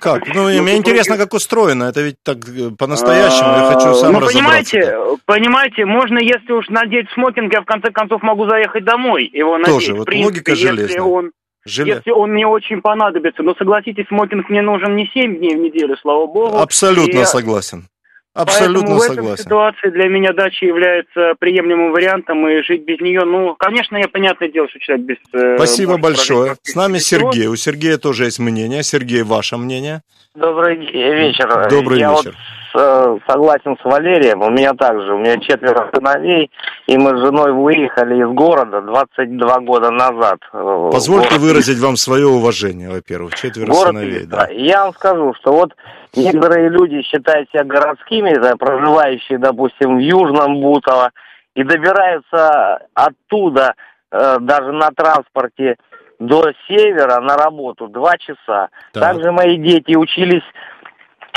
Как? 0.01 0.27
Ну, 0.35 0.49
мне 0.63 0.77
интересно, 0.77 1.17
как 1.17 1.35
устроено. 1.35 1.85
Это 1.85 2.03
ведь 2.03 2.17
так 2.23 2.39
э, 2.49 2.71
по-настоящему. 2.79 3.51
Я 3.51 3.73
хочу 3.73 3.95
сам 3.95 4.13
ну, 4.13 4.21
понимаете, 4.21 4.99
понимаете, 5.25 5.85
можно, 5.85 6.19
если 6.19 6.53
уж 6.53 6.69
надеть 6.69 7.09
смокинг, 7.15 7.53
я 7.53 7.63
в 7.63 7.65
конце 7.65 7.91
концов 7.91 8.23
могу 8.23 8.49
заехать 8.49 8.85
домой, 8.85 9.31
его 9.33 9.57
надеть. 9.59 9.75
Тоже, 9.75 9.95
вот 9.95 10.07
принципе, 10.07 10.27
логика 10.27 10.55
железная. 10.55 11.03
Он... 11.03 11.31
Желе... 11.67 11.95
Если 11.95 12.11
он 12.11 12.33
мне 12.33 12.47
очень 12.47 12.83
понадобится. 12.83 13.43
Но 13.43 13.55
согласитесь, 13.55 14.07
смокинг 14.09 14.51
мне 14.51 14.61
нужен 14.61 14.97
не 14.97 15.07
7 15.07 15.39
дней 15.39 15.57
в 15.57 15.61
неделю, 15.61 15.97
слава 15.97 16.27
богу. 16.27 16.59
Абсолютно 16.59 17.21
и... 17.21 17.25
согласен. 17.25 17.89
Абсолютно 18.35 18.97
Поэтому 18.97 19.01
согласен. 19.01 19.23
в 19.23 19.33
этой 19.33 19.43
ситуации 19.45 19.91
для 19.91 20.09
меня 20.09 20.33
дача 20.33 20.67
является 20.67 21.35
приемлемым 21.39 21.93
вариантом, 21.93 22.47
и 22.49 22.63
жить 22.63 22.85
без 22.85 23.01
нее, 23.01 23.25
ну, 23.25 23.55
конечно, 23.57 23.97
я 23.97 24.09
понятное 24.09 24.49
дело, 24.49 24.69
что 24.69 24.81
человек 24.81 25.07
без... 25.07 25.17
Э, 25.33 25.57
Спасибо 25.57 25.99
большое. 25.99 26.57
С 26.63 26.75
нами 26.75 26.99
Сергей. 26.99 27.47
У 27.47 27.55
Сергея 27.55 27.97
тоже 27.97 28.25
есть 28.25 28.41
мнение. 28.41 28.83
Сергей, 28.83 29.23
ваше 29.23 29.57
мнение? 29.57 30.03
Добрый 30.35 30.77
вечер. 30.77 31.69
Добрый 31.71 32.01
я 32.01 32.11
вечер. 32.11 32.35
Вот, 32.75 32.83
э, 32.83 33.19
согласен 33.29 33.77
с 33.81 33.85
Валерием. 33.85 34.43
У 34.43 34.51
меня 34.51 34.75
также, 34.75 35.15
у 35.15 35.19
меня 35.19 35.39
четверо 35.39 35.89
сыновей, 35.95 36.51
и 36.89 36.99
мы 36.99 37.17
с 37.17 37.21
женой 37.21 37.53
выехали 37.53 38.21
из 38.21 38.35
города 38.35 38.81
22 38.81 39.61
года 39.61 39.93
назад. 39.93 40.41
Позвольте 40.51 41.29
город... 41.29 41.41
выразить 41.41 41.79
вам 41.79 41.97
свое 41.97 42.27
уважение, 42.27 42.91
во-первых. 42.91 43.37
Четверо 43.37 43.71
город 43.71 43.89
сыновей, 43.95 44.27
да. 44.27 44.49
Я 44.51 44.87
вам 44.87 44.95
скажу, 44.95 45.35
что 45.35 45.53
вот 45.53 45.73
некоторые 46.17 46.69
люди 46.69 47.03
считают 47.03 47.49
себя 47.51 47.65
городскими, 47.65 48.35
да, 48.35 48.57
проживающие, 48.57 49.39
допустим, 49.39 49.97
в 49.97 50.01
Южном 50.01 50.61
Бутово, 50.61 51.11
и 51.55 51.63
добираются 51.63 52.87
оттуда 52.95 53.75
э, 54.11 54.39
даже 54.41 54.73
на 54.73 54.91
транспорте 54.91 55.77
до 56.19 56.53
севера 56.69 57.21
на 57.21 57.37
работу 57.37 57.89
два 57.89 58.17
часа. 58.19 58.69
Так. 58.93 59.03
Также 59.03 59.33
мои 59.33 59.57
дети 59.57 59.95
учились 59.95 60.43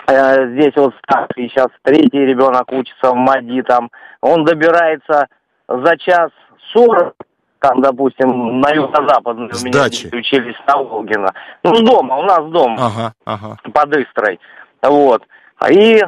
э, 0.08 0.50
здесь 0.52 0.74
вот 0.76 0.96
старший, 1.04 1.50
сейчас 1.50 1.68
третий 1.84 2.26
ребенок 2.26 2.72
учится 2.72 3.12
в 3.12 3.16
МАДИ, 3.16 3.62
там 3.64 3.90
он 4.22 4.44
добирается 4.46 5.28
за 5.68 5.98
час 5.98 6.32
сорок, 6.72 7.16
там, 7.60 7.82
допустим, 7.82 8.60
на 8.60 8.70
юго-западной 8.72 9.50
у 9.50 9.66
меня 9.66 9.90
дети 9.90 10.16
учились 10.16 10.56
на 10.68 10.78
Волгина. 10.78 11.34
Ну, 11.64 11.82
дома, 11.82 12.18
у 12.18 12.24
нас 12.24 12.46
дом 12.50 12.78
ага, 12.80 13.14
ага. 13.26 13.58
под 13.74 13.96
Истрой. 13.98 14.40
Вот. 14.82 15.24
И 15.70 16.02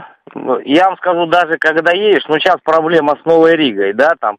я 0.66 0.86
вам 0.86 0.98
скажу, 0.98 1.26
даже 1.26 1.58
когда 1.58 1.92
едешь, 1.92 2.26
ну 2.28 2.40
сейчас 2.40 2.58
проблема 2.64 3.18
с 3.22 3.26
Новой 3.26 3.56
Ригой, 3.56 3.94
да, 3.94 4.14
там, 4.20 4.38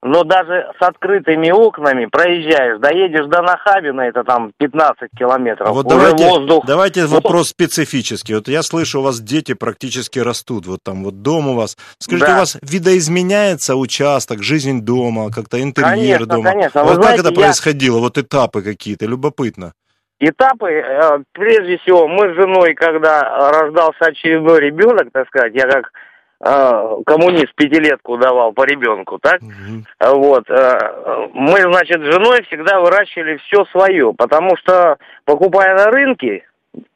но 0.00 0.22
даже 0.22 0.70
с 0.78 0.82
открытыми 0.82 1.50
окнами 1.50 2.06
проезжаешь, 2.06 2.80
доедешь 2.80 3.26
до 3.26 3.42
Нахабина, 3.42 4.02
это 4.02 4.22
там 4.22 4.52
15 4.56 5.10
километров. 5.18 5.70
Вот 5.70 5.88
давайте, 5.88 6.24
воздух... 6.24 6.64
давайте 6.66 7.06
вопрос 7.06 7.48
специфический. 7.48 8.34
Вот 8.34 8.46
я 8.46 8.62
слышу, 8.62 9.00
у 9.00 9.02
вас 9.02 9.20
дети 9.20 9.54
практически 9.54 10.20
растут, 10.20 10.66
вот 10.66 10.80
там 10.84 11.02
вот 11.02 11.22
дом 11.22 11.48
у 11.48 11.54
вас. 11.54 11.76
Скажите, 11.98 12.26
да. 12.26 12.36
у 12.36 12.38
вас 12.38 12.58
видоизменяется 12.62 13.74
участок, 13.74 14.42
жизнь 14.42 14.82
дома, 14.82 15.30
как-то 15.32 15.60
интерьер 15.60 16.18
конечно, 16.18 16.26
дома? 16.26 16.50
Конечно, 16.50 16.82
Вот 16.84 16.90
Вы 16.90 16.94
как 16.94 17.04
знаете, 17.04 17.22
это 17.22 17.32
происходило, 17.32 17.96
я... 17.96 18.02
вот 18.02 18.18
этапы 18.18 18.62
какие-то, 18.62 19.04
любопытно. 19.06 19.72
Этапы, 20.20 20.70
э, 20.70 21.18
прежде 21.32 21.78
всего, 21.78 22.08
мы 22.08 22.32
с 22.32 22.36
женой, 22.36 22.74
когда 22.74 23.50
рождался 23.50 24.06
очередной 24.06 24.60
ребенок, 24.60 25.08
так 25.12 25.28
сказать, 25.28 25.54
я 25.54 25.66
как 25.68 25.92
Э, 26.40 26.98
коммунист 27.04 27.52
пятилетку 27.56 28.16
давал 28.16 28.52
по 28.52 28.64
ребенку, 28.64 29.18
так? 29.20 29.40
Угу. 29.42 30.18
Вот. 30.18 30.48
Э, 30.48 31.28
мы, 31.32 31.60
значит, 31.62 32.00
с 32.00 32.12
женой 32.12 32.44
всегда 32.44 32.78
выращивали 32.80 33.38
все 33.38 33.64
свое, 33.72 34.12
потому 34.16 34.56
что, 34.56 34.98
покупая 35.24 35.74
на 35.74 35.86
рынке, 35.86 36.44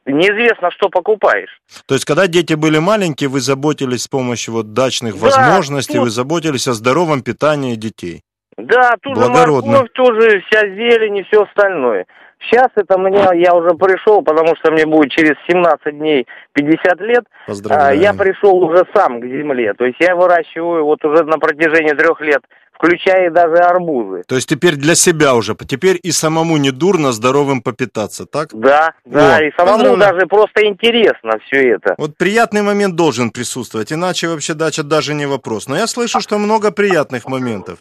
неизвестно, 0.06 0.70
что 0.70 0.88
покупаешь. 0.90 1.60
То 1.86 1.94
есть, 1.94 2.04
когда 2.04 2.28
дети 2.28 2.54
были 2.54 2.78
маленькие, 2.78 3.28
вы 3.28 3.40
заботились 3.40 4.04
с 4.04 4.08
помощью 4.08 4.54
вот 4.54 4.74
дачных 4.74 5.18
да, 5.18 5.26
возможностей, 5.26 5.94
тут... 5.94 6.04
вы 6.04 6.10
заботились 6.10 6.68
о 6.68 6.74
здоровом 6.74 7.22
питании 7.22 7.74
детей. 7.74 8.22
Да, 8.56 8.94
тут 9.02 9.16
же 9.16 9.28
морковь, 9.28 9.90
тоже 9.94 10.40
вся 10.46 10.68
зелень 10.68 11.16
и 11.16 11.22
все 11.24 11.42
остальное. 11.42 12.06
Сейчас 12.44 12.68
это 12.74 12.98
мне, 12.98 13.24
я 13.34 13.54
уже 13.54 13.70
пришел, 13.74 14.22
потому 14.22 14.56
что 14.56 14.70
мне 14.72 14.86
будет 14.86 15.12
через 15.12 15.36
17 15.48 15.98
дней 15.98 16.26
50 16.54 17.00
лет. 17.00 17.24
Поздравляю. 17.46 18.00
Я 18.00 18.12
пришел 18.14 18.56
уже 18.56 18.84
сам 18.94 19.20
к 19.20 19.24
земле. 19.24 19.74
То 19.74 19.84
есть 19.84 19.98
я 20.00 20.16
выращиваю 20.16 20.84
вот 20.84 21.04
уже 21.04 21.24
на 21.24 21.38
протяжении 21.38 21.94
трех 21.94 22.20
лет, 22.20 22.42
включая 22.72 23.30
даже 23.30 23.56
арбузы. 23.56 24.22
То 24.26 24.34
есть 24.34 24.48
теперь 24.48 24.74
для 24.74 24.94
себя 24.94 25.34
уже, 25.34 25.54
теперь 25.54 26.00
и 26.02 26.10
самому 26.10 26.56
не 26.56 26.72
дурно 26.72 27.12
здоровым 27.12 27.62
попитаться, 27.62 28.26
так? 28.26 28.48
Да, 28.52 28.92
да, 29.04 29.36
О, 29.36 29.42
и 29.42 29.52
самому 29.56 29.96
даже 29.96 30.26
просто 30.26 30.66
интересно 30.66 31.38
все 31.46 31.74
это. 31.74 31.94
Вот 31.96 32.16
приятный 32.16 32.62
момент 32.62 32.96
должен 32.96 33.30
присутствовать, 33.30 33.92
иначе 33.92 34.28
вообще 34.28 34.54
дача 34.54 34.82
даже 34.82 35.14
не 35.14 35.26
вопрос. 35.26 35.68
Но 35.68 35.76
я 35.76 35.86
слышу, 35.86 36.20
что 36.20 36.38
много 36.38 36.72
приятных 36.72 37.26
моментов. 37.28 37.78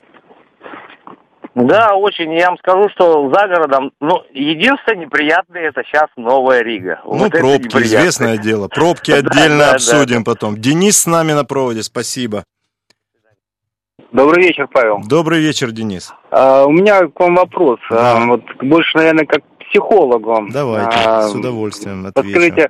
Да, 1.54 1.96
очень. 1.96 2.34
Я 2.34 2.48
вам 2.50 2.58
скажу, 2.58 2.90
что 2.90 3.32
за 3.34 3.48
городом, 3.48 3.92
ну, 4.00 4.24
единственное 4.34 5.06
неприятное 5.06 5.64
это 5.64 5.84
сейчас 5.84 6.08
Новая 6.16 6.62
Рига. 6.62 7.02
Ну, 7.04 7.18
вот 7.18 7.32
пробки, 7.32 7.78
известное 7.78 8.38
дело. 8.38 8.68
Пробки 8.70 9.12
отдельно 9.12 9.72
обсудим 9.72 10.24
потом. 10.24 10.58
Денис 10.58 11.00
с 11.00 11.08
нами 11.08 11.34
на 11.34 11.44
проводе, 11.44 11.84
спасибо. 11.84 12.44
Добрый 14.12 14.44
вечер, 14.44 14.68
Павел. 14.68 15.02
Добрый 15.06 15.40
вечер, 15.40 15.72
Денис. 15.72 16.14
А, 16.32 16.66
у 16.66 16.72
меня 16.72 17.08
к 17.08 17.20
вам 17.20 17.36
вопрос. 17.36 17.80
Да. 17.90 18.18
А, 18.18 18.26
вот 18.26 18.44
больше, 18.62 18.98
наверное, 18.98 19.26
как 19.26 19.42
психологу. 19.70 20.48
Давайте, 20.50 20.98
а, 21.06 21.22
с 21.24 21.34
удовольствием 21.34 22.06
отвечу. 22.06 22.34
Подскажите, 22.34 22.70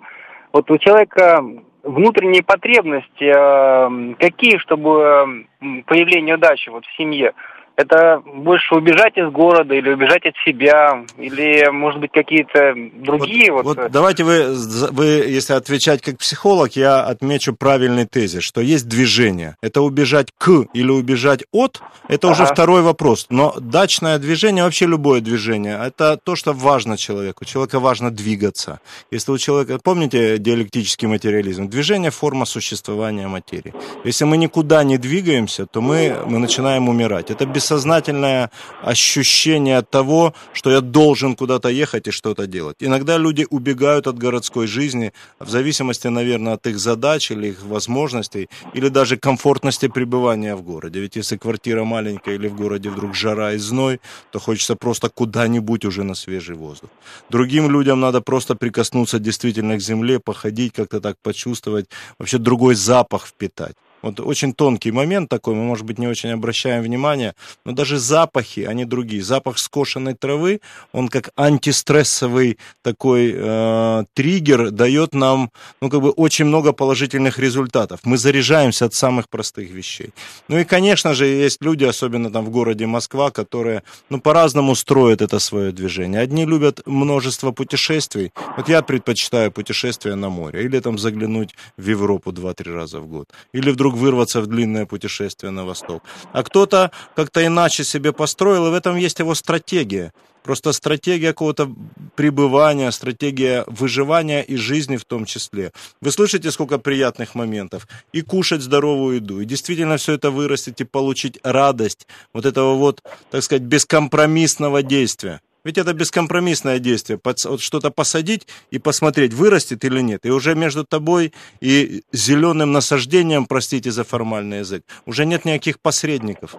вот 0.53 0.69
у 0.69 0.77
человека 0.77 1.43
внутренние 1.83 2.43
потребности 2.43 4.15
какие, 4.17 4.57
чтобы 4.57 5.47
появление 5.87 6.35
удачи 6.35 6.69
вот 6.69 6.85
в 6.85 6.95
семье? 6.95 7.33
Это 7.75 8.21
больше 8.25 8.75
убежать 8.75 9.17
из 9.17 9.31
города 9.31 9.73
или 9.73 9.89
убежать 9.89 10.25
от 10.25 10.35
себя, 10.45 11.03
или, 11.17 11.69
может 11.71 11.99
быть, 11.99 12.11
какие-то 12.11 12.75
другие 12.95 13.51
вот... 13.51 13.65
Вот, 13.65 13.77
вот 13.77 13.91
давайте 13.91 14.23
вы, 14.23 14.53
вы, 14.91 15.05
если 15.05 15.53
отвечать 15.53 16.01
как 16.01 16.17
психолог, 16.17 16.75
я 16.75 17.01
отмечу 17.01 17.55
правильный 17.55 18.05
тезис, 18.05 18.43
что 18.43 18.61
есть 18.61 18.87
движение. 18.87 19.55
Это 19.61 19.81
убежать 19.81 20.27
к 20.37 20.65
или 20.73 20.91
убежать 20.91 21.43
от, 21.51 21.81
это 22.07 22.27
ага. 22.27 22.33
уже 22.33 22.45
второй 22.45 22.81
вопрос. 22.81 23.27
Но 23.29 23.55
дачное 23.59 24.19
движение, 24.19 24.63
вообще 24.63 24.85
любое 24.85 25.21
движение, 25.21 25.79
это 25.81 26.17
то, 26.17 26.35
что 26.35 26.53
важно 26.53 26.97
человеку. 26.97 27.45
Человеку 27.45 27.79
важно 27.79 28.11
двигаться. 28.11 28.79
Если 29.11 29.31
у 29.31 29.37
человека, 29.37 29.79
помните 29.83 30.37
диалектический 30.37 31.07
материализм? 31.07 31.67
Движение– 31.67 32.11
форма 32.11 32.45
существования 32.45 33.27
материи. 33.27 33.73
Если 34.03 34.25
мы 34.25 34.37
никуда 34.37 34.83
не 34.83 34.97
двигаемся, 34.97 35.65
то 35.65 35.81
мы, 35.81 36.17
мы 36.25 36.39
начинаем 36.39 36.89
умирать. 36.89 37.31
Это 37.31 37.45
без 37.45 37.60
бессознательное 37.61 38.49
ощущение 38.81 39.81
того, 39.81 40.33
что 40.53 40.71
я 40.71 40.81
должен 40.81 41.35
куда-то 41.35 41.69
ехать 41.69 42.07
и 42.07 42.11
что-то 42.11 42.47
делать. 42.47 42.77
Иногда 42.79 43.17
люди 43.17 43.45
убегают 43.49 44.07
от 44.07 44.17
городской 44.17 44.67
жизни 44.67 45.11
в 45.39 45.49
зависимости, 45.49 46.09
наверное, 46.09 46.53
от 46.53 46.67
их 46.67 46.79
задач 46.79 47.31
или 47.31 47.47
их 47.47 47.63
возможностей, 47.63 48.49
или 48.73 48.89
даже 48.89 49.17
комфортности 49.17 49.87
пребывания 49.87 50.55
в 50.55 50.61
городе. 50.63 50.99
Ведь 50.99 51.17
если 51.17 51.37
квартира 51.37 51.83
маленькая 51.83 52.35
или 52.35 52.47
в 52.47 52.55
городе 52.55 52.89
вдруг 52.89 53.15
жара 53.15 53.53
и 53.53 53.57
зной, 53.59 53.99
то 54.31 54.39
хочется 54.39 54.75
просто 54.75 55.09
куда-нибудь 55.09 55.85
уже 55.85 56.03
на 56.03 56.15
свежий 56.15 56.55
воздух. 56.55 56.89
Другим 57.29 57.71
людям 57.71 57.99
надо 57.99 58.21
просто 58.21 58.55
прикоснуться 58.55 59.19
действительно 59.19 59.75
к 59.77 59.81
земле, 59.81 60.19
походить, 60.19 60.73
как-то 60.73 60.99
так 60.99 61.15
почувствовать, 61.23 61.85
вообще 62.19 62.37
другой 62.37 62.75
запах 62.75 63.27
впитать. 63.27 63.75
Вот 64.01 64.19
очень 64.19 64.53
тонкий 64.53 64.91
момент 64.91 65.29
такой, 65.29 65.55
мы, 65.55 65.63
может 65.63 65.85
быть, 65.85 65.99
не 65.99 66.07
очень 66.07 66.31
обращаем 66.31 66.83
внимание, 66.83 67.33
но 67.65 67.71
даже 67.71 67.99
запахи, 67.99 68.61
они 68.61 68.85
другие. 68.85 69.23
Запах 69.23 69.57
скошенной 69.57 70.13
травы, 70.13 70.61
он 70.91 71.07
как 71.07 71.29
антистрессовый 71.35 72.57
такой 72.81 73.33
э, 73.35 74.03
триггер 74.13 74.71
дает 74.71 75.13
нам, 75.13 75.51
ну, 75.81 75.89
как 75.89 76.01
бы 76.01 76.09
очень 76.11 76.45
много 76.45 76.73
положительных 76.73 77.39
результатов. 77.39 77.99
Мы 78.03 78.17
заряжаемся 78.17 78.85
от 78.85 78.93
самых 78.93 79.29
простых 79.29 79.69
вещей. 79.71 80.09
Ну 80.47 80.57
и, 80.57 80.63
конечно 80.63 81.13
же, 81.13 81.25
есть 81.25 81.61
люди, 81.61 81.83
особенно 81.83 82.31
там 82.31 82.45
в 82.45 82.49
городе 82.49 82.85
Москва, 82.85 83.31
которые, 83.31 83.83
ну, 84.09 84.19
по-разному 84.19 84.75
строят 84.75 85.21
это 85.21 85.39
свое 85.39 85.71
движение. 85.71 86.21
Одни 86.21 86.45
любят 86.45 86.81
множество 86.85 87.51
путешествий. 87.51 88.31
Вот 88.57 88.69
я 88.69 88.81
предпочитаю 88.81 89.51
путешествия 89.51 90.15
на 90.15 90.29
море. 90.29 90.63
Или 90.63 90.79
там 90.79 90.97
заглянуть 90.97 91.55
в 91.77 91.89
Европу 91.89 92.31
2-3 92.31 92.73
раза 92.73 92.99
в 92.99 93.07
год. 93.07 93.29
Или 93.53 93.71
вдруг 93.71 93.90
вдруг 93.91 94.01
вырваться 94.01 94.41
в 94.41 94.47
длинное 94.47 94.85
путешествие 94.85 95.51
на 95.51 95.65
восток. 95.65 96.03
А 96.33 96.43
кто-то 96.43 96.91
как-то 97.15 97.39
иначе 97.39 97.83
себе 97.83 98.11
построил, 98.11 98.67
и 98.67 98.69
в 98.69 98.73
этом 98.73 98.97
есть 98.97 99.19
его 99.19 99.35
стратегия. 99.35 100.11
Просто 100.43 100.73
стратегия 100.73 101.27
какого-то 101.27 101.69
пребывания, 102.15 102.91
стратегия 102.91 103.63
выживания 103.67 104.41
и 104.41 104.57
жизни 104.57 104.97
в 104.97 105.05
том 105.05 105.25
числе. 105.25 105.71
Вы 106.01 106.11
слышите, 106.11 106.51
сколько 106.51 106.79
приятных 106.79 107.35
моментов? 107.35 107.87
И 108.13 108.21
кушать 108.21 108.61
здоровую 108.61 109.17
еду, 109.17 109.41
и 109.41 109.45
действительно 109.45 109.97
все 109.97 110.13
это 110.13 110.31
вырастить 110.31 110.81
и 110.81 110.83
получить 110.83 111.39
радость 111.43 112.07
вот 112.33 112.45
этого 112.45 112.75
вот, 112.75 113.03
так 113.29 113.43
сказать, 113.43 113.63
бескомпромиссного 113.63 114.81
действия. 114.81 115.41
Ведь 115.63 115.77
это 115.77 115.93
бескомпромиссное 115.93 116.79
действие. 116.79 117.19
Вот 117.23 117.61
что-то 117.61 117.91
посадить 117.91 118.47
и 118.71 118.79
посмотреть, 118.79 119.33
вырастет 119.33 119.85
или 119.85 120.01
нет. 120.01 120.25
И 120.25 120.31
уже 120.31 120.55
между 120.55 120.83
тобой 120.83 121.33
и 121.59 122.03
зеленым 122.11 122.71
насаждением, 122.71 123.45
простите 123.45 123.91
за 123.91 124.03
формальный 124.03 124.59
язык, 124.59 124.83
уже 125.05 125.25
нет 125.25 125.45
никаких 125.45 125.79
посредников. 125.79 126.55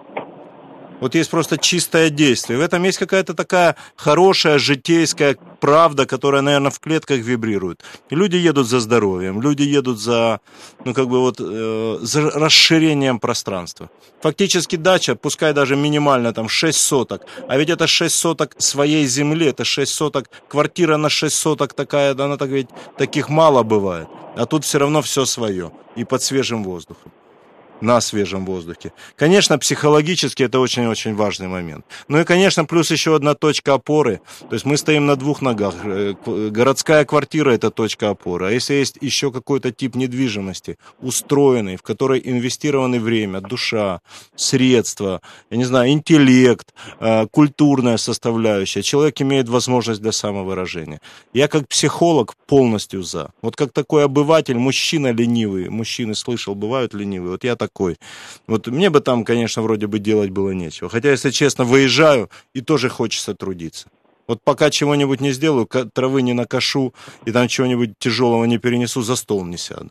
Вот 1.03 1.15
есть 1.15 1.29
просто 1.29 1.57
чистое 1.57 2.09
действие. 2.09 2.57
В 2.57 2.61
этом 2.61 2.81
есть 2.83 2.97
какая-то 2.97 3.33
такая 3.33 3.75
хорошая 3.97 4.57
житейская 4.57 5.35
правда, 5.59 6.05
которая, 6.05 6.41
наверное, 6.41 6.71
в 6.71 6.79
клетках 6.79 7.17
вибрирует. 7.17 7.83
И 8.09 8.15
люди 8.15 8.37
едут 8.37 8.67
за 8.67 8.79
здоровьем, 8.79 9.41
люди 9.41 9.63
едут 9.63 9.99
за, 9.99 10.39
ну, 10.85 10.93
как 10.93 11.09
бы 11.09 11.19
вот, 11.19 11.41
э, 11.41 11.97
за 12.01 12.29
расширением 12.31 13.19
пространства. 13.19 13.89
Фактически 14.21 14.77
дача, 14.77 15.15
пускай 15.15 15.53
даже 15.53 15.75
минимально 15.75 16.31
там 16.31 16.47
6 16.47 16.79
соток, 16.79 17.25
а 17.49 17.57
ведь 17.57 17.69
это 17.69 17.85
6 17.85 18.15
соток 18.15 18.55
своей 18.57 19.05
земли, 19.05 19.47
это 19.47 19.65
6 19.65 19.91
соток, 19.91 20.29
квартира 20.47 20.95
на 20.95 21.09
6 21.09 21.35
соток 21.35 21.73
такая, 21.73 22.11
она 22.13 22.37
так 22.37 22.49
ведь 22.49 22.69
таких 22.97 23.27
мало 23.27 23.63
бывает. 23.63 24.07
А 24.37 24.45
тут 24.45 24.63
все 24.63 24.77
равно 24.77 25.01
все 25.01 25.25
свое 25.25 25.69
и 25.97 26.05
под 26.05 26.23
свежим 26.23 26.63
воздухом 26.63 27.11
на 27.83 28.01
свежем 28.01 28.45
воздухе. 28.45 28.93
Конечно, 29.15 29.59
психологически 29.59 30.43
это 30.43 30.59
очень-очень 30.59 31.15
важный 31.15 31.47
момент. 31.47 31.85
Ну 32.07 32.19
и, 32.19 32.23
конечно, 32.23 32.65
плюс 32.65 32.91
еще 32.91 33.15
одна 33.15 33.35
точка 33.35 33.73
опоры. 33.73 34.21
То 34.49 34.53
есть 34.53 34.65
мы 34.65 34.77
стоим 34.77 35.05
на 35.05 35.15
двух 35.15 35.41
ногах. 35.41 35.75
Э, 35.83 36.13
городская 36.25 37.05
квартира– 37.05 37.51
это 37.53 37.69
точка 37.69 38.09
опоры. 38.09 38.47
А 38.47 38.51
если 38.51 38.75
есть 38.75 38.97
еще 39.01 39.31
какой-то 39.31 39.71
тип 39.71 39.95
недвижимости, 39.95 40.77
устроенный, 41.01 41.75
в 41.75 41.81
которой 41.81 42.21
инвестированы 42.23 42.99
время, 42.99 43.41
душа, 43.41 43.99
средства, 44.35 45.21
я 45.49 45.57
не 45.57 45.65
знаю, 45.65 45.91
интеллект, 45.91 46.73
э, 46.99 47.27
культурная 47.27 47.97
составляющая, 47.97 48.81
человек 48.81 49.21
имеет 49.21 49.49
возможность 49.49 50.01
для 50.01 50.11
самовыражения. 50.11 51.01
Я 51.33 51.47
как 51.47 51.67
психолог 51.67 52.35
полностью 52.47 53.03
за. 53.03 53.31
Вот 53.41 53.55
как 53.55 53.73
такой 53.73 54.05
обыватель, 54.05 54.57
мужчина 54.57 55.11
ленивый, 55.11 55.69
мужчины 55.69 56.15
слышал, 56.15 56.55
бывают 56.55 56.93
ленивые, 56.93 57.31
вот 57.31 57.43
я 57.43 57.55
так 57.55 57.72
такой. 57.73 57.97
Вот 58.47 58.67
мне 58.67 58.89
бы 58.89 58.99
там, 58.99 59.25
конечно, 59.25 59.63
вроде 59.63 59.87
бы 59.87 59.99
делать 59.99 60.29
было 60.29 60.53
нечего. 60.53 60.89
Хотя, 60.89 61.11
если 61.11 61.31
честно, 61.31 61.65
выезжаю 61.65 62.29
и 62.55 62.61
тоже 62.61 62.89
хочется 62.89 63.33
трудиться. 63.33 63.87
Вот 64.27 64.39
пока 64.43 64.69
чего-нибудь 64.69 65.21
не 65.21 65.33
сделаю, 65.33 65.67
травы 65.93 66.21
не 66.21 66.33
накошу 66.33 66.93
и 67.25 67.31
там 67.31 67.47
чего-нибудь 67.47 67.89
тяжелого 67.99 68.45
не 68.45 68.57
перенесу, 68.57 69.01
за 69.01 69.15
стол 69.15 69.45
не 69.45 69.57
сяду. 69.57 69.89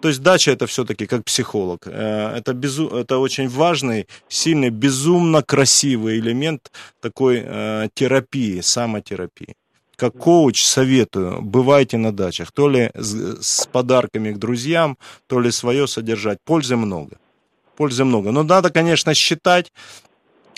То 0.00 0.08
есть 0.08 0.22
дача 0.22 0.52
это 0.52 0.66
все-таки 0.66 1.06
как 1.06 1.24
психолог. 1.24 1.86
Э, 1.86 2.34
это, 2.38 2.54
безу... 2.54 2.88
это 2.88 3.18
очень 3.18 3.48
важный, 3.48 4.06
сильный, 4.28 4.70
безумно 4.70 5.42
красивый 5.42 6.18
элемент 6.18 6.72
такой 7.00 7.42
э, 7.44 7.88
терапии, 7.94 8.62
самотерапии 8.62 9.54
как 9.96 10.14
коуч 10.16 10.62
советую, 10.62 11.42
бывайте 11.42 11.98
на 11.98 12.12
дачах, 12.12 12.52
то 12.52 12.68
ли 12.68 12.90
с, 12.94 13.38
с 13.40 13.66
подарками 13.66 14.32
к 14.32 14.38
друзьям, 14.38 14.96
то 15.26 15.40
ли 15.40 15.50
свое 15.50 15.86
содержать. 15.86 16.38
Пользы 16.44 16.76
много. 16.76 17.16
Пользы 17.76 18.04
много. 18.04 18.30
Но 18.30 18.42
надо, 18.42 18.70
конечно, 18.70 19.14
считать, 19.14 19.72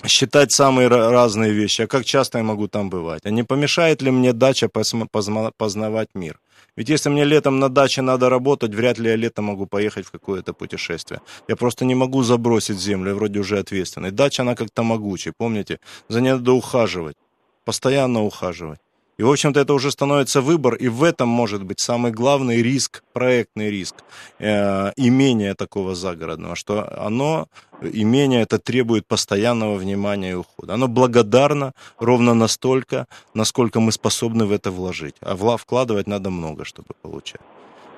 считать 0.05 0.51
самые 0.51 0.87
разные 0.87 1.51
вещи. 1.51 1.83
А 1.83 1.87
как 1.87 2.05
часто 2.05 2.37
я 2.37 2.43
могу 2.43 2.67
там 2.67 2.89
бывать? 2.89 3.25
А 3.25 3.29
не 3.29 3.43
помешает 3.43 4.01
ли 4.01 4.11
мне 4.11 4.33
дача 4.33 4.69
познавать 4.69 6.09
мир? 6.15 6.39
Ведь 6.75 6.89
если 6.89 7.09
мне 7.09 7.25
летом 7.25 7.59
на 7.59 7.69
даче 7.69 8.01
надо 8.01 8.29
работать, 8.29 8.75
вряд 8.75 8.99
ли 8.99 9.09
я 9.09 9.15
летом 9.15 9.45
могу 9.45 9.65
поехать 9.65 10.05
в 10.05 10.11
какое-то 10.11 10.53
путешествие. 10.53 11.21
Я 11.47 11.55
просто 11.55 11.85
не 11.85 11.95
могу 11.95 12.21
забросить 12.23 12.79
землю, 12.79 13.09
я 13.09 13.15
вроде 13.15 13.39
уже 13.39 13.57
ответственный. 13.57 14.11
Дача, 14.11 14.43
она 14.43 14.55
как-то 14.55 14.83
могучая, 14.83 15.33
помните? 15.37 15.79
За 16.09 16.21
ней 16.21 16.33
надо 16.33 16.51
ухаживать, 16.51 17.17
постоянно 17.65 18.23
ухаживать. 18.23 18.79
И, 19.17 19.23
в 19.23 19.31
общем-то, 19.31 19.59
это 19.59 19.73
уже 19.73 19.89
становится 19.91 20.41
выбор, 20.41 20.75
и 20.75 20.89
в 20.89 21.03
этом 21.03 21.27
может 21.27 21.63
быть 21.63 21.79
самый 21.79 22.11
главный 22.11 22.61
риск, 22.61 23.03
проектный 23.13 23.71
риск 23.71 23.95
э, 24.39 24.91
имения 24.95 25.55
такого 25.55 25.95
загородного, 25.95 26.55
что 26.55 26.87
оно, 27.05 27.47
имение 27.81 28.43
это 28.43 28.59
требует 28.59 29.07
постоянного 29.07 29.75
внимания 29.75 30.31
и 30.31 30.35
ухода. 30.35 30.75
Оно 30.75 30.87
благодарно 30.87 31.73
ровно 31.99 32.35
настолько, 32.35 33.07
насколько 33.33 33.79
мы 33.79 33.91
способны 33.91 34.45
в 34.45 34.51
это 34.51 34.69
вложить. 34.69 35.15
А 35.21 35.35
вкладывать 35.57 36.07
надо 36.07 36.29
много, 36.29 36.63
чтобы 36.63 36.89
получать. 37.01 37.41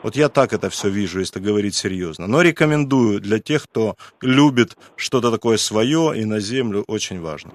Вот 0.04 0.16
я 0.16 0.30
так 0.30 0.54
это 0.54 0.70
все 0.70 0.90
вижу, 0.90 1.20
если 1.20 1.42
говорить 1.42 1.76
серьезно. 1.76 2.28
Но 2.28 2.42
рекомендую 2.42 3.20
для 3.20 3.40
тех, 3.40 3.64
кто 3.64 3.96
любит 4.22 4.78
что-то 4.96 5.32
такое 5.32 5.58
свое 5.58 6.14
и 6.16 6.24
на 6.24 6.40
землю, 6.40 6.86
очень 6.88 7.20
важно. 7.20 7.52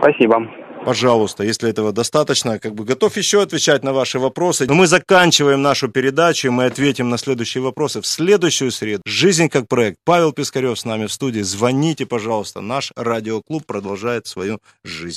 Спасибо. 0.00 0.57
Пожалуйста, 0.84 1.44
если 1.44 1.68
этого 1.70 1.92
достаточно, 1.92 2.58
как 2.58 2.74
бы 2.74 2.84
готов 2.84 3.16
еще 3.16 3.42
отвечать 3.42 3.84
на 3.84 3.92
ваши 3.92 4.18
вопросы. 4.18 4.66
Но 4.66 4.74
мы 4.74 4.86
заканчиваем 4.86 5.62
нашу 5.62 5.88
передачу, 5.88 6.50
мы 6.50 6.66
ответим 6.66 7.10
на 7.10 7.18
следующие 7.18 7.62
вопросы 7.62 8.00
в 8.00 8.06
следующую 8.06 8.70
среду. 8.70 9.02
Жизнь 9.06 9.48
как 9.48 9.68
проект. 9.68 9.98
Павел 10.04 10.32
Пискарев 10.32 10.78
с 10.78 10.84
нами 10.84 11.06
в 11.06 11.12
студии. 11.12 11.40
Звоните, 11.40 12.06
пожалуйста. 12.06 12.60
Наш 12.60 12.92
радиоклуб 12.96 13.66
продолжает 13.66 14.26
свою 14.26 14.60
жизнь. 14.84 15.16